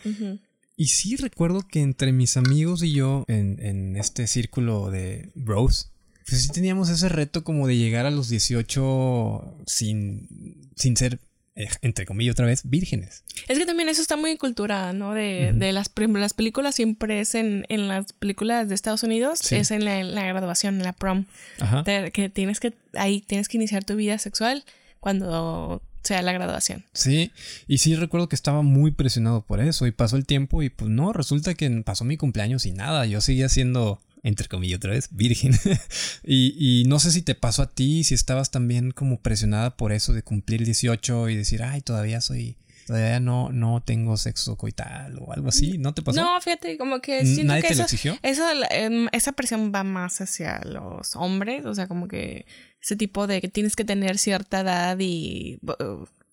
Y 0.75 0.87
sí 0.87 1.17
recuerdo 1.17 1.69
que 1.69 1.83
entre 1.83 2.13
mis 2.13 2.39
amigos 2.39 2.83
y 2.83 2.93
yo, 2.93 3.27
en, 3.29 3.59
en 3.61 3.97
este 3.97 4.27
círculo 4.27 4.91
de 4.91 5.33
bros, 5.35 5.93
pues 6.27 6.45
sí 6.45 6.49
teníamos 6.49 6.89
ese 6.89 7.11
reto 7.11 7.45
como 7.45 7.67
de 7.67 7.77
llegar 7.77 8.07
a 8.07 8.11
los 8.11 8.31
18 8.31 9.59
sin, 9.67 10.71
sin 10.77 10.97
ser 10.97 11.21
entre 11.57 12.05
comillas 12.05 12.33
otra 12.33 12.47
vez, 12.47 12.63
vírgenes. 12.65 13.23
Es 13.49 13.59
que 13.59 13.67
también 13.67 13.89
eso 13.89 14.03
está 14.03 14.17
muy 14.17 14.33
en 14.33 14.37
cultura, 14.37 14.93
¿no? 14.93 15.15
De, 15.15 15.53
de 15.55 15.73
las, 15.73 15.91
las 15.97 16.33
películas 16.33 16.75
siempre 16.75 17.21
es 17.21 17.35
en, 17.35 17.65
en, 17.69 17.87
las 17.87 18.13
películas 18.13 18.69
de 18.69 18.75
Estados 18.75 19.03
Unidos, 19.05 19.53
es 19.53 19.71
en 19.71 19.85
la, 19.85 20.25
graduación, 20.25 20.77
en 20.77 20.83
la 20.83 20.93
prom. 20.93 21.27
Ajá. 21.61 21.85
que 21.85 22.29
tienes 22.29 22.59
que, 22.59 22.75
ahí 22.95 23.21
tienes 23.21 23.49
que 23.49 23.57
iniciar 23.57 23.85
tu 23.85 23.95
vida 23.95 24.19
sexual 24.19 24.65
cuando 24.99 25.81
sea 26.03 26.23
la 26.23 26.33
graduación. 26.33 26.85
Sí, 26.93 27.33
y 27.67 27.79
sí 27.79 27.95
recuerdo 27.95 28.29
que 28.29 28.37
estaba 28.37 28.63
muy 28.63 28.91
presionado 28.91 29.43
por 29.43 29.61
eso 29.61 29.87
y 29.87 29.93
pasó 29.93 30.17
el 30.17 30.27
tiempo 30.27 30.63
y 30.63 30.71
pues 30.71 30.91
no, 30.91 31.13
resulta 31.13 31.55
que 31.55 31.71
pasó 31.83 32.05
mi 32.05 32.17
cumpleaños 32.17 32.67
y 32.67 32.73
nada, 32.73 33.07
yo 33.07 33.21
seguía 33.21 33.49
siendo 33.49 34.01
entre 34.25 34.49
comillas 34.49 34.79
otra 34.79 34.91
vez, 34.91 35.09
virgen. 35.13 35.53
y, 36.25 36.55
y, 36.59 36.85
no 36.87 36.99
sé 36.99 37.13
si 37.13 37.23
te 37.23 37.37
pasó 37.37 37.63
a 37.63 37.71
ti, 37.71 38.03
si 38.03 38.15
estabas 38.15 38.51
también 38.51 38.91
como 38.91 39.21
presionada 39.21 39.77
por 39.77 39.93
eso 39.93 40.13
de 40.13 40.23
cumplir 40.23 40.65
18 40.65 41.29
y 41.29 41.37
decir, 41.37 41.63
ay, 41.63 41.83
todavía 41.83 42.21
soy, 42.21 42.57
todavía 42.87 43.21
no, 43.21 43.51
no 43.51 43.83
tengo 43.85 44.17
sexo 44.17 44.57
coital 44.57 45.19
o 45.21 45.33
algo 45.33 45.49
así, 45.49 45.79
¿no 45.79 45.95
te 45.95 46.03
pasó? 46.03 46.21
No, 46.21 46.41
fíjate, 46.41 46.77
como 46.79 47.01
que 47.01 47.25
siento 47.25 47.53
¿Nadie 47.53 47.63
que 47.63 47.69
te 47.69 47.75
eso, 47.75 47.83
lo 47.83 47.85
exigió? 47.85 48.19
Eso, 48.23 48.45
em, 48.71 49.09
esa 49.13 49.33
presión 49.33 49.71
va 49.73 49.85
más 49.85 50.21
hacia 50.23 50.61
los 50.65 51.15
hombres, 51.15 51.67
o 51.67 51.75
sea, 51.75 51.87
como 51.87 52.09
que 52.09 52.47
ese 52.83 52.97
tipo 52.97 53.27
de 53.27 53.41
que 53.41 53.49
tienes 53.49 53.77
que 53.77 53.85
tener 53.85 54.19
cierta 54.19 54.61
edad 54.61 54.99
y 54.99 55.61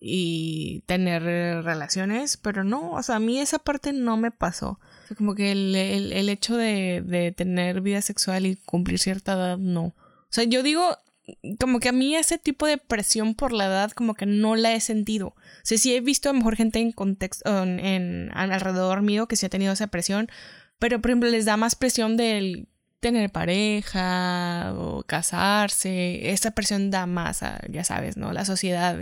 y 0.04 0.82
tener 0.86 1.22
relaciones, 1.22 2.36
pero 2.36 2.64
no, 2.64 2.92
o 2.92 3.02
sea, 3.04 3.16
a 3.16 3.20
mí 3.20 3.38
esa 3.38 3.60
parte 3.60 3.92
no 3.92 4.16
me 4.16 4.32
pasó. 4.32 4.80
Como 5.16 5.34
que 5.34 5.52
el, 5.52 5.74
el, 5.74 6.28
hecho 6.28 6.56
de, 6.56 7.02
de, 7.04 7.32
tener 7.32 7.80
vida 7.80 8.00
sexual 8.02 8.46
y 8.46 8.56
cumplir 8.56 8.98
cierta 8.98 9.34
edad, 9.34 9.58
no. 9.58 9.84
O 9.84 9.94
sea, 10.30 10.44
yo 10.44 10.62
digo, 10.62 10.96
como 11.58 11.80
que 11.80 11.88
a 11.88 11.92
mí 11.92 12.16
ese 12.16 12.38
tipo 12.38 12.66
de 12.66 12.78
presión 12.78 13.34
por 13.34 13.52
la 13.52 13.66
edad, 13.66 13.92
como 13.92 14.14
que 14.14 14.26
no 14.26 14.56
la 14.56 14.72
he 14.72 14.80
sentido. 14.80 15.28
O 15.28 15.34
sea, 15.62 15.78
sí 15.78 15.94
he 15.94 16.00
visto 16.00 16.28
a 16.28 16.32
lo 16.32 16.38
mejor 16.38 16.56
gente 16.56 16.80
en 16.80 16.92
contexto, 16.92 17.62
en, 17.62 18.30
alrededor 18.34 19.02
mío 19.02 19.28
que 19.28 19.36
sí 19.36 19.46
ha 19.46 19.50
tenido 19.50 19.72
esa 19.72 19.86
presión, 19.86 20.28
pero 20.78 21.00
por 21.00 21.10
ejemplo 21.10 21.30
les 21.30 21.44
da 21.44 21.56
más 21.56 21.74
presión 21.76 22.16
del 22.16 22.68
tener 23.00 23.30
pareja 23.30 24.74
o 24.76 25.02
casarse, 25.04 26.30
esa 26.30 26.52
presión 26.52 26.90
da 26.90 27.06
más, 27.06 27.40
ya 27.68 27.84
sabes, 27.84 28.16
¿no? 28.16 28.32
La 28.32 28.44
sociedad 28.44 28.98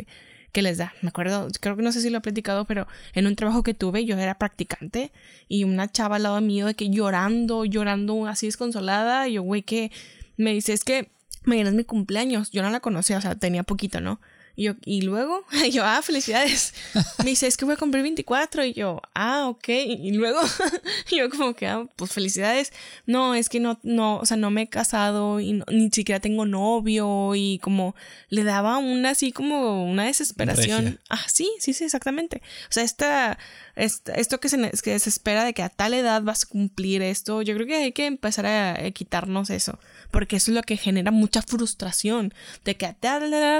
que 0.52 0.62
les 0.62 0.78
da. 0.78 0.92
Me 1.02 1.08
acuerdo, 1.08 1.48
creo 1.60 1.76
que 1.76 1.82
no 1.82 1.92
sé 1.92 2.00
si 2.00 2.10
lo 2.10 2.18
he 2.18 2.20
platicado, 2.20 2.64
pero 2.64 2.86
en 3.14 3.26
un 3.26 3.36
trabajo 3.36 3.62
que 3.62 3.74
tuve 3.74 4.04
yo 4.04 4.16
era 4.16 4.38
practicante 4.38 5.12
y 5.48 5.64
una 5.64 5.90
chava 5.90 6.16
al 6.16 6.24
lado 6.24 6.40
mío 6.40 6.66
de 6.66 6.74
que 6.74 6.90
llorando, 6.90 7.64
llorando 7.64 8.26
así 8.26 8.46
desconsolada, 8.46 9.28
y 9.28 9.34
yo, 9.34 9.42
güey, 9.42 9.62
que 9.62 9.90
me 10.36 10.52
dice, 10.52 10.72
es 10.72 10.84
que 10.84 11.10
mañana 11.44 11.70
es 11.70 11.76
mi 11.76 11.84
cumpleaños, 11.84 12.50
yo 12.50 12.62
no 12.62 12.70
la 12.70 12.80
conocía, 12.80 13.18
o 13.18 13.20
sea, 13.20 13.34
tenía 13.34 13.62
poquito, 13.62 14.00
¿no? 14.00 14.20
Y, 14.56 14.64
yo, 14.64 14.74
y 14.84 15.02
luego, 15.02 15.44
yo, 15.72 15.84
ah, 15.84 16.02
felicidades. 16.02 16.74
Me 17.18 17.30
dice, 17.30 17.46
es 17.46 17.56
que 17.56 17.64
voy 17.64 17.74
a 17.74 17.76
cumplir 17.76 18.02
24. 18.02 18.64
Y 18.64 18.72
yo, 18.74 19.00
ah, 19.14 19.48
ok. 19.48 19.68
Y 19.68 20.12
luego, 20.12 20.40
yo 21.10 21.30
como 21.30 21.54
que, 21.54 21.66
ah, 21.66 21.86
pues 21.96 22.12
felicidades. 22.12 22.72
No, 23.06 23.34
es 23.34 23.48
que 23.48 23.60
no, 23.60 23.78
no, 23.82 24.18
o 24.18 24.26
sea, 24.26 24.36
no 24.36 24.50
me 24.50 24.62
he 24.62 24.68
casado 24.68 25.40
y 25.40 25.62
ni 25.70 25.90
siquiera 25.90 26.20
tengo 26.20 26.46
novio. 26.46 27.34
Y 27.34 27.58
como 27.58 27.94
le 28.28 28.44
daba 28.44 28.78
una 28.78 29.10
así 29.10 29.32
como 29.32 29.84
una 29.84 30.04
desesperación. 30.04 31.00
Ah, 31.08 31.24
sí, 31.26 31.50
sí, 31.58 31.72
sí, 31.72 31.84
exactamente. 31.84 32.42
O 32.64 32.72
sea, 32.72 32.84
esta, 32.84 33.38
esto 33.76 34.40
que 34.40 34.48
se, 34.48 34.70
que 34.82 34.98
se 34.98 35.08
espera 35.08 35.44
de 35.44 35.54
que 35.54 35.62
a 35.62 35.68
tal 35.68 35.94
edad 35.94 36.22
vas 36.22 36.44
a 36.44 36.46
cumplir 36.46 37.02
esto, 37.02 37.42
yo 37.42 37.54
creo 37.54 37.66
que 37.66 37.76
hay 37.76 37.92
que 37.92 38.06
empezar 38.06 38.46
a, 38.46 38.72
a 38.72 38.90
quitarnos 38.90 39.50
eso. 39.50 39.78
Porque 40.10 40.36
eso 40.36 40.50
es 40.50 40.54
lo 40.54 40.62
que 40.62 40.76
genera 40.76 41.10
mucha 41.10 41.42
frustración. 41.42 42.34
De 42.64 42.76
que 42.76 42.94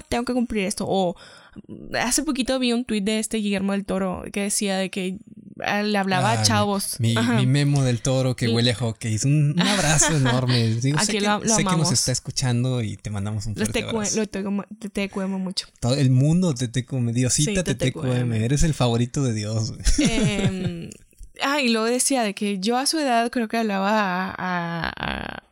tengo 0.08 0.24
que 0.24 0.32
cumplir 0.32 0.64
esto 0.64 0.84
o 0.88 1.16
hace 2.00 2.22
poquito 2.22 2.58
vi 2.58 2.72
un 2.72 2.84
tuit 2.84 3.04
de 3.04 3.18
este 3.18 3.38
Guillermo 3.38 3.72
del 3.72 3.84
Toro 3.84 4.22
que 4.32 4.42
decía 4.42 4.78
de 4.78 4.90
que 4.90 5.18
ah, 5.64 5.82
le 5.82 5.98
hablaba 5.98 6.32
a 6.32 6.42
chavos. 6.42 6.96
Mi, 7.00 7.14
memo 7.46 7.82
del 7.82 8.00
toro 8.00 8.36
que 8.36 8.48
huele 8.48 8.72
a 8.72 8.74
hockey. 8.74 9.14
Es 9.14 9.24
un, 9.24 9.58
abrazo 9.60 10.16
enorme. 10.16 10.74
Digo, 10.74 10.98
sé, 11.00 11.18
que, 11.18 11.20
nos 11.20 11.92
está 11.92 12.12
escuchando 12.12 12.82
y 12.82 12.96
te 12.96 13.10
mandamos 13.10 13.46
un 13.46 13.54
fuerte 13.54 13.82
abrazo. 13.82 14.16
Lo 14.16 14.26
te, 14.26 15.08
te 15.08 15.10
mucho. 15.26 15.66
Todo 15.80 15.94
el 15.94 16.10
mundo 16.10 16.54
te 16.54 16.68
tecueme. 16.68 17.12
Diosita 17.12 17.64
te 17.64 17.74
tecueme. 17.74 18.44
Eres 18.44 18.62
el 18.62 18.74
favorito 18.74 19.22
de 19.22 19.34
Dios. 19.34 19.74
Eh, 19.98 20.90
ah, 21.42 21.60
y 21.60 21.68
luego 21.70 21.86
decía 21.86 22.22
de 22.22 22.34
que 22.34 22.58
yo 22.58 22.76
a 22.76 22.86
su 22.86 22.98
edad 22.98 23.30
creo 23.30 23.48
que 23.48 23.56
hablaba 23.56 24.34
a 24.38 24.70
a, 24.96 25.42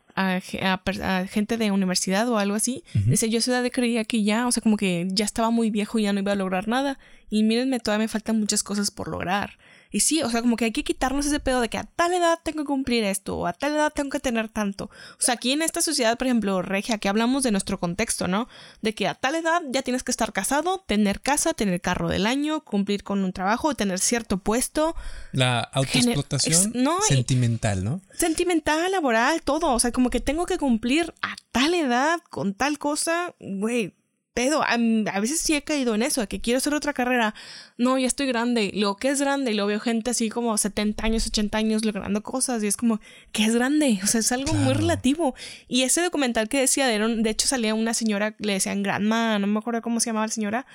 gente 1.29 1.57
de 1.57 1.71
universidad 1.71 2.27
o 2.29 2.37
algo 2.37 2.55
así. 2.55 2.83
Dice, 2.93 3.29
yo 3.29 3.39
a 3.39 3.41
edad 3.41 3.71
creía 3.71 4.03
que 4.05 4.23
ya, 4.23 4.47
o 4.47 4.51
sea, 4.51 4.61
como 4.61 4.77
que 4.77 5.07
ya 5.09 5.25
estaba 5.25 5.49
muy 5.49 5.69
viejo 5.69 5.99
y 5.99 6.03
ya 6.03 6.13
no 6.13 6.19
iba 6.19 6.33
a 6.33 6.35
lograr 6.35 6.67
nada. 6.67 6.99
Y 7.29 7.43
mírenme, 7.43 7.79
todavía 7.79 8.05
me 8.05 8.07
faltan 8.09 8.39
muchas 8.39 8.63
cosas 8.63 8.91
por 8.91 9.07
lograr. 9.07 9.57
Y 9.91 10.01
sí, 10.01 10.21
o 10.21 10.29
sea, 10.29 10.41
como 10.41 10.55
que 10.55 10.65
hay 10.65 10.71
que 10.71 10.83
quitarnos 10.83 11.25
ese 11.25 11.39
pedo 11.39 11.61
de 11.61 11.69
que 11.69 11.77
a 11.77 11.83
tal 11.83 12.13
edad 12.13 12.39
tengo 12.43 12.59
que 12.59 12.67
cumplir 12.67 13.03
esto, 13.03 13.37
o 13.37 13.47
a 13.47 13.53
tal 13.53 13.73
edad 13.73 13.91
tengo 13.93 14.09
que 14.09 14.19
tener 14.19 14.47
tanto. 14.49 14.85
O 14.85 15.21
sea, 15.21 15.35
aquí 15.35 15.51
en 15.51 15.61
esta 15.61 15.81
sociedad, 15.81 16.17
por 16.17 16.27
ejemplo, 16.27 16.61
regia, 16.61 16.99
que 16.99 17.09
hablamos 17.09 17.43
de 17.43 17.51
nuestro 17.51 17.79
contexto, 17.79 18.27
¿no? 18.27 18.47
De 18.81 18.93
que 18.93 19.07
a 19.07 19.15
tal 19.15 19.35
edad 19.35 19.61
ya 19.71 19.81
tienes 19.81 20.03
que 20.03 20.11
estar 20.11 20.31
casado, 20.31 20.83
tener 20.85 21.21
casa, 21.21 21.53
tener 21.53 21.81
carro 21.81 22.09
del 22.09 22.27
año, 22.27 22.63
cumplir 22.63 23.03
con 23.03 23.23
un 23.23 23.33
trabajo, 23.33 23.73
tener 23.73 23.99
cierto 23.99 24.37
puesto. 24.37 24.95
La 25.31 25.61
autoexplotación 25.61 26.73
sentimental, 27.07 27.83
¿no? 27.83 28.01
Sentimental, 28.13 28.91
laboral, 28.91 29.41
todo. 29.41 29.73
O 29.73 29.79
sea, 29.79 29.91
como 29.91 30.09
que 30.09 30.19
tengo 30.19 30.45
que 30.45 30.57
cumplir 30.57 31.13
a 31.21 31.35
tal 31.51 31.73
edad 31.73 32.19
con 32.29 32.53
tal 32.53 32.77
cosa, 32.77 33.33
güey 33.39 33.98
pedo. 34.39 34.63
A, 34.63 35.19
veces 35.19 35.41
sí 35.41 35.53
he 35.53 35.63
caído 35.63 35.95
en 35.95 36.01
eso, 36.01 36.21
de 36.21 36.27
que 36.27 36.39
quiero 36.39 36.59
hacer 36.59 36.73
otra 36.73 36.93
carrera. 36.93 37.35
No, 37.77 37.97
ya 37.97 38.07
estoy 38.07 38.25
grande. 38.25 38.71
Lo 38.73 38.95
que 38.95 39.09
es 39.09 39.19
grande, 39.19 39.51
y 39.51 39.53
lo 39.53 39.65
veo 39.67 39.81
gente 39.81 40.11
así 40.11 40.29
como 40.29 40.57
70 40.57 41.05
años, 41.05 41.27
80 41.27 41.57
años 41.57 41.83
logrando 41.83 42.23
cosas. 42.23 42.63
Y 42.63 42.67
es 42.67 42.77
como, 42.77 43.01
¿qué 43.33 43.43
es 43.43 43.53
grande? 43.53 43.99
O 44.01 44.07
sea, 44.07 44.21
es 44.21 44.31
algo 44.31 44.53
muy 44.53 44.73
relativo. 44.73 45.35
Y 45.67 45.81
ese 45.81 46.01
documental 46.01 46.47
que 46.47 46.61
decía, 46.61 46.87
de, 46.87 46.99
de 46.99 47.29
hecho 47.29 47.47
salía 47.47 47.73
una 47.73 47.93
señora, 47.93 48.33
le 48.39 48.53
decían 48.53 48.81
grandma, 48.81 49.39
no 49.39 49.47
me 49.47 49.59
acuerdo 49.59 49.81
cómo 49.81 49.99
se 49.99 50.11
llamaba 50.11 50.27
la 50.27 50.31
señora 50.31 50.65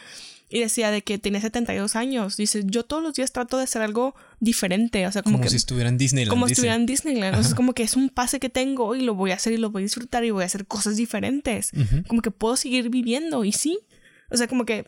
y 0.55 0.61
decía 0.61 0.92
de 0.92 1.02
que 1.02 1.18
tiene 1.18 1.40
72 1.40 1.96
años. 1.96 2.36
Dice, 2.36 2.62
yo 2.64 2.84
todos 2.84 3.02
los 3.02 3.14
días 3.14 3.32
trato 3.32 3.59
de 3.59 3.64
hacer 3.64 3.82
algo 3.82 4.14
diferente. 4.38 5.05
O 5.05 5.11
sea, 5.11 5.24
como, 5.24 5.38
como 5.38 5.50
si 5.50 5.57
estuviera 5.57 5.88
en 5.88 5.98
Disneyland. 5.98 6.30
Como 6.30 6.46
si 6.46 6.52
estuviera 6.52 6.76
en 6.76 6.86
Disneyland. 6.86 7.34
Entonces, 7.34 7.57
como 7.57 7.72
que 7.72 7.82
es 7.82 7.96
un 7.96 8.09
pase 8.09 8.38
que 8.38 8.48
tengo 8.48 8.94
y 8.94 9.00
lo 9.00 9.16
voy 9.16 9.32
a 9.32 9.34
hacer 9.34 9.52
y 9.52 9.57
lo 9.57 9.70
voy 9.70 9.82
a 9.82 9.86
disfrutar 9.86 10.24
y 10.24 10.30
voy 10.30 10.44
a 10.44 10.46
hacer 10.46 10.64
cosas 10.64 10.94
diferentes. 10.94 11.72
Como 12.07 12.22
que 12.22 12.30
puedo 12.30 12.55
seguir 12.55 12.88
viviendo 12.88 13.44
y 13.44 13.50
sí. 13.50 13.80
O 14.30 14.36
sea, 14.36 14.46
como 14.46 14.64
que 14.64 14.86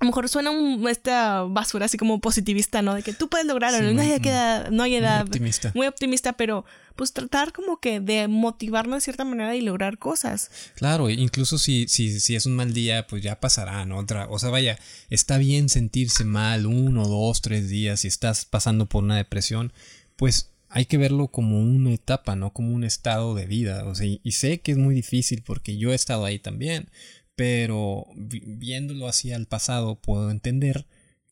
a 0.00 0.04
lo 0.04 0.06
mejor 0.06 0.26
suena 0.30 0.50
un, 0.50 0.88
esta 0.88 1.42
basura 1.42 1.84
así 1.84 1.98
como 1.98 2.22
positivista, 2.22 2.80
¿no? 2.80 2.94
De 2.94 3.02
que 3.02 3.12
tú 3.12 3.28
puedes 3.28 3.46
lograrlo, 3.46 3.92
no, 3.92 4.00
hay 4.00 4.12
edad, 4.12 4.70
no 4.70 4.84
hay 4.84 4.94
edad. 4.94 5.20
Muy 5.20 5.28
optimista. 5.28 5.72
Muy 5.74 5.86
optimista, 5.86 6.32
pero 6.32 6.64
pues 6.96 7.12
tratar 7.12 7.52
como 7.52 7.80
que 7.80 8.00
de 8.00 8.28
motivarnos 8.28 8.96
de 8.96 9.00
cierta 9.02 9.24
manera 9.24 9.54
y 9.56 9.60
lograr 9.60 9.98
cosas. 9.98 10.50
Claro, 10.74 11.10
incluso 11.10 11.58
si, 11.58 11.86
si, 11.88 12.20
si 12.20 12.36
es 12.36 12.46
un 12.46 12.54
mal 12.54 12.72
día, 12.72 13.06
pues 13.06 13.22
ya 13.22 13.40
pasará, 13.40 13.84
¿no? 13.84 13.98
Otra, 13.98 14.28
o 14.28 14.38
sea, 14.38 14.50
vaya, 14.50 14.78
está 15.10 15.38
bien 15.38 15.68
sentirse 15.68 16.24
mal 16.24 16.66
uno, 16.66 17.06
dos, 17.06 17.42
tres 17.42 17.68
días, 17.68 18.00
si 18.00 18.08
estás 18.08 18.44
pasando 18.44 18.86
por 18.86 19.04
una 19.04 19.16
depresión, 19.16 19.72
pues 20.16 20.50
hay 20.68 20.86
que 20.86 20.98
verlo 20.98 21.28
como 21.28 21.60
una 21.60 21.92
etapa, 21.92 22.36
no 22.36 22.52
como 22.52 22.74
un 22.74 22.84
estado 22.84 23.34
de 23.34 23.46
vida. 23.46 23.84
O 23.84 23.94
sea, 23.94 24.06
y 24.06 24.32
sé 24.32 24.60
que 24.60 24.72
es 24.72 24.78
muy 24.78 24.94
difícil 24.94 25.42
porque 25.42 25.76
yo 25.76 25.92
he 25.92 25.94
estado 25.94 26.24
ahí 26.24 26.38
también 26.38 26.88
pero 27.36 28.06
viéndolo 28.14 29.08
así 29.08 29.32
al 29.32 29.46
pasado 29.46 29.96
puedo 29.96 30.30
entender 30.30 30.86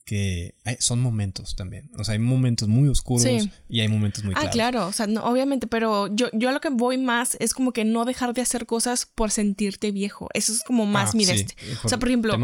que 0.05 0.57
son 0.81 1.01
momentos 1.01 1.55
también. 1.55 1.91
O 1.97 2.03
sea, 2.03 2.15
hay 2.15 2.19
momentos 2.19 2.69
muy 2.69 2.89
oscuros 2.89 3.27
y 3.69 3.81
hay 3.81 3.89
momentos 3.89 4.25
muy 4.25 4.35
claros. 4.35 4.49
Ah, 4.49 4.53
claro, 4.53 4.87
o 4.89 4.93
sea, 4.93 5.07
obviamente, 5.23 5.67
pero 5.69 6.09
yo, 6.09 6.29
yo 6.33 6.49
a 6.49 6.53
lo 6.53 6.61
que 6.61 6.71
voy 6.71 6.99
más 6.99 7.37
es 7.39 7.55
como 7.55 7.73
que 7.73 7.85
no 7.85 8.05
dejar 8.05 8.35
de 8.35 8.43
hacer 8.43 8.67
cosas 8.67 9.07
por 9.07 9.31
sentirte 9.31 9.93
viejo. 9.93 10.29
Eso 10.35 10.53
es 10.53 10.65
como 10.65 10.87
más 10.87 11.11
ah, 11.11 11.17
mi 11.17 11.25
este. 11.25 11.55
O 11.85 11.89
sea, 11.89 11.99
por 11.99 12.09
ejemplo, 12.09 12.37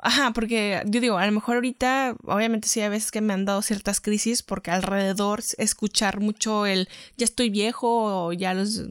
ajá, 0.00 0.32
porque 0.32 0.82
yo 0.86 1.00
digo, 1.00 1.18
a 1.18 1.26
lo 1.26 1.32
mejor 1.32 1.56
ahorita, 1.56 2.16
obviamente 2.24 2.68
sí 2.68 2.80
hay 2.80 2.88
veces 2.88 3.12
que 3.12 3.20
me 3.20 3.32
han 3.32 3.44
dado 3.44 3.62
ciertas 3.62 4.00
crisis 4.00 4.42
porque 4.42 4.72
alrededor 4.72 5.42
escuchar 5.58 6.20
mucho 6.20 6.66
el 6.66 6.88
ya 7.16 7.24
estoy 7.24 7.50
viejo 7.50 8.26
o 8.26 8.32
ya 8.32 8.54
los 8.54 8.82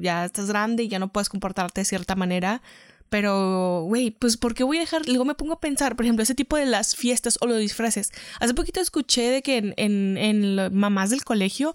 ya 0.00 0.24
estás 0.24 0.48
grande 0.48 0.84
y 0.84 0.88
ya 0.88 0.98
no 0.98 1.12
puedes 1.12 1.28
comportarte 1.28 1.82
de 1.82 1.84
cierta 1.84 2.16
manera 2.16 2.60
pero, 3.08 3.82
güey, 3.86 4.10
pues 4.10 4.36
¿por 4.36 4.54
qué 4.54 4.64
voy 4.64 4.78
a 4.78 4.80
dejar? 4.80 5.06
Luego 5.06 5.24
me 5.24 5.34
pongo 5.34 5.54
a 5.54 5.60
pensar, 5.60 5.96
por 5.96 6.04
ejemplo, 6.04 6.22
ese 6.22 6.34
tipo 6.34 6.56
de 6.56 6.66
las 6.66 6.96
fiestas 6.96 7.38
o 7.40 7.46
los 7.46 7.58
disfraces. 7.58 8.12
Hace 8.40 8.54
poquito 8.54 8.80
escuché 8.80 9.30
de 9.30 9.42
que 9.42 9.56
en, 9.58 9.74
en, 9.76 10.16
en 10.16 10.74
mamás 10.74 11.10
del 11.10 11.24
colegio 11.24 11.74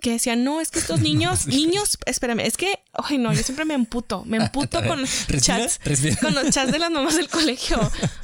que 0.00 0.12
decían, 0.12 0.44
no, 0.44 0.60
es 0.60 0.70
que 0.70 0.78
estos 0.78 1.00
niños, 1.08 1.46
niños, 1.46 1.98
espérame, 2.06 2.40
es 2.40 2.56
que, 2.56 2.78
ay 2.92 3.18
no, 3.18 3.32
yo 3.32 3.42
siempre 3.42 3.64
me 3.64 3.74
emputo, 3.74 4.24
me 4.24 4.36
emputo 4.42 4.82
con 4.84 5.04
chats, 5.40 5.80
con 6.20 6.34
los 6.34 6.50
chats 6.50 6.72
de 6.72 6.78
las 6.78 6.90
mamás 6.90 7.16
del 7.16 7.28
colegio. 7.38 7.78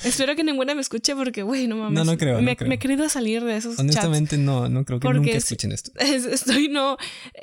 Espero 0.04 0.36
que 0.36 0.44
ninguna 0.44 0.74
me 0.74 0.80
escuche 0.80 1.14
porque, 1.14 1.42
güey, 1.42 1.66
no 1.66 1.76
mames. 1.76 1.94
No, 1.94 2.04
no 2.04 2.18
creo. 2.18 2.40
Me, 2.40 2.56
me 2.66 2.74
he 2.74 2.78
querido 2.78 3.08
salir 3.08 3.44
de 3.44 3.56
esos 3.56 3.78
Honestamente, 3.78 4.38
no, 4.38 4.68
no 4.68 4.84
creo 4.84 5.00
que 5.00 5.08
nunca 5.08 5.30
escuchen 5.30 5.72
esto. 5.72 5.92
estoy, 5.98 6.68
no, 6.68 6.96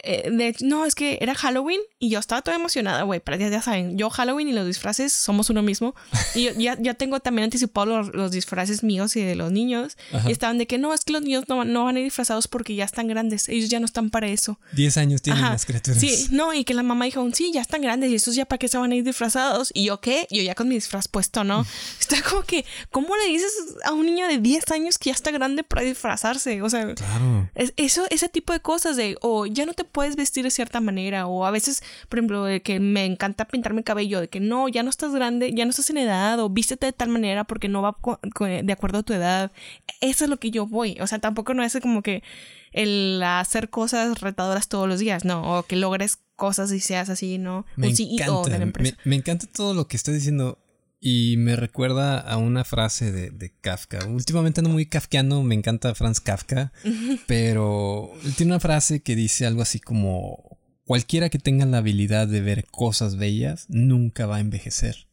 eh, 0.03 0.29
de, 0.31 0.55
no, 0.61 0.85
es 0.85 0.95
que 0.95 1.17
era 1.21 1.35
Halloween 1.35 1.81
y 1.99 2.09
yo 2.09 2.19
estaba 2.19 2.41
toda 2.41 2.57
emocionada, 2.57 3.03
güey, 3.03 3.19
para 3.19 3.37
ya, 3.37 3.49
ya 3.49 3.61
saben, 3.61 3.97
yo 3.97 4.09
Halloween 4.09 4.49
y 4.49 4.53
los 4.53 4.65
disfraces 4.65 5.13
somos 5.13 5.49
uno 5.49 5.61
mismo. 5.61 5.95
Y 6.35 6.43
yo 6.43 6.51
ya, 6.57 6.77
ya 6.79 6.93
tengo 6.93 7.19
también 7.19 7.45
anticipado 7.45 8.03
los, 8.03 8.31
disfraces 8.31 8.83
míos 8.83 9.15
y 9.15 9.21
de 9.21 9.35
los 9.35 9.51
niños. 9.51 9.97
Y 10.25 10.31
estaban 10.31 10.57
de 10.57 10.67
que 10.67 10.77
no, 10.77 10.93
es 10.93 11.03
que 11.03 11.13
los 11.13 11.21
niños 11.21 11.45
no, 11.47 11.65
no 11.65 11.85
van 11.85 11.95
a 11.97 11.99
ir 11.99 12.05
disfrazados 12.05 12.47
porque 12.47 12.75
ya 12.75 12.85
están 12.85 13.07
grandes, 13.07 13.49
ellos 13.49 13.69
ya 13.69 13.79
no 13.79 13.85
están 13.85 14.09
para 14.09 14.20
eso. 14.27 14.59
Diez 14.71 14.97
años 14.97 15.21
tienen 15.21 15.43
las 15.43 15.65
criaturas. 15.65 15.99
Sí, 15.99 16.27
no, 16.31 16.53
y 16.53 16.63
que 16.63 16.73
la 16.73 16.83
mamá 16.83 17.05
dijo, 17.05 17.27
sí, 17.33 17.51
ya 17.53 17.61
están 17.61 17.81
grandes 17.81 18.11
y 18.11 18.15
estos 18.15 18.35
ya 18.35 18.45
para 18.45 18.59
qué 18.59 18.67
se 18.67 18.77
van 18.77 18.91
a 18.91 18.95
ir 18.95 19.03
disfrazados. 19.03 19.71
Y 19.73 19.85
yo, 19.85 19.99
¿qué? 20.01 20.27
Yo 20.29 20.41
ya 20.41 20.55
con 20.55 20.67
mi 20.67 20.75
disfraz 20.75 21.07
puesto, 21.07 21.43
¿no? 21.43 21.65
está 21.99 22.21
como 22.21 22.43
que, 22.43 22.65
¿cómo 22.91 23.15
le 23.15 23.27
dices 23.27 23.51
a 23.85 23.93
un 23.93 24.05
niño 24.05 24.27
de 24.27 24.37
10 24.37 24.71
años 24.71 24.97
que 24.97 25.09
ya 25.09 25.13
está 25.13 25.31
grande 25.31 25.63
para 25.63 25.81
disfrazarse? 25.81 26.61
O 26.61 26.69
sea, 26.69 26.93
claro. 26.93 27.49
eso, 27.55 28.05
ese 28.09 28.29
tipo 28.29 28.53
de 28.53 28.59
cosas 28.59 28.97
de, 28.97 29.17
o 29.21 29.45
ya 29.45 29.65
no 29.65 29.73
te 29.73 29.83
puedes 29.83 30.15
vestir 30.15 30.43
de 30.43 30.51
cierta 30.51 30.81
manera, 30.81 31.27
o 31.27 31.45
a 31.45 31.51
veces, 31.51 31.83
por 32.09 32.19
ejemplo, 32.19 32.45
de 32.45 32.61
que 32.61 32.79
me 32.79 33.05
encanta 33.05 33.45
pintarme 33.45 33.79
el 33.79 33.85
cabello, 33.85 34.19
de 34.19 34.27
que 34.27 34.39
no, 34.39 34.67
ya 34.67 34.83
no 34.83 34.89
estás 34.89 35.13
grande, 35.13 35.53
ya 35.53 35.65
no 35.65 35.71
estás 35.71 35.89
en 35.89 35.97
edad, 35.97 36.39
o 36.39 36.49
vístete 36.49 36.85
de 36.87 36.93
tal 36.93 37.09
manera 37.09 37.43
porque 37.43 37.67
no 37.67 37.81
va 37.81 37.97
de 38.39 38.73
acuerdo 38.73 38.99
a 38.99 39.03
tu 39.03 39.13
edad. 39.13 39.51
Eso 39.99 40.23
es 40.23 40.29
lo 40.29 40.37
que 40.37 40.51
yo 40.51 40.65
voy. 40.65 40.97
O 40.99 41.07
sea, 41.07 41.19
tampoco 41.19 41.53
no 41.53 41.63
es 41.63 41.77
como 41.81 42.01
que 42.01 42.23
el 42.71 43.21
hacer 43.23 43.69
cosas 43.69 44.21
retadoras 44.21 44.67
todos 44.67 44.87
los 44.87 44.99
días, 44.99 45.25
no, 45.25 45.57
o 45.57 45.63
que 45.63 45.75
logres 45.75 46.19
cosas 46.35 46.71
y 46.71 46.79
seas 46.79 47.09
así, 47.09 47.37
¿no? 47.37 47.65
Me 47.75 47.89
encanta, 47.89 48.59
Me, 49.03 49.15
encanta 49.15 49.47
todo 49.47 49.73
lo 49.73 49.87
que 49.87 49.97
estás 49.97 50.15
diciendo 50.15 50.57
y 50.99 51.35
me 51.37 51.55
recuerda 51.55 52.19
a 52.19 52.37
una 52.37 52.63
frase 52.63 53.11
de, 53.11 53.53
Kafka. 53.61 54.05
Últimamente 54.07 54.61
no 54.61 54.69
muy 54.69 54.85
kafkiano, 54.85 55.43
me 55.43 55.55
encanta 55.55 55.95
Franz 55.95 56.19
Kafka, 56.19 56.71
pero 57.27 58.11
tiene 58.37 58.53
una 58.53 58.59
frase 58.59 59.01
que 59.01 59.15
dice 59.15 59.45
algo 59.45 59.61
así 59.61 59.79
como 59.79 60.59
cualquiera 60.85 61.29
que 61.29 61.39
tenga 61.39 61.65
la 61.65 61.77
habilidad 61.77 62.27
de 62.27 62.41
ver 62.41 62.65
cosas 62.65 63.17
bellas 63.17 63.65
nunca 63.69 64.25
va 64.25 64.37
a 64.37 64.41
envejecer. 64.41 65.07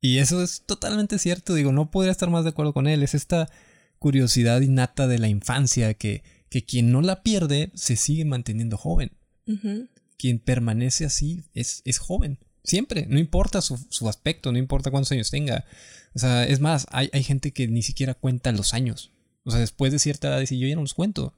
Y 0.00 0.18
eso 0.18 0.42
es 0.42 0.62
totalmente 0.66 1.18
cierto, 1.18 1.54
digo, 1.54 1.72
no 1.72 1.90
podría 1.90 2.12
estar 2.12 2.30
más 2.30 2.44
de 2.44 2.50
acuerdo 2.50 2.72
con 2.72 2.86
él, 2.86 3.02
es 3.02 3.14
esta 3.14 3.48
curiosidad 3.98 4.60
innata 4.60 5.06
de 5.06 5.18
la 5.18 5.28
infancia 5.28 5.94
que 5.94 6.22
que 6.48 6.64
quien 6.64 6.92
no 6.92 7.02
la 7.02 7.22
pierde 7.22 7.70
se 7.74 7.96
sigue 7.96 8.24
manteniendo 8.24 8.76
joven. 8.76 9.12
quien 10.18 10.38
permanece 10.38 11.04
así 11.04 11.42
es, 11.54 11.82
es 11.84 11.98
joven. 11.98 12.38
Siempre, 12.64 13.06
no 13.06 13.18
importa 13.18 13.60
su, 13.60 13.78
su, 13.90 14.08
aspecto, 14.08 14.50
no 14.50 14.58
importa 14.58 14.90
cuántos 14.90 15.12
años 15.12 15.30
tenga. 15.30 15.64
O 16.14 16.18
sea, 16.18 16.44
es 16.44 16.58
más, 16.60 16.86
hay, 16.90 17.08
hay, 17.12 17.22
gente 17.22 17.52
que 17.52 17.68
ni 17.68 17.82
siquiera 17.82 18.14
cuenta 18.14 18.50
los 18.50 18.74
años. 18.74 19.12
O 19.44 19.50
sea, 19.50 19.60
después 19.60 19.92
de 19.92 20.00
cierta 20.00 20.28
edad 20.28 20.40
dice, 20.40 20.58
yo 20.58 20.66
ya 20.66 20.74
no 20.74 20.80
los 20.80 20.94
cuento. 20.94 21.32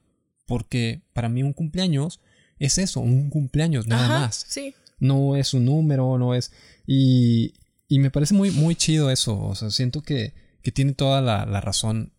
Porque 0.47 1.01
para 1.13 1.29
mí 1.29 1.43
un 1.43 1.53
cumpleaños 1.53 2.19
es 2.57 2.79
eso, 2.79 2.99
un 2.99 3.29
cumpleaños, 3.29 3.85
nada 3.85 4.07
más. 4.07 4.45
Sí. 4.47 4.73
No 4.99 5.35
es 5.35 5.53
un 5.53 5.65
número, 5.65 6.17
no 6.17 6.33
es... 6.33 6.51
Y, 6.87 7.53
y 7.87 7.99
me 7.99 8.09
parece 8.09 8.33
muy, 8.33 8.49
muy 8.51 8.75
chido 8.75 9.11
eso. 9.11 9.39
O 9.39 9.53
sea, 9.53 9.69
siento 9.69 10.01
que, 10.01 10.33
que 10.63 10.71
tiene 10.71 10.93
toda 10.93 11.21
la, 11.21 11.45
la 11.45 11.61
razón 11.61 12.11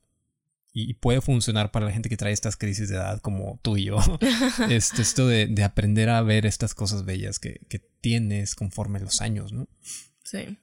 y 0.73 0.95
puede 0.95 1.21
funcionar 1.21 1.73
para 1.73 1.87
la 1.87 1.93
gente 1.93 2.09
que 2.09 2.17
trae 2.17 2.33
estas 2.33 2.57
crisis 2.57 2.89
de 2.89 2.97
edad 2.97 3.21
como 3.21 3.59
tú 3.63 3.77
y 3.77 3.85
yo. 3.85 3.99
este, 4.71 5.03
esto 5.03 5.27
de, 5.27 5.47
de, 5.47 5.65
aprender 5.65 6.09
a 6.09 6.23
ver 6.23 6.47
estas 6.47 6.75
cosas 6.75 7.05
bellas 7.05 7.39
que, 7.39 7.61
que, 7.69 7.91
tienes 8.01 8.55
conforme 8.55 8.99
los 8.99 9.21
años, 9.21 9.53
¿no? 9.53 9.69
Sí. 10.25 10.57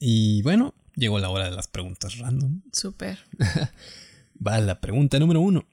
Y 0.00 0.42
bueno, 0.42 0.74
llegó 0.96 1.20
la 1.20 1.28
hora 1.28 1.44
de 1.44 1.54
las 1.54 1.68
preguntas 1.68 2.18
random. 2.18 2.62
Súper. 2.72 3.18
Va 4.46 4.58
la 4.58 4.80
pregunta 4.80 5.20
número 5.20 5.40
uno. 5.40 5.68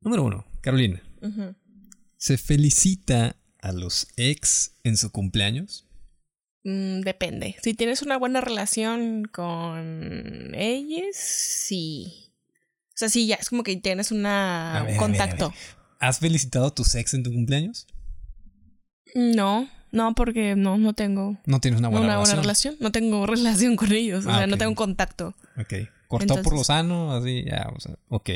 Número 0.00 0.24
uno, 0.24 0.44
Carolina. 0.62 1.00
Uh 1.20 1.28
-huh. 1.28 1.56
¿Se 2.16 2.38
felicita 2.38 3.36
a 3.60 3.72
los 3.72 4.08
ex 4.16 4.74
en 4.82 4.96
su 4.96 5.12
cumpleaños? 5.12 5.86
Mm, 6.64 7.00
depende. 7.00 7.56
Si 7.62 7.74
tienes 7.74 8.02
una 8.02 8.16
buena 8.16 8.40
relación 8.40 9.24
con 9.24 10.52
ellos, 10.54 11.16
sí. 11.16 12.30
O 12.88 12.94
sea, 12.94 13.08
sí, 13.08 13.26
ya 13.26 13.36
es 13.36 13.48
como 13.50 13.62
que 13.62 13.74
tienes 13.76 14.12
una, 14.12 14.82
ver, 14.84 14.92
un 14.92 14.98
contacto. 14.98 15.46
a 15.46 15.48
ver, 15.48 15.58
a 15.58 15.60
ver. 15.76 15.82
¿Has 15.98 16.18
felicitado 16.18 16.66
a 16.66 16.74
tus 16.74 16.94
ex 16.94 17.14
en 17.14 17.22
tu 17.22 17.32
cumpleaños? 17.32 17.86
No, 19.14 19.68
no, 19.90 20.14
porque 20.14 20.56
no, 20.56 20.78
no 20.78 20.94
tengo 20.94 21.36
No 21.46 21.60
tienes 21.60 21.80
una 21.80 21.88
buena 21.88 22.04
una 22.06 22.14
relación. 22.14 22.28
buena 22.36 22.42
relación. 22.42 22.76
No 22.80 22.92
tengo 22.92 23.26
relación 23.26 23.76
con 23.76 23.92
ellos. 23.92 24.26
O 24.26 24.30
Ah, 24.30 24.38
sea, 24.38 24.46
no 24.46 24.56
tengo 24.58 24.74
contacto. 24.74 25.34
Ok. 25.58 25.74
Cortó 26.08 26.42
por 26.42 26.54
lo 26.54 26.62
sano, 26.64 27.12
así, 27.14 27.44
ya, 27.46 27.70
o 27.74 27.80
sea, 27.80 27.94
ok. 28.08 28.30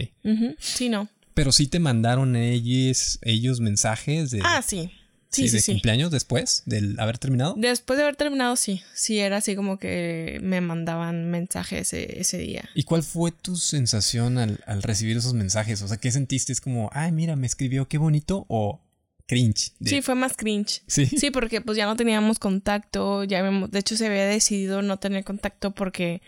Sí, 0.59 0.89
no. 0.89 1.09
Pero 1.35 1.53
sí 1.53 1.67
te 1.67 1.79
mandaron 1.79 2.35
ellos, 2.35 3.19
ellos 3.23 3.61
mensajes 3.61 4.31
de, 4.31 4.41
Ah, 4.43 4.63
sí. 4.67 4.91
Sí, 5.31 5.49
sí, 5.49 5.57
de 5.57 5.61
sí. 5.63 5.73
cumpleaños 5.73 6.11
después 6.11 6.63
del 6.67 6.99
haber 7.01 7.19
terminado. 7.19 7.55
Después 7.59 7.97
de 7.99 8.05
haber 8.05 8.17
terminado, 8.17 8.57
sí. 8.57 8.83
Sí, 8.95 9.19
era 9.19 9.39
así 9.39 9.55
como 9.57 9.79
que 9.79 10.39
me 10.43 10.61
mandaban 10.61 11.31
mensajes 11.31 11.93
ese, 11.93 12.21
ese 12.21 12.39
día. 12.39 12.69
¿Y 12.75 12.85
cuál 12.85 13.03
fue 13.03 13.33
tu 13.33 13.57
sensación 13.57 14.39
al, 14.39 14.61
al 14.67 14.83
recibir 14.83 15.17
esos 15.17 15.35
mensajes? 15.35 15.83
O 15.83 15.89
sea, 15.89 15.97
¿qué 15.99 16.11
sentiste? 16.13 16.53
¿Es 16.53 16.61
como, 16.61 16.89
ay, 16.93 17.13
mira, 17.13 17.37
me 17.37 17.47
escribió, 17.47 17.87
qué 17.89 17.99
bonito? 17.99 18.47
¿O 18.49 18.81
cringe? 19.27 19.73
de- 19.81 19.91
Sí, 19.91 20.03
fue 20.03 20.15
más 20.15 20.35
cringe. 20.37 20.83
¿Sí? 20.87 21.07
Sí, 21.07 21.31
porque 21.31 21.61
pues 21.61 21.77
ya 21.77 21.87
no 21.87 21.97
teníamos 21.97 22.39
contacto, 22.39 23.25
ya 23.25 23.41
habíamos- 23.41 23.71
de 23.71 23.81
hecho 23.81 23.97
se 23.97 24.07
había 24.07 24.25
decidido 24.27 24.81
no 24.83 24.99
tener 24.99 25.25
contacto 25.25 25.73
porque 25.75 26.23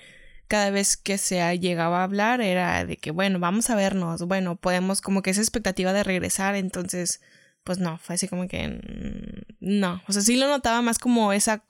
cada 0.48 0.70
vez 0.70 0.96
que 0.96 1.18
se 1.18 1.58
llegaba 1.58 2.00
a 2.00 2.04
hablar 2.04 2.40
era 2.40 2.84
de 2.84 2.96
que 2.96 3.10
bueno, 3.10 3.38
vamos 3.38 3.70
a 3.70 3.76
vernos, 3.76 4.22
bueno, 4.22 4.56
podemos 4.56 5.00
como 5.00 5.22
que 5.22 5.30
esa 5.30 5.40
expectativa 5.42 5.92
de 5.92 6.02
regresar, 6.02 6.56
entonces 6.56 7.20
pues 7.68 7.78
no, 7.78 7.98
fue 7.98 8.14
así 8.14 8.28
como 8.28 8.48
que 8.48 8.66
mm, 8.66 9.78
no, 9.78 10.00
o 10.08 10.12
sea, 10.14 10.22
sí 10.22 10.36
lo 10.36 10.48
notaba 10.48 10.80
más 10.80 10.98
como 10.98 11.34
esa 11.34 11.62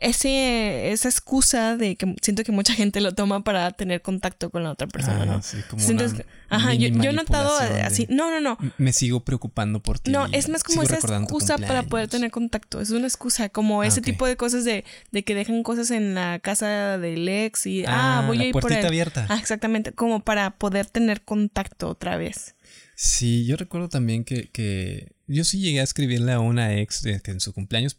ese 0.00 0.90
esa 0.90 1.08
excusa 1.08 1.76
de 1.76 1.94
que 1.94 2.16
siento 2.20 2.42
que 2.42 2.50
mucha 2.50 2.74
gente 2.74 3.00
lo 3.00 3.14
toma 3.14 3.44
para 3.44 3.70
tener 3.70 4.02
contacto 4.02 4.50
con 4.50 4.64
la 4.64 4.72
otra 4.72 4.88
persona, 4.88 5.22
Ah, 5.22 5.26
¿no? 5.26 5.42
sí, 5.42 5.58
como 5.70 5.80
Sientes 5.82 6.12
una 6.14 6.22
que- 6.22 6.26
ajá, 6.48 6.74
yo, 6.74 6.88
yo 6.88 7.10
he 7.10 7.12
notado 7.12 7.60
de, 7.60 7.82
así, 7.82 8.06
no, 8.10 8.30
no, 8.32 8.40
no, 8.40 8.58
Me 8.78 8.92
sigo 8.92 9.20
preocupando 9.20 9.80
por 9.80 10.00
ti. 10.00 10.10
no, 10.10 10.26
es 10.32 10.48
más 10.48 10.64
como 10.64 10.82
esa 10.82 10.96
excusa 10.98 11.58
para 11.58 11.84
poder 11.84 12.08
tener 12.08 12.32
contacto. 12.32 12.80
Es 12.80 12.90
una 12.90 13.06
excusa, 13.06 13.48
como 13.48 13.82
Ah, 13.82 13.86
ese 13.86 14.00
tipo 14.02 14.26
de 14.26 14.36
cosas 14.36 14.64
de, 14.64 14.84
de 15.12 15.22
que 15.22 15.36
dejan 15.36 15.62
cosas 15.62 15.92
en 15.92 16.14
la 16.16 16.40
casa 16.40 16.98
del 16.98 17.28
ex 17.28 17.66
y 17.66 17.84
ah, 17.86 18.24
voy 18.26 18.38
la 18.38 18.42
a 18.42 18.46
ir 18.46 18.52
por 18.52 18.72
él. 18.72 18.84
abierta. 18.84 19.26
Ah, 19.28 19.36
exactamente, 19.40 19.92
como 19.92 20.20
para 20.24 20.50
poder 20.50 20.86
tener 20.86 21.22
contacto 21.22 21.88
otra 21.88 22.16
vez. 22.16 22.55
Sí, 22.98 23.44
yo 23.44 23.56
recuerdo 23.56 23.90
también 23.90 24.24
que, 24.24 24.50
que 24.50 25.12
yo 25.26 25.44
sí 25.44 25.60
llegué 25.60 25.80
a 25.80 25.84
escribirle 25.84 26.32
a 26.32 26.40
una 26.40 26.78
ex 26.78 27.02
que 27.22 27.30
en 27.30 27.40
su 27.40 27.52
cumpleaños 27.52 27.98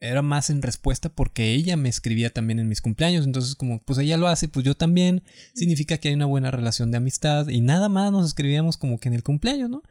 era 0.00 0.22
más 0.22 0.50
en 0.50 0.60
respuesta 0.60 1.08
porque 1.08 1.52
ella 1.52 1.76
me 1.76 1.88
escribía 1.88 2.30
también 2.30 2.58
en 2.58 2.68
mis 2.68 2.80
cumpleaños. 2.80 3.24
Entonces, 3.24 3.54
como 3.54 3.80
pues 3.82 3.98
ella 4.00 4.16
lo 4.16 4.26
hace, 4.26 4.48
pues 4.48 4.66
yo 4.66 4.76
también. 4.76 5.22
Significa 5.54 5.98
que 5.98 6.08
hay 6.08 6.14
una 6.14 6.26
buena 6.26 6.50
relación 6.50 6.90
de 6.90 6.98
amistad 6.98 7.48
y 7.48 7.60
nada 7.60 7.88
más 7.88 8.10
nos 8.10 8.26
escribíamos 8.26 8.76
como 8.76 8.98
que 8.98 9.08
en 9.08 9.14
el 9.14 9.22
cumpleaños, 9.22 9.70
¿no? 9.70 9.82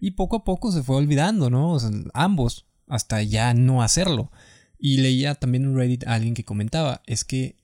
Y 0.00 0.10
poco 0.10 0.36
a 0.36 0.44
poco 0.44 0.72
se 0.72 0.82
fue 0.82 0.96
olvidando, 0.96 1.48
¿no? 1.48 1.70
O 1.70 1.78
sea, 1.78 1.90
ambos, 2.12 2.66
hasta 2.88 3.22
ya 3.22 3.54
no 3.54 3.82
hacerlo. 3.82 4.32
Y 4.80 4.98
leía 4.98 5.36
también 5.36 5.62
en 5.62 5.76
Reddit 5.76 6.08
a 6.08 6.14
alguien 6.14 6.34
que 6.34 6.44
comentaba, 6.44 7.02
es 7.06 7.24
que 7.24 7.56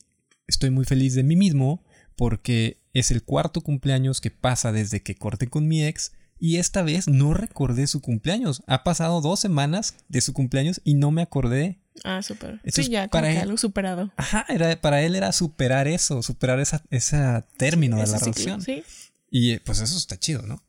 estoy 0.47 0.71
muy 0.71 0.85
feliz 0.85 1.15
de 1.15 1.25
mí 1.25 1.35
mismo 1.35 1.85
porque 2.17 2.81
es 2.95 3.11
el 3.11 3.25
cuarto 3.25 3.61
cumpleaños 3.61 4.21
que 4.21 4.31
pasa 4.31 4.73
desde 4.73 5.03
que 5.03 5.17
corté 5.17 5.49
con 5.49 5.67
mi 5.67 5.85
ex 5.85 6.13
y 6.41 6.57
esta 6.57 6.83
vez 6.83 7.09
no 7.09 7.35
recordé 7.35 7.87
su 7.87 8.01
cumpleaños. 8.01 8.63
Ha 8.67 8.85
pasado 8.85 9.21
dos 9.21 9.41
semanas 9.41 9.95
de 10.09 10.21
su 10.21 10.33
cumpleaños 10.33 10.81
y 10.85 10.95
no 10.95 11.11
me 11.11 11.23
acordé. 11.23 11.79
Ah, 12.05 12.23
súper. 12.23 12.61
Sí, 12.67 12.89
ya, 12.89 13.09
como 13.09 13.23
para 13.23 13.29
que 13.29 13.37
él. 13.37 13.43
algo 13.43 13.57
superado. 13.57 14.13
Ajá, 14.17 14.47
era, 14.49 14.81
para 14.81 15.03
él 15.03 15.17
era 15.17 15.33
superar 15.33 15.89
eso, 15.89 16.23
superar 16.23 16.61
esa, 16.61 16.83
ese 16.91 17.19
término 17.57 17.97
de 17.97 18.07
la 18.07 18.19
relación. 18.19 18.63
Sí. 18.63 18.85
Y 19.31 19.53
eh, 19.53 19.61
pues 19.65 19.81
eso 19.81 19.97
está 19.97 20.17
chido, 20.19 20.43
¿no? 20.43 20.63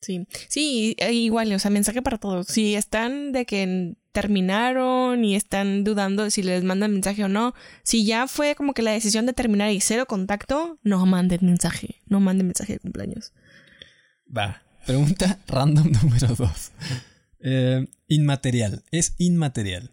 Sí, 0.00 0.26
sí, 0.48 0.94
e- 0.98 1.12
igual, 1.12 1.52
o 1.52 1.58
sea, 1.58 1.70
mensaje 1.70 2.02
para 2.02 2.18
todos. 2.18 2.46
Si 2.46 2.74
están 2.74 3.32
de 3.32 3.44
que 3.44 3.94
terminaron 4.12 5.24
y 5.24 5.36
están 5.36 5.84
dudando 5.84 6.24
de 6.24 6.30
si 6.30 6.42
les 6.42 6.64
mandan 6.64 6.92
mensaje 6.92 7.24
o 7.24 7.28
no, 7.28 7.54
si 7.82 8.06
ya 8.06 8.26
fue 8.28 8.54
como 8.54 8.72
que 8.72 8.82
la 8.82 8.92
decisión 8.92 9.26
de 9.26 9.32
terminar 9.32 9.70
y 9.72 9.80
cero 9.80 10.06
contacto, 10.06 10.78
no 10.82 11.04
manden 11.06 11.40
mensaje, 11.42 11.96
no 12.06 12.20
manden 12.20 12.46
mensaje 12.46 12.74
de 12.74 12.78
cumpleaños. 12.78 13.32
Va. 14.34 14.62
Pregunta 14.86 15.38
random 15.46 15.90
número 16.02 16.34
dos. 16.34 16.70
Eh, 17.40 17.86
inmaterial. 18.08 18.84
Es 18.90 19.14
inmaterial. 19.18 19.90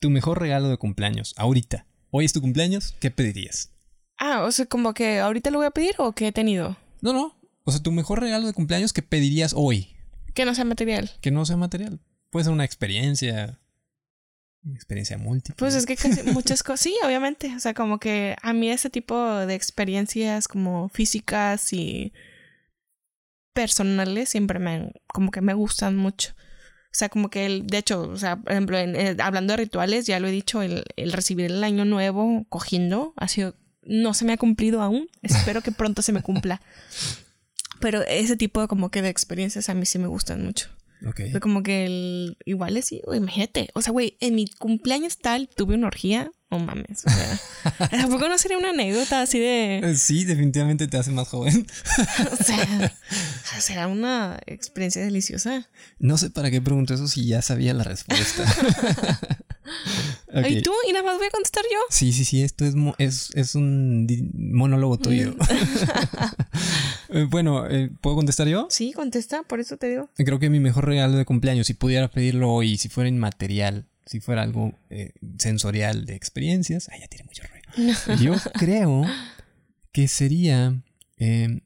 Tu 0.00 0.10
mejor 0.10 0.40
regalo 0.40 0.68
de 0.68 0.76
cumpleaños, 0.76 1.34
ahorita. 1.36 1.86
Hoy 2.10 2.24
es 2.24 2.32
tu 2.32 2.40
cumpleaños, 2.40 2.94
¿qué 3.00 3.10
pedirías? 3.10 3.70
Ah, 4.18 4.42
o 4.42 4.52
sea, 4.52 4.66
como 4.66 4.94
que 4.94 5.20
ahorita 5.20 5.50
lo 5.50 5.58
voy 5.58 5.66
a 5.66 5.70
pedir 5.70 5.94
o 5.98 6.12
que 6.12 6.28
he 6.28 6.32
tenido. 6.32 6.76
No, 7.00 7.12
no. 7.12 7.36
O 7.64 7.72
sea, 7.72 7.82
tu 7.82 7.92
mejor 7.92 8.20
regalo 8.20 8.46
de 8.46 8.52
cumpleaños, 8.52 8.92
¿qué 8.92 9.02
pedirías 9.02 9.54
hoy? 9.56 9.96
Que 10.34 10.44
no 10.44 10.54
sea 10.54 10.64
material. 10.64 11.10
Que 11.20 11.30
no 11.30 11.44
sea 11.44 11.56
material. 11.56 12.00
Puede 12.30 12.44
ser 12.44 12.52
una 12.52 12.64
experiencia. 12.64 13.58
Una 14.64 14.74
experiencia 14.74 15.18
múltiple. 15.18 15.56
Pues 15.58 15.74
es 15.74 15.86
que 15.86 15.96
casi 15.96 16.22
muchas 16.32 16.62
cosas, 16.62 16.80
sí, 16.80 16.94
obviamente. 17.04 17.54
O 17.54 17.60
sea, 17.60 17.74
como 17.74 17.98
que 17.98 18.36
a 18.42 18.52
mí 18.52 18.70
ese 18.70 18.90
tipo 18.90 19.20
de 19.20 19.54
experiencias 19.54 20.48
como 20.48 20.88
físicas 20.88 21.72
y 21.72 22.12
personales 23.52 24.28
siempre 24.28 24.58
me, 24.58 24.92
como 25.06 25.30
que 25.30 25.40
me 25.40 25.54
gustan 25.54 25.96
mucho. 25.96 26.32
O 26.36 26.94
sea, 26.94 27.08
como 27.08 27.30
que 27.30 27.46
el, 27.46 27.66
de 27.66 27.78
hecho, 27.78 28.02
o 28.02 28.16
sea, 28.18 28.36
por 28.36 28.52
ejemplo, 28.52 28.78
en- 28.78 29.20
hablando 29.20 29.52
de 29.54 29.56
rituales, 29.58 30.06
ya 30.06 30.20
lo 30.20 30.28
he 30.28 30.30
dicho, 30.32 30.60
el, 30.62 30.84
el 30.96 31.12
recibir 31.12 31.46
el 31.46 31.64
año 31.64 31.84
nuevo 31.86 32.44
cogiendo 32.50 33.14
ha 33.16 33.28
sido, 33.28 33.54
no 33.82 34.12
se 34.14 34.24
me 34.26 34.34
ha 34.34 34.36
cumplido 34.36 34.82
aún. 34.82 35.08
Espero 35.22 35.62
que 35.62 35.72
pronto 35.72 36.02
se 36.02 36.12
me 36.12 36.22
cumpla. 36.22 36.60
Pero 37.80 38.02
ese 38.02 38.36
tipo 38.36 38.60
de 38.60 38.68
como 38.68 38.90
que 38.90 39.02
de 39.02 39.08
experiencias 39.08 39.68
a 39.68 39.74
mí 39.74 39.86
sí 39.86 39.98
me 39.98 40.06
gustan 40.06 40.44
mucho. 40.44 40.68
Ok. 41.06 41.20
Fue 41.32 41.40
como 41.40 41.62
que 41.64 41.84
el. 41.86 42.36
Igual 42.44 42.76
es, 42.76 42.92
imagínate. 42.92 43.70
O 43.74 43.82
sea, 43.82 43.92
güey, 43.92 44.16
en 44.20 44.36
mi 44.36 44.46
cumpleaños 44.46 45.18
tal 45.18 45.48
tuve 45.48 45.74
una 45.74 45.88
orgía. 45.88 46.30
No 46.52 46.58
mames. 46.58 47.02
O 47.06 47.10
sea, 47.10 47.88
tampoco 47.90 48.28
no 48.28 48.36
sería 48.36 48.58
una 48.58 48.70
anécdota 48.70 49.22
así 49.22 49.38
de. 49.38 49.94
Sí, 49.98 50.24
definitivamente 50.24 50.86
te 50.86 50.98
hace 50.98 51.10
más 51.10 51.26
joven. 51.28 51.66
O 52.32 52.44
sea, 52.44 53.60
será 53.60 53.86
una 53.88 54.38
experiencia 54.46 55.02
deliciosa. 55.02 55.68
No 55.98 56.16
sé 56.18 56.30
para 56.30 56.50
qué 56.50 56.60
pregunto 56.62 56.94
eso 56.94 57.06
si 57.08 57.26
ya 57.26 57.42
sabía 57.42 57.74
la 57.74 57.84
respuesta. 57.84 58.44
¿Y 60.48 60.62
tú? 60.62 60.72
¿Y 60.88 60.92
nada 60.92 61.04
más 61.04 61.18
voy 61.18 61.26
a 61.26 61.30
contestar 61.30 61.62
yo? 61.70 61.78
Sí, 61.90 62.12
sí, 62.12 62.24
sí, 62.24 62.42
esto 62.42 62.64
es, 62.64 62.74
mo- 62.74 62.94
es, 62.98 63.30
es 63.34 63.54
un 63.54 64.06
monólogo 64.34 64.98
tuyo. 64.98 65.34
Eh, 67.10 67.26
bueno, 67.28 67.66
eh, 67.68 67.90
¿puedo 68.00 68.16
contestar 68.16 68.48
yo? 68.48 68.66
Sí, 68.70 68.92
contesta, 68.92 69.42
por 69.42 69.60
eso 69.60 69.76
te 69.76 69.88
digo. 69.90 70.08
Creo 70.16 70.38
que 70.38 70.48
mi 70.48 70.60
mejor 70.60 70.86
regalo 70.86 71.16
de 71.18 71.24
cumpleaños, 71.26 71.66
si 71.66 71.74
pudiera 71.74 72.08
pedirlo 72.10 72.50
hoy, 72.50 72.78
si 72.78 72.88
fuera 72.88 73.08
inmaterial, 73.08 73.86
si 74.12 74.20
fuera 74.20 74.42
algo 74.42 74.78
eh, 74.90 75.14
sensorial 75.38 76.04
de 76.04 76.14
experiencias, 76.14 76.90
ay, 76.92 77.00
ya 77.00 77.08
tiene 77.08 77.24
mucho 77.24 77.44
ruido. 77.46 78.20
Yo 78.20 78.34
creo 78.52 79.06
que 79.90 80.06
sería 80.06 80.82
eh, 81.16 81.62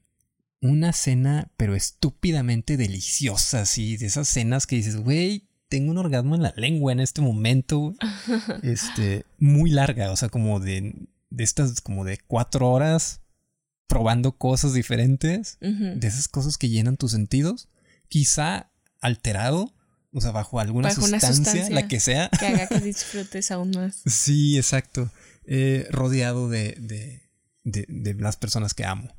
una 0.61 0.93
cena, 0.93 1.51
pero 1.57 1.75
estúpidamente 1.75 2.77
deliciosa, 2.77 3.61
así, 3.61 3.97
de 3.97 4.05
esas 4.05 4.29
cenas 4.29 4.65
que 4.65 4.77
dices, 4.77 4.95
güey, 4.95 5.49
tengo 5.67 5.91
un 5.91 5.97
orgasmo 5.97 6.35
en 6.35 6.43
la 6.43 6.53
lengua 6.55 6.93
en 6.93 7.01
este 7.01 7.19
momento, 7.19 7.79
güey". 7.79 7.97
este, 8.63 9.25
muy 9.37 9.69
larga, 9.69 10.09
o 10.11 10.15
sea, 10.15 10.29
como 10.29 10.61
de, 10.61 11.09
de 11.29 11.43
estas, 11.43 11.81
como 11.81 12.05
de 12.05 12.17
cuatro 12.27 12.71
horas 12.71 13.19
probando 13.87 14.37
cosas 14.37 14.73
diferentes 14.73 15.57
de 15.59 16.07
esas 16.07 16.27
cosas 16.27 16.57
que 16.57 16.67
llenan 16.67 16.97
tus 16.97 17.11
sentidos, 17.11 17.69
quizá 18.09 18.69
alterado, 18.99 19.73
o 20.11 20.21
sea, 20.21 20.31
bajo 20.31 20.59
alguna 20.59 20.91
sustancia, 20.91 21.69
la 21.69 21.87
que 21.87 21.99
sea. 21.99 22.29
Que 22.29 22.47
haga 22.47 22.67
que 22.67 22.79
disfrutes 22.83 23.51
aún 23.51 23.71
más. 23.71 24.01
Sí, 24.05 24.57
exacto. 24.57 25.11
Eh, 25.45 25.87
rodeado 25.91 26.49
de, 26.49 26.75
de, 26.79 27.21
de, 27.63 28.13
las 28.15 28.35
personas 28.37 28.73
que 28.73 28.85
amo. 28.85 29.13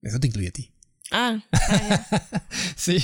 Eso 0.00 0.18
te 0.18 0.26
incluye 0.26 0.48
a 0.48 0.52
ti. 0.52 0.72
Ah, 1.10 1.44
ah 1.52 2.22
sí, 2.74 2.96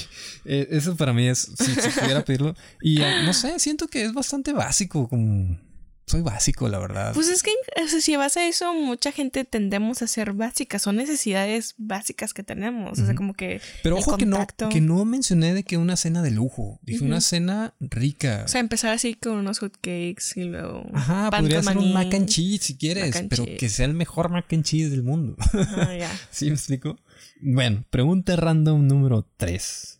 eh, 0.44 0.66
eso 0.70 0.96
para 0.96 1.12
mí 1.12 1.28
es, 1.28 1.50
si, 1.58 1.90
pudiera 2.00 2.24
pedirlo. 2.24 2.56
Y 2.80 3.02
ah, 3.02 3.22
no 3.22 3.32
sé, 3.32 3.58
siento 3.58 3.88
que 3.88 4.04
es 4.04 4.14
bastante 4.14 4.52
básico, 4.52 5.08
como 5.08 5.60
soy 6.08 6.22
básico, 6.22 6.68
la 6.68 6.78
verdad. 6.78 7.12
Pues 7.14 7.28
es 7.28 7.42
que 7.42 7.52
si 8.00 8.16
vas 8.16 8.36
a 8.36 8.46
eso, 8.46 8.74
mucha 8.74 9.12
gente 9.12 9.44
tendemos 9.44 10.02
a 10.02 10.06
ser 10.06 10.32
básicas. 10.32 10.82
Son 10.82 10.96
necesidades 10.96 11.74
básicas 11.76 12.34
que 12.34 12.42
tenemos. 12.42 12.98
O 12.98 13.06
sea, 13.06 13.14
como 13.14 13.34
que. 13.34 13.60
Pero 13.82 13.96
ojo 13.96 14.16
que 14.16 14.26
no, 14.26 14.46
que 14.70 14.80
no 14.80 15.04
mencioné 15.04 15.54
de 15.54 15.62
que 15.62 15.76
una 15.76 15.96
cena 15.96 16.22
de 16.22 16.30
lujo. 16.30 16.80
Dije 16.82 17.04
una 17.04 17.20
cena 17.20 17.74
rica. 17.80 18.42
O 18.44 18.48
sea, 18.48 18.60
empezar 18.60 18.92
así 18.92 19.14
con 19.14 19.34
unos 19.34 19.58
hotcakes 19.58 20.32
y 20.36 20.44
luego. 20.44 20.86
Ajá, 20.94 21.30
podría 21.30 21.62
ser 21.62 21.78
un 21.78 21.92
mac 21.92 22.12
and 22.14 22.26
cheese 22.26 22.64
si 22.64 22.76
quieres, 22.76 23.24
pero 23.28 23.44
que 23.44 23.68
sea 23.68 23.86
el 23.86 23.94
mejor 23.94 24.30
mac 24.30 24.46
and 24.52 24.64
cheese 24.64 24.90
del 24.90 25.02
mundo. 25.02 25.36
Ah, 25.52 25.94
ya. 25.94 26.10
¿Sí 26.30 26.46
me 26.46 26.54
explico? 26.54 26.98
Bueno, 27.40 27.84
pregunta 27.90 28.34
random 28.36 28.86
número 28.86 29.26
3 29.36 29.97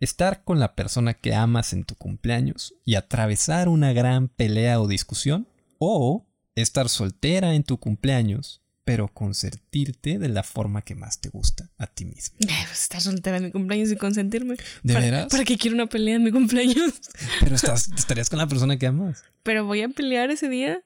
estar 0.00 0.42
con 0.44 0.58
la 0.58 0.74
persona 0.74 1.14
que 1.14 1.34
amas 1.34 1.72
en 1.72 1.84
tu 1.84 1.94
cumpleaños 1.94 2.74
y 2.84 2.94
atravesar 2.94 3.68
una 3.68 3.92
gran 3.92 4.28
pelea 4.28 4.80
o 4.80 4.88
discusión, 4.88 5.46
o 5.78 6.26
estar 6.54 6.88
soltera 6.88 7.54
en 7.54 7.62
tu 7.62 7.78
cumpleaños, 7.78 8.62
pero 8.84 9.08
consentirte 9.08 10.18
de 10.18 10.28
la 10.28 10.42
forma 10.42 10.82
que 10.82 10.94
más 10.94 11.20
te 11.20 11.28
gusta 11.28 11.70
a 11.78 11.86
ti 11.86 12.06
mismo. 12.06 12.38
Pues, 12.70 12.82
estar 12.82 13.00
soltera 13.00 13.36
en 13.36 13.44
mi 13.44 13.50
cumpleaños 13.50 13.90
y 13.90 13.96
consentirme. 13.96 14.56
¿De 14.82 14.94
veras? 14.94 15.26
¿Para 15.28 15.44
qué 15.44 15.56
quiero 15.58 15.74
una 15.74 15.86
pelea 15.86 16.16
en 16.16 16.24
mi 16.24 16.32
cumpleaños? 16.32 17.00
Pero 17.40 17.54
estás, 17.54 17.90
estarías 17.96 18.30
con 18.30 18.38
la 18.38 18.46
persona 18.46 18.78
que 18.78 18.86
amas. 18.86 19.22
Pero 19.42 19.64
voy 19.64 19.82
a 19.82 19.88
pelear 19.88 20.30
ese 20.30 20.48
día, 20.48 20.82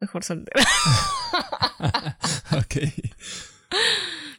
mejor 0.00 0.24
soltera. 0.24 0.62
ok. 2.52 2.76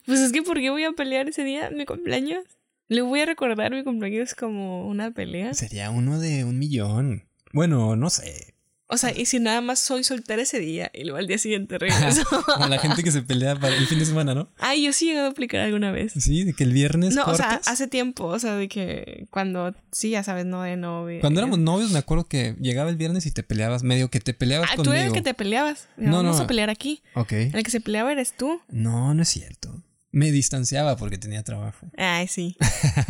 Pues 0.06 0.20
es 0.20 0.32
que, 0.32 0.42
¿por 0.42 0.58
qué 0.58 0.70
voy 0.70 0.84
a 0.84 0.92
pelear 0.92 1.28
ese 1.28 1.44
día 1.44 1.68
en 1.68 1.76
mi 1.76 1.86
cumpleaños? 1.86 2.44
Le 2.90 3.02
voy 3.02 3.20
a 3.20 3.24
recordar 3.24 3.70
mi 3.70 3.84
cumpleaños 3.84 4.34
como 4.34 4.88
una 4.88 5.12
pelea. 5.12 5.54
Sería 5.54 5.90
uno 5.90 6.18
de 6.18 6.42
un 6.42 6.58
millón. 6.58 7.22
Bueno, 7.52 7.94
no 7.94 8.10
sé. 8.10 8.56
O 8.88 8.96
sea, 8.96 9.16
y 9.16 9.26
si 9.26 9.38
nada 9.38 9.60
más 9.60 9.78
soy 9.78 10.02
soltera 10.02 10.42
ese 10.42 10.58
día 10.58 10.90
y 10.92 11.04
luego 11.04 11.18
al 11.18 11.28
día 11.28 11.38
siguiente 11.38 11.78
regreso. 11.78 12.24
Como 12.44 12.66
la 12.66 12.80
gente 12.80 13.04
que 13.04 13.12
se 13.12 13.22
pelea 13.22 13.54
para 13.54 13.76
el 13.76 13.86
fin 13.86 14.00
de 14.00 14.06
semana, 14.06 14.34
¿no? 14.34 14.48
Ay, 14.58 14.82
yo 14.82 14.92
sí 14.92 15.04
he 15.04 15.10
llegado 15.10 15.28
a 15.28 15.30
aplicar 15.30 15.60
alguna 15.60 15.92
vez. 15.92 16.14
Sí, 16.18 16.42
de 16.42 16.52
que 16.52 16.64
el 16.64 16.72
viernes. 16.72 17.14
No, 17.14 17.26
o 17.26 17.34
sea, 17.36 17.60
hace 17.64 17.86
tiempo, 17.86 18.24
o 18.24 18.40
sea, 18.40 18.56
de 18.56 18.66
que 18.66 19.28
cuando, 19.30 19.72
sí, 19.92 20.10
ya 20.10 20.24
sabes, 20.24 20.44
no 20.44 20.62
de 20.62 20.76
novio. 20.76 21.20
Cuando 21.20 21.38
éramos 21.38 21.60
novios, 21.60 21.92
me 21.92 22.00
acuerdo 22.00 22.24
que 22.24 22.56
llegaba 22.60 22.90
el 22.90 22.96
viernes 22.96 23.24
y 23.24 23.30
te 23.30 23.44
peleabas, 23.44 23.84
medio 23.84 24.10
que 24.10 24.18
te 24.18 24.34
peleabas 24.34 24.68
ah, 24.72 24.74
conmigo. 24.74 24.90
Tú 24.90 24.98
eres 24.98 25.06
el 25.06 25.12
que 25.12 25.22
te 25.22 25.34
peleabas. 25.34 25.86
No, 25.96 26.16
Vamos 26.16 26.38
no. 26.38 26.42
a 26.42 26.46
pelear 26.48 26.70
aquí. 26.70 27.04
Ok. 27.14 27.30
El 27.34 27.62
que 27.62 27.70
se 27.70 27.80
peleaba 27.80 28.10
eres 28.10 28.36
tú. 28.36 28.60
No, 28.68 29.14
no 29.14 29.22
es 29.22 29.28
cierto 29.28 29.80
me 30.12 30.32
distanciaba 30.32 30.96
porque 30.96 31.18
tenía 31.18 31.42
trabajo. 31.42 31.88
Ay, 31.96 32.26
sí. 32.26 32.56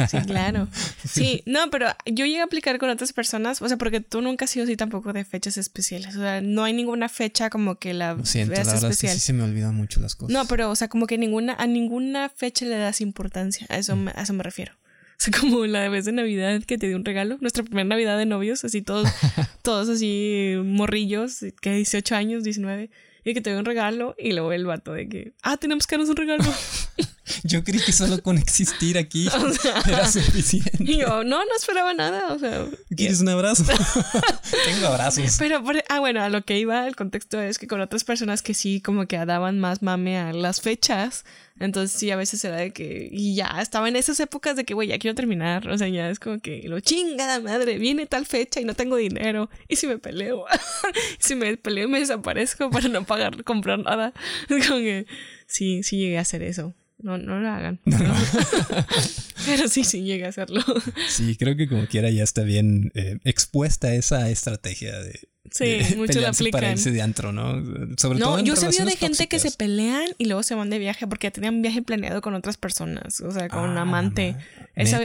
Sí, 0.09 0.19
claro. 0.27 0.69
Sí, 1.05 1.43
no, 1.47 1.71
pero 1.71 1.89
yo 2.07 2.25
llegué 2.25 2.41
a 2.41 2.45
aplicar 2.45 2.79
con 2.79 2.91
otras 2.91 3.13
personas, 3.13 3.61
o 3.63 3.69
sea, 3.69 3.77
porque 3.77 4.01
tú 4.01 4.21
nunca 4.21 4.45
has 4.45 4.51
sido 4.51 4.65
así 4.65 4.77
tampoco 4.77 5.13
de 5.13 5.25
fechas 5.25 5.57
especiales. 5.57 6.17
O 6.17 6.21
sea, 6.21 6.41
no 6.41 6.65
hay 6.65 6.73
ninguna 6.73 7.09
fecha 7.09 7.51
como 7.51 7.77
que 7.77 7.95
la 7.95 8.15
Lo 8.15 8.25
siento, 8.25 8.53
la 8.53 8.59
verdad 8.59 8.75
especial. 8.75 9.11
Es 9.11 9.17
que 9.17 9.21
sí 9.21 9.27
se 9.27 9.33
me 9.33 9.43
olvidan 9.43 9.75
mucho 9.75 10.01
las 10.01 10.15
cosas. 10.15 10.33
No, 10.33 10.47
pero, 10.47 10.71
o 10.71 10.77
sea, 10.77 10.89
como 10.89 11.07
que 11.07 11.19
ninguna, 11.19 11.55
a 11.55 11.67
ninguna 11.67 12.29
fecha 12.29 12.65
le 12.65 12.77
das 12.77 13.01
importancia. 13.01 13.67
A 13.69 13.79
eso, 13.79 13.95
mm. 13.97 14.09
a 14.09 14.23
eso 14.23 14.33
me 14.33 14.43
refiero. 14.43 14.73
O 14.73 15.23
sea, 15.23 15.33
como 15.41 15.67
la 15.67 15.89
vez 15.89 16.07
de 16.07 16.13
Navidad 16.13 16.63
que 16.65 16.79
te 16.79 16.89
dio 16.89 16.97
un 16.97 17.05
regalo, 17.05 17.39
nuestra 17.41 17.63
primera 17.63 17.85
Navidad 17.85 18.19
de 18.19 18.27
novios, 18.27 18.65
así 18.65 18.83
todos, 18.83 19.09
todos 19.63 19.89
así 19.89 20.55
morrillos, 20.65 21.45
que 21.61 21.75
18 21.75 22.15
años, 22.17 22.43
19 22.43 22.91
y 23.25 23.35
que 23.35 23.41
te 23.41 23.51
dio 23.51 23.59
un 23.59 23.65
regalo 23.65 24.15
y 24.19 24.33
luego 24.33 24.53
el 24.53 24.67
vato 24.67 24.93
de 24.93 25.09
que, 25.09 25.33
ah, 25.43 25.57
tenemos 25.57 25.87
que 25.87 25.97
darnos 25.97 26.11
un 26.11 26.17
regalo. 26.17 26.45
yo 27.45 27.65
creí 27.65 27.81
que 27.81 27.93
solo 27.93 28.23
con 28.23 28.39
existir 28.39 28.99
aquí 28.99 29.29
era 29.89 30.11
suficiente. 30.11 30.71
Y 30.81 30.99
yo, 30.99 31.25
no, 31.25 31.45
no 31.45 31.57
esperaba 31.57 31.95
nada, 31.95 32.33
o 32.33 32.39
sea. 32.39 32.67
¿Quieres 32.97 33.21
un 33.21 33.29
abrazo? 33.29 33.65
Tengo 34.65 34.87
abrazos. 34.87 35.37
Pero, 35.39 35.63
ah, 35.89 36.01
bueno, 36.01 36.23
a 36.23 36.29
lo 36.29 36.43
que 36.43 36.59
iba, 36.59 36.87
el 36.87 36.97
contexto 36.97 37.41
es 37.41 37.59
que 37.59 37.67
con 37.67 37.81
otras 37.81 38.05
personas 38.05 38.43
que 38.43 38.55
sí 38.55 38.81
como 38.81 39.07
que 39.07 39.17
daban 39.25 39.61
más 39.61 39.83
mame 39.83 40.19
a 40.19 40.33
las 40.33 40.61
fechas, 40.61 41.25
entonces 41.61 41.99
sí, 41.99 42.11
a 42.11 42.17
veces 42.17 42.43
era 42.45 42.57
de 42.57 42.73
que, 42.73 43.09
y 43.13 43.35
ya, 43.35 43.61
estaba 43.61 43.87
en 43.89 43.97
esas 43.97 44.19
épocas 44.19 44.57
de 44.57 44.65
que, 44.65 44.73
güey, 44.73 44.89
ya 44.89 44.99
quiero 44.99 45.15
terminar, 45.15 45.69
o 45.69 45.77
sea, 45.77 45.89
ya 45.89 46.09
es 46.09 46.19
como 46.19 46.41
que, 46.41 46.63
lo 46.67 46.81
chingada 46.81 47.39
madre, 47.41 47.79
viene 47.79 48.07
tal 48.07 48.25
fecha 48.25 48.61
y 48.61 48.65
no 48.65 48.75
tengo 48.75 48.97
dinero, 48.97 49.51
y 49.69 49.77
si 49.77 49.87
me 49.87 49.99
peleo, 49.99 50.47
si 51.19 51.35
me 51.35 51.59
peleo 51.59 51.87
me 51.87 52.01
desaparezco 52.01 52.71
para 52.71 52.89
no 52.89 53.05
pagar, 53.05 53.45
comprar 53.45 53.79
nada, 53.79 54.15
es 54.49 54.67
como 54.67 54.81
que, 54.81 55.07
sí, 55.47 55.83
sí 55.83 55.99
llegué 55.99 56.17
a 56.17 56.23
hacer 56.23 56.43
eso. 56.43 56.75
No, 57.03 57.19
no 57.19 57.41
lo 57.41 57.49
hagan. 57.49 57.81
Pero 59.47 59.69
sí, 59.69 59.85
sí 59.85 60.03
llega 60.03 60.27
a 60.27 60.31
hacerlo. 60.31 60.63
Sí, 61.09 61.37
creo 61.37 61.57
que 61.57 61.69
como 61.69 61.87
quiera 61.87 62.11
ya 62.11 62.23
está 62.23 62.43
bien 62.43 62.93
eh, 62.95 63.19
expuesta 63.25 63.95
esa 63.95 64.29
estrategia 64.31 64.99
de, 65.01 65.30
Sí, 65.51 65.79
mucho 65.97 66.21
la 66.21 66.31
aplican. 66.31 66.61
Para 66.61 66.73
irse 66.73 66.91
de 66.91 67.03
antro, 67.03 67.33
¿no? 67.33 67.63
Sobre 67.97 68.19
no, 68.19 68.27
todo 68.27 68.39
en 68.39 68.47
yo 68.47 68.57
sabía 68.57 68.85
de 68.85 68.97
gente 68.97 69.27
que 69.27 69.39
se 69.39 69.51
pelean 69.51 70.07
y 70.19 70.27
luego 70.27 70.43
se 70.43 70.55
van 70.55 70.71
de 70.71 70.79
viaje 70.79 71.07
porque 71.07 71.27
ya 71.27 71.31
tenían 71.33 71.61
viaje 71.63 71.83
planeado 71.83 72.21
con 72.21 72.35
otras 72.35 72.57
personas, 72.57 73.21
o 73.21 73.31
sea, 73.33 73.49
con 73.49 73.71
un 73.71 73.79
ah, 73.79 73.83
amante. 73.83 74.37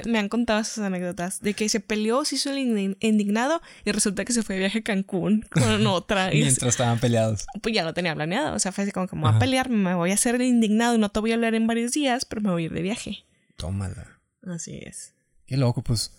me 0.05 0.19
han 0.19 0.29
contado 0.29 0.59
esas 0.59 0.79
anécdotas 0.79 1.41
de 1.41 1.53
que 1.53 1.67
se 1.69 1.79
peleó, 1.79 2.23
se 2.25 2.35
hizo 2.35 2.51
el 2.51 2.95
indignado 2.99 3.61
y 3.83 3.91
resulta 3.91 4.25
que 4.25 4.33
se 4.33 4.43
fue 4.43 4.55
de 4.55 4.59
viaje 4.59 4.79
a 4.79 4.83
Cancún 4.83 5.45
con 5.49 5.87
otra. 5.87 6.29
Mientras 6.31 6.69
estaban 6.69 6.99
peleados. 6.99 7.45
Pues 7.61 7.73
ya 7.73 7.83
lo 7.83 7.93
tenía 7.93 8.13
planeado, 8.15 8.55
o 8.55 8.59
sea, 8.59 8.71
fue 8.71 8.83
así 8.83 8.91
como 8.91 9.07
que 9.07 9.15
me 9.15 9.23
voy 9.23 9.31
a 9.33 9.39
pelear, 9.39 9.69
me 9.69 9.95
voy 9.95 10.11
a 10.11 10.13
hacer 10.13 10.35
el 10.35 10.43
indignado 10.43 10.95
y 10.95 10.97
no 10.99 11.09
te 11.09 11.19
voy 11.19 11.31
a 11.31 11.35
hablar 11.35 11.55
en 11.55 11.67
varios 11.67 11.91
días, 11.93 12.25
pero 12.25 12.41
me 12.41 12.51
voy 12.51 12.63
a 12.63 12.65
ir 12.65 12.73
de 12.73 12.81
viaje. 12.81 13.25
Tómala. 13.55 14.19
Así 14.43 14.79
es. 14.83 15.13
Qué 15.47 15.57
loco, 15.57 15.83
pues 15.83 16.11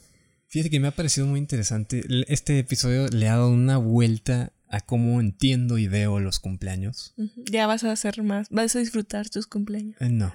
Fíjate 0.57 0.71
que 0.71 0.81
me 0.81 0.89
ha 0.89 0.93
parecido 0.93 1.27
muy 1.27 1.39
interesante. 1.39 2.03
Este 2.29 2.59
episodio 2.59 3.09
le 3.09 3.29
ha 3.29 3.33
dado 3.33 3.51
una 3.51 3.77
vuelta 3.77 4.55
a 4.71 4.81
cómo 4.81 5.21
entiendo 5.21 5.77
y 5.77 5.87
veo 5.87 6.19
los 6.19 6.41
cumpleaños. 6.41 7.13
Ya 7.45 7.67
vas 7.67 7.85
a 7.85 7.93
hacer 7.93 8.23
más, 8.23 8.49
vas 8.49 8.75
a 8.75 8.79
disfrutar 8.79 9.29
tus 9.29 9.47
cumpleaños. 9.47 10.01
Eh, 10.01 10.09
no, 10.09 10.35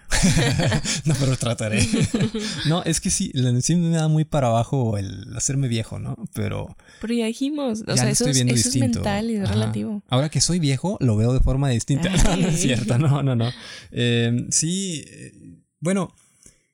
no, 1.06 1.16
pero 1.20 1.38
trataré. 1.38 1.84
no, 2.70 2.84
es 2.84 3.02
que 3.02 3.10
sí, 3.10 3.32
sí 3.62 3.76
me 3.76 3.98
da 3.98 4.10
muy 4.10 4.24
para 4.24 4.50
abajo 4.50 5.00
el 5.00 5.36
hacerme 5.36 5.68
viejo, 5.68 5.98
¿no? 5.98 6.16
Pero... 6.36 6.78
Pero 7.02 7.16
ya 7.16 7.26
dijimos, 7.26 7.84
o 7.88 7.98
sea, 7.98 8.08
eso, 8.12 8.28
es, 8.28 8.38
eso 8.38 8.70
es, 8.70 8.76
mental 8.76 9.32
y 9.32 9.38
es 9.38 9.50
relativo. 9.50 10.04
Ahora 10.08 10.30
que 10.30 10.40
soy 10.40 10.60
viejo, 10.60 10.98
lo 11.00 11.18
veo 11.18 11.34
de 11.34 11.40
forma 11.40 11.68
distinta. 11.70 12.10
no, 12.38 12.48
es 12.48 12.62
cierto, 12.62 13.00
no, 13.00 13.24
no, 13.24 13.36
no. 13.36 13.50
Eh, 13.90 14.46
sí, 14.52 15.04
eh, 15.08 15.32
bueno, 15.80 16.14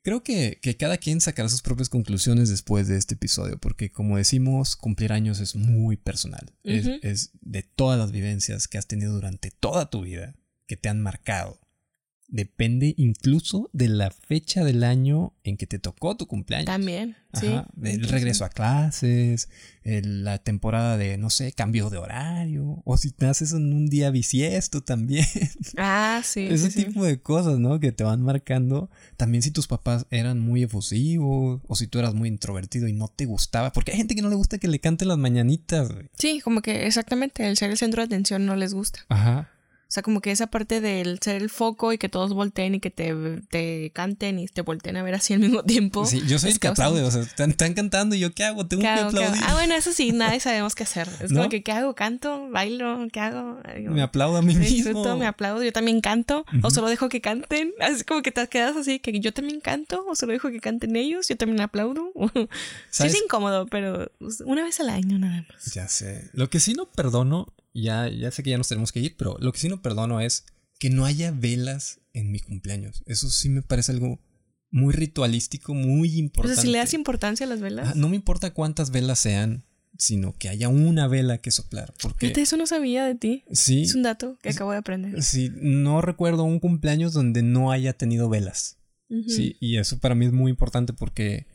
Creo 0.08 0.24
que, 0.24 0.58
cada 0.80 0.97
quien 0.97 1.20
sacará 1.20 1.49
sus 1.49 1.62
propias 1.62 1.89
conclusiones 1.89 2.47
después 2.47 2.88
de 2.88 2.95
este 2.95 3.16
episodio, 3.16 3.58
porque 3.58 3.91
como 3.91 4.16
decimos, 4.16 4.78
cumplir 4.78 5.12
años 5.12 5.41
es 5.41 5.53
muy 5.58 5.97
personal. 5.97 6.49
es, 6.64 7.32
de 7.41 7.64
todas 7.64 7.99
las 7.99 8.14
vivencias 8.14 8.70
que 8.70 8.78
has 8.78 8.88
tenido 8.88 9.12
durante 9.12 9.51
toda 9.51 9.89
tu 9.89 10.03
vida, 10.03 10.34
que 10.66 10.78
te 10.78 10.88
han 10.88 11.01
marcado. 11.01 11.60
Depende 12.30 12.93
incluso 12.97 13.69
de 13.71 13.88
la 13.88 14.11
fecha 14.11 14.65
del 14.65 14.84
año 14.84 15.34
en 15.45 15.55
que 15.55 15.65
te 15.65 15.80
tocó 15.80 16.17
tu 16.17 16.28
cumpleaños. 16.28 16.65
También, 16.65 17.15
sí. 17.34 17.47
El 17.82 18.07
regreso 18.09 18.43
a 18.43 18.49
clases, 18.49 19.47
la 19.84 20.38
temporada 20.38 20.97
de, 20.97 21.17
no 21.17 21.30
sé, 21.30 21.53
cambio 21.53 21.89
de 21.89 21.97
horario, 21.97 22.82
o 22.84 22.97
si 22.97 23.13
naces 23.19 23.53
en 23.53 23.71
un 23.71 23.88
día 23.88 24.09
bisiesto 24.11 24.82
también. 24.82 25.25
Ah, 25.78 26.21
sí. 26.23 26.47
Ese 26.49 26.69
tipo 26.69 27.03
de 27.03 27.21
cosas, 27.21 27.59
¿no? 27.59 27.80
Que 27.80 27.91
te 27.91 28.03
van 28.03 28.21
marcando. 28.21 28.89
También 29.15 29.41
si 29.41 29.51
tus 29.51 29.67
papás 29.67 30.05
eran 30.09 30.39
muy 30.39 30.63
efusivos, 30.63 31.61
o 31.65 31.75
si 31.75 31.88
tú 31.88 31.99
eras 31.99 32.13
muy 32.13 32.30
introvertido 32.30 32.88
y 32.88 32.93
no 32.93 33.07
te 33.07 33.25
gustaba, 33.25 33.71
porque 33.71 33.91
hay 33.91 33.97
gente 33.97 34.15
que 34.15 34.21
no 34.21 34.30
le 34.30 34.36
gusta 34.36 34.57
que 34.57 34.67
le 34.67 34.80
cante 34.80 35.05
las 35.05 35.17
mañanitas. 35.17 35.89
Sí, 36.17 36.41
como 36.41 36.61
que 36.61 36.88
exactamente, 36.88 37.47
el 37.47 37.57
ser 37.57 37.69
el 37.69 37.78
centro 37.78 38.01
de 38.01 38.05
atención 38.05 38.45
no 38.45 38.55
les 38.55 38.73
gusta. 38.73 39.05
Ajá. 39.09 39.51
O 39.88 39.90
sea, 39.90 40.04
como 40.04 40.20
que 40.20 40.32
esa 40.32 40.48
parte 40.48 40.82
del 40.82 41.20
ser 41.22 41.42
el 41.42 41.50
foco 41.50 41.94
y 41.94 41.98
que 41.98 42.10
todos 42.10 42.34
volteen 42.34 42.76
y 42.76 42.82
que 42.82 42.92
te, 42.92 43.16
te 43.50 43.90
canten 43.94 44.38
y 44.38 44.48
te 44.48 44.62
volteen 44.62 44.98
a 44.98 45.04
ver 45.04 45.16
así 45.16 45.34
al 45.34 45.40
mismo 45.40 45.64
tiempo. 45.64 46.06
Sí, 46.06 46.22
yo 46.28 46.40
soy 46.40 46.52
el 46.52 46.60
que 46.60 46.68
aplaude, 46.68 47.04
o 47.04 47.10
sea, 47.10 47.22
están, 47.22 47.54
cantando 47.74 48.14
y 48.14 48.20
yo 48.20 48.34
qué 48.34 48.44
hago, 48.44 48.68
tengo 48.68 48.82
que 48.82 48.90
aplaudir. 48.90 49.42
Ah, 49.46 49.54
bueno, 49.54 49.76
eso 49.76 49.94
sí, 49.94 50.12
nadie 50.14 50.42
sabemos 50.42 50.76
qué 50.76 50.84
hacer. 50.84 51.08
Es 51.22 51.32
como 51.32 51.48
que 51.48 51.64
qué 51.64 51.72
hago, 51.72 51.96
canto, 51.96 52.50
bailo, 52.50 53.08
qué 53.14 53.22
hago. 53.22 53.62
me 53.90 54.02
aplaudo 54.02 54.36
a 54.36 54.42
mí 54.42 54.56
me 54.56 54.60
mismo. 54.60 54.76
Disfruto, 54.76 55.16
me 55.16 55.26
aplaudo, 55.26 55.64
yo 55.64 55.72
también 55.72 56.02
canto, 56.02 56.46
o 56.64 56.70
solo 56.70 56.90
dejo 56.90 57.08
que 57.08 57.22
canten. 57.22 57.72
Así 57.80 58.04
como 58.04 58.22
que 58.22 58.32
te 58.32 58.46
quedas 58.48 58.76
así, 58.76 59.00
que 59.00 59.18
yo 59.22 59.34
también 59.34 59.62
canto, 59.62 60.06
o 60.06 60.16
solo 60.16 60.34
dejo 60.34 60.50
que 60.50 60.60
canten 60.60 60.98
ellos, 60.98 61.30
yo 61.30 61.38
también 61.38 61.62
aplaudo. 61.62 62.12
sí 62.90 63.08
es 63.08 63.16
incómodo, 63.16 63.68
pero 63.68 64.12
una 64.46 64.64
vez 64.64 64.82
al 64.82 64.90
año 64.90 65.18
nada 65.18 65.46
más. 65.50 65.74
Ya 65.74 65.88
sé. 65.88 66.30
Lo 66.34 66.50
que 66.50 66.60
sí 66.60 66.74
no 66.74 66.88
perdono 66.88 67.54
ya, 67.82 68.09
ya 68.09 68.32
sé 68.32 68.43
que 68.43 68.49
ya 68.51 68.57
nos 68.57 68.67
tenemos 68.67 68.91
que 68.91 68.99
ir, 68.99 69.15
pero 69.17 69.38
lo 69.39 69.51
que 69.51 69.59
sí 69.59 69.69
no 69.69 69.82
perdono 69.82 70.19
es 70.21 70.45
que 70.80 70.89
no 70.89 71.05
haya 71.05 71.32
velas 71.32 71.99
en 72.13 72.32
mi 72.32 72.39
cumpleaños. 72.39 73.03
Eso 73.05 73.30
sí 73.30 73.49
me 73.49 73.61
parece 73.61 73.91
algo 73.91 74.19
muy 74.69 74.93
ritualístico, 74.93 75.73
muy 75.73 76.15
O 76.15 76.19
importante. 76.19 76.55
sea, 76.55 76.61
si 76.63 76.69
le 76.69 76.78
das 76.80 76.93
importancia 76.93 77.45
a 77.45 77.49
las 77.49 77.61
velas. 77.61 77.89
Ah, 77.89 77.93
no 77.95 78.09
me 78.09 78.15
importa 78.15 78.53
cuántas 78.53 78.91
velas 78.91 79.19
sean, 79.19 79.63
sino 79.97 80.34
que 80.34 80.49
haya 80.49 80.69
una 80.69 81.07
vela 81.07 81.39
que 81.39 81.49
soplar. 81.51 81.93
Porque 82.01 82.32
eso 82.36 82.57
no 82.57 82.67
sabía 82.67 83.05
de 83.05 83.15
ti. 83.15 83.43
sí, 83.51 83.82
Es 83.84 83.95
un 83.95 84.03
dato 84.03 84.38
que 84.41 84.49
acabo 84.49 84.71
de 84.71 84.78
aprender. 84.78 85.23
sí, 85.23 85.51
no 85.55 86.01
recuerdo 86.01 86.43
un 86.43 86.59
cumpleaños 86.59 87.13
donde 87.13 87.41
no 87.43 87.71
haya 87.71 87.93
tenido 87.93 88.30
velas. 88.30 88.78
Sí, 89.28 89.55
y 89.61 89.78
eso 89.78 89.99
para 89.99 90.15
mí 90.15 90.25
es 90.25 90.34
muy 90.34 90.51
importante 90.51 90.91
porque, 90.91 91.47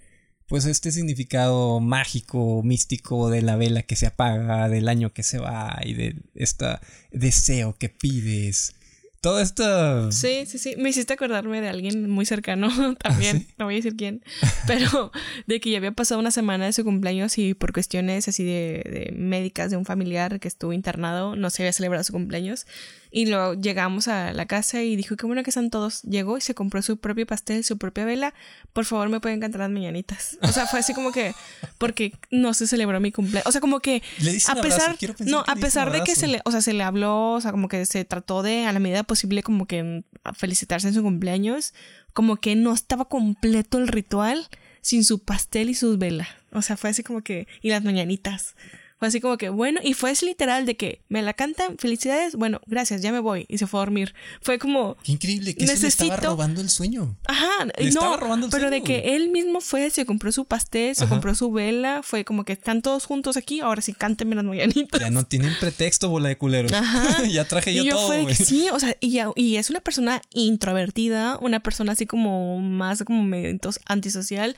pues, 0.48 0.64
este 0.66 0.92
significado 0.92 1.80
mágico, 1.80 2.62
místico 2.62 3.30
de 3.30 3.42
la 3.42 3.56
vela 3.56 3.82
que 3.82 3.96
se 3.96 4.06
apaga, 4.06 4.68
del 4.68 4.88
año 4.88 5.12
que 5.12 5.22
se 5.22 5.38
va 5.38 5.78
y 5.84 5.94
de 5.94 6.16
este 6.34 6.66
deseo 7.10 7.74
que 7.74 7.88
pides. 7.88 8.74
Todo 9.22 9.38
esto. 9.38 10.10
Sí, 10.10 10.46
sí, 10.46 10.58
sí. 10.58 10.74
Me 10.76 10.88
hiciste 10.88 11.12
acordarme 11.12 11.60
de 11.60 11.68
alguien 11.68 12.10
muy 12.10 12.26
cercano 12.26 12.68
también. 12.98 13.46
No 13.56 13.66
voy 13.66 13.74
a 13.74 13.76
decir 13.76 13.94
quién. 13.94 14.24
Pero 14.66 15.12
de 15.46 15.60
que 15.60 15.70
ya 15.70 15.78
había 15.78 15.92
pasado 15.92 16.20
una 16.20 16.32
semana 16.32 16.66
de 16.66 16.72
su 16.72 16.82
cumpleaños 16.82 17.38
y 17.38 17.54
por 17.54 17.72
cuestiones 17.72 18.26
así 18.26 18.42
de, 18.42 18.82
de 18.84 19.14
médicas 19.16 19.70
de 19.70 19.76
un 19.76 19.84
familiar 19.84 20.40
que 20.40 20.48
estuvo 20.48 20.72
internado, 20.72 21.36
no 21.36 21.50
se 21.50 21.62
había 21.62 21.72
celebrado 21.72 22.02
su 22.02 22.12
cumpleaños. 22.12 22.66
Y 23.14 23.26
luego 23.26 23.52
llegamos 23.52 24.08
a 24.08 24.32
la 24.32 24.46
casa 24.46 24.82
y 24.82 24.96
dijo, 24.96 25.16
qué 25.16 25.26
bueno 25.26 25.42
que 25.42 25.50
están 25.50 25.68
todos. 25.68 26.00
Llegó 26.02 26.38
y 26.38 26.40
se 26.40 26.54
compró 26.54 26.80
su 26.80 26.96
propio 26.96 27.26
pastel, 27.26 27.62
su 27.62 27.76
propia 27.76 28.06
vela. 28.06 28.32
Por 28.72 28.86
favor, 28.86 29.10
me 29.10 29.20
pueden 29.20 29.38
cantar 29.38 29.60
las 29.60 29.70
mañanitas. 29.70 30.38
O 30.40 30.48
sea, 30.48 30.66
fue 30.66 30.80
así 30.80 30.94
como 30.94 31.12
que, 31.12 31.34
porque 31.76 32.14
no 32.30 32.54
se 32.54 32.66
celebró 32.66 32.98
mi 33.00 33.12
cumpleaños. 33.12 33.46
O 33.46 33.52
sea, 33.52 33.60
como 33.60 33.80
que 33.80 34.02
Le 34.18 34.38
a 34.48 34.54
pesar, 34.54 34.96
quiero 34.96 35.14
pensar 35.14 35.30
no, 35.30 35.44
a 35.46 35.56
pesar 35.56 35.92
de 35.92 36.02
que 36.02 36.16
se 36.16 36.26
le, 36.26 36.40
o 36.46 36.50
sea, 36.50 36.62
se 36.62 36.72
le 36.72 36.82
habló, 36.82 37.32
o 37.32 37.40
sea, 37.42 37.50
como 37.50 37.68
que 37.68 37.84
se 37.84 38.06
trató 38.06 38.42
de, 38.42 38.64
a 38.64 38.72
la 38.72 38.80
medida 38.80 39.02
posible, 39.02 39.42
como 39.42 39.66
que 39.66 40.04
felicitarse 40.34 40.88
en 40.88 40.94
su 40.94 41.02
cumpleaños, 41.02 41.74
como 42.14 42.36
que 42.36 42.56
no 42.56 42.72
estaba 42.72 43.04
completo 43.04 43.76
el 43.76 43.88
ritual 43.88 44.48
sin 44.80 45.04
su 45.04 45.18
pastel 45.18 45.68
y 45.68 45.74
sus 45.74 45.98
velas. 45.98 46.28
O 46.50 46.62
sea, 46.62 46.78
fue 46.78 46.88
así 46.88 47.02
como 47.02 47.20
que, 47.20 47.46
y 47.60 47.68
las 47.68 47.84
mañanitas. 47.84 48.54
Fue 49.02 49.08
así 49.08 49.20
como 49.20 49.36
que, 49.36 49.48
bueno, 49.48 49.80
y 49.82 49.94
fue 49.94 50.12
literal 50.22 50.64
de 50.64 50.76
que 50.76 51.02
me 51.08 51.22
la 51.22 51.32
cantan, 51.34 51.76
felicidades, 51.76 52.36
bueno, 52.36 52.60
gracias, 52.66 53.02
ya 53.02 53.10
me 53.10 53.18
voy, 53.18 53.46
y 53.48 53.58
se 53.58 53.66
fue 53.66 53.80
a 53.80 53.82
dormir. 53.82 54.14
Fue 54.42 54.60
como, 54.60 54.96
Qué 55.02 55.10
increíble 55.10 55.56
que 55.56 55.66
se 55.66 55.76
le 55.82 55.88
estaba 55.88 56.10
Necesito- 56.16 56.22
robando 56.28 56.60
el 56.60 56.70
sueño. 56.70 57.16
Ajá, 57.26 57.64
Le 57.78 57.88
estaba 57.88 58.10
no, 58.10 58.16
robando 58.18 58.46
el 58.46 58.52
pero 58.52 58.70
de 58.70 58.84
que 58.84 59.16
él 59.16 59.30
mismo 59.30 59.60
fue, 59.60 59.90
se 59.90 60.06
compró 60.06 60.30
su 60.30 60.44
pastel, 60.44 60.94
se 60.94 61.02
Ajá. 61.02 61.14
compró 61.14 61.34
su 61.34 61.50
vela, 61.50 62.02
fue 62.04 62.24
como 62.24 62.44
que 62.44 62.52
están 62.52 62.80
todos 62.80 63.04
juntos 63.06 63.36
aquí, 63.36 63.58
ahora 63.58 63.82
sí 63.82 63.92
cántenme 63.92 64.36
las 64.36 64.44
mañanitas. 64.44 65.00
Ya 65.00 65.10
no 65.10 65.24
tienen 65.26 65.52
pretexto, 65.58 66.08
bola 66.08 66.28
de 66.28 66.38
culeros. 66.38 66.72
Ajá. 66.72 67.24
ya 67.26 67.44
traje 67.44 67.74
yo, 67.74 67.82
y 67.82 67.86
yo 67.88 67.96
todo, 67.96 68.06
fue 68.06 68.24
que 68.26 68.36
sí, 68.36 68.68
o 68.72 68.78
sea, 68.78 68.96
y, 69.00 69.18
y 69.34 69.56
es 69.56 69.68
una 69.68 69.80
persona 69.80 70.22
introvertida, 70.32 71.38
una 71.40 71.58
persona 71.58 71.90
así 71.90 72.06
como 72.06 72.60
más 72.60 73.02
como 73.02 73.24
medio 73.24 73.58
antisocial. 73.86 74.56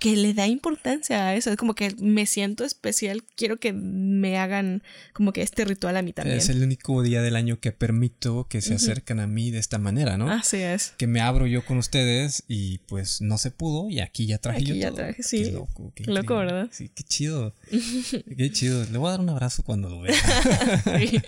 Que 0.00 0.16
le 0.16 0.34
da 0.34 0.46
importancia 0.48 1.28
a 1.28 1.34
eso. 1.36 1.50
Es 1.50 1.56
como 1.56 1.74
que 1.74 1.94
me 2.00 2.26
siento 2.26 2.64
especial, 2.64 3.22
quiero 3.36 3.58
que 3.58 3.72
me 3.72 4.36
hagan 4.38 4.82
como 5.12 5.32
que 5.32 5.42
este 5.42 5.64
ritual 5.64 5.96
a 5.96 6.02
mí 6.02 6.12
también. 6.12 6.36
Es 6.38 6.48
el 6.48 6.62
único 6.62 7.02
día 7.02 7.22
del 7.22 7.36
año 7.36 7.60
que 7.60 7.70
permito 7.72 8.48
que 8.48 8.60
se 8.62 8.74
acercan 8.74 9.20
a 9.20 9.26
mí 9.26 9.50
de 9.50 9.58
esta 9.58 9.78
manera, 9.78 10.16
¿no? 10.18 10.30
Así 10.30 10.56
es. 10.58 10.92
Que 10.98 11.06
me 11.06 11.20
abro 11.20 11.46
yo 11.46 11.64
con 11.64 11.78
ustedes 11.78 12.42
y 12.48 12.78
pues 12.88 13.20
no 13.20 13.38
se 13.38 13.50
pudo 13.52 13.88
y 13.88 14.00
aquí 14.00 14.26
ya 14.26 14.38
traje 14.38 14.58
Aquí 14.58 14.66
yo 14.66 14.74
ya 14.74 14.88
todo. 14.88 14.96
traje, 14.98 15.22
sí. 15.22 15.44
Qué 15.44 15.50
loco, 15.52 15.92
qué 15.94 16.04
Loco, 16.04 16.20
increíble. 16.34 16.52
¿verdad? 16.52 16.68
Sí, 16.72 16.90
qué 16.94 17.02
chido. 17.04 17.54
qué 18.36 18.50
chido. 18.50 18.84
Le 18.90 18.98
voy 18.98 19.08
a 19.08 19.10
dar 19.12 19.20
un 19.20 19.28
abrazo 19.30 19.62
cuando 19.62 19.88
lo 19.88 20.00
vea. 20.00 20.14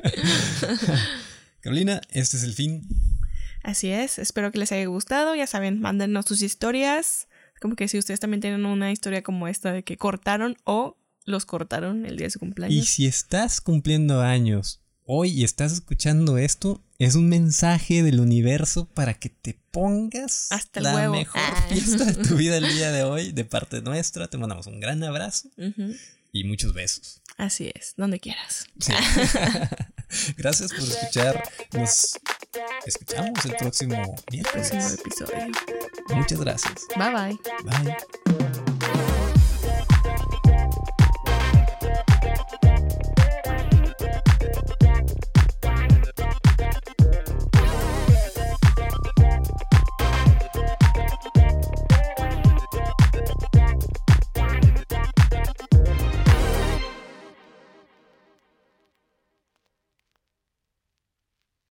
Carolina, 1.60 2.00
este 2.10 2.36
es 2.36 2.42
el 2.42 2.54
fin. 2.54 2.86
Así 3.62 3.88
es, 3.88 4.18
espero 4.18 4.50
que 4.52 4.58
les 4.58 4.72
haya 4.72 4.84
gustado. 4.86 5.34
Ya 5.34 5.46
saben, 5.46 5.80
mándenos 5.80 6.24
sus 6.26 6.42
historias. 6.42 7.27
Como 7.60 7.76
que 7.76 7.88
si 7.88 7.98
ustedes 7.98 8.20
también 8.20 8.40
tienen 8.40 8.66
una 8.66 8.92
historia 8.92 9.22
como 9.22 9.48
esta 9.48 9.72
de 9.72 9.82
que 9.82 9.96
cortaron 9.96 10.56
o 10.64 10.96
los 11.24 11.44
cortaron 11.46 12.06
el 12.06 12.16
día 12.16 12.26
de 12.26 12.30
su 12.30 12.38
Y 12.38 12.40
cumpleaños. 12.40 12.88
si 12.88 13.06
estás 13.06 13.60
cumpliendo 13.60 14.20
años 14.22 14.80
hoy 15.04 15.30
y 15.30 15.44
estás 15.44 15.72
escuchando 15.72 16.38
esto, 16.38 16.82
es 16.98 17.14
un 17.14 17.28
mensaje 17.28 18.02
del 18.02 18.20
universo 18.20 18.86
para 18.86 19.14
que 19.14 19.28
te 19.30 19.58
pongas 19.70 20.50
Hasta 20.50 20.80
el 20.80 20.84
la 20.84 20.94
huevo. 20.94 21.14
mejor 21.14 21.40
Ah. 21.44 21.66
fiesta 21.68 22.04
de 22.04 22.14
tu 22.24 22.36
vida 22.36 22.56
el 22.56 22.68
día 22.74 22.90
de 22.92 23.02
hoy 23.04 23.32
de 23.32 23.44
parte 23.44 23.80
nuestra. 23.82 24.28
Te 24.28 24.38
mandamos 24.38 24.66
un 24.66 24.80
gran 24.80 25.02
abrazo 25.04 25.48
y 26.32 26.44
muchos 26.44 26.72
besos. 26.74 27.20
Así 27.36 27.70
es, 27.74 27.94
donde 27.96 28.18
quieras. 28.20 28.66
Sí. 28.80 28.92
Gracias 30.36 30.72
por 30.72 30.80
escuchar. 30.82 31.42
Nos 31.72 32.18
escuchamos 32.86 33.44
el 33.44 33.56
próximo 33.56 33.94
Próximo 33.94 34.20
miércoles. 34.30 34.98
episodio. 35.00 35.46
Muchas 36.10 36.40
gracias. 36.40 36.88
Bye 36.96 37.10
bye. 37.12 37.38
Bye. 37.64 38.67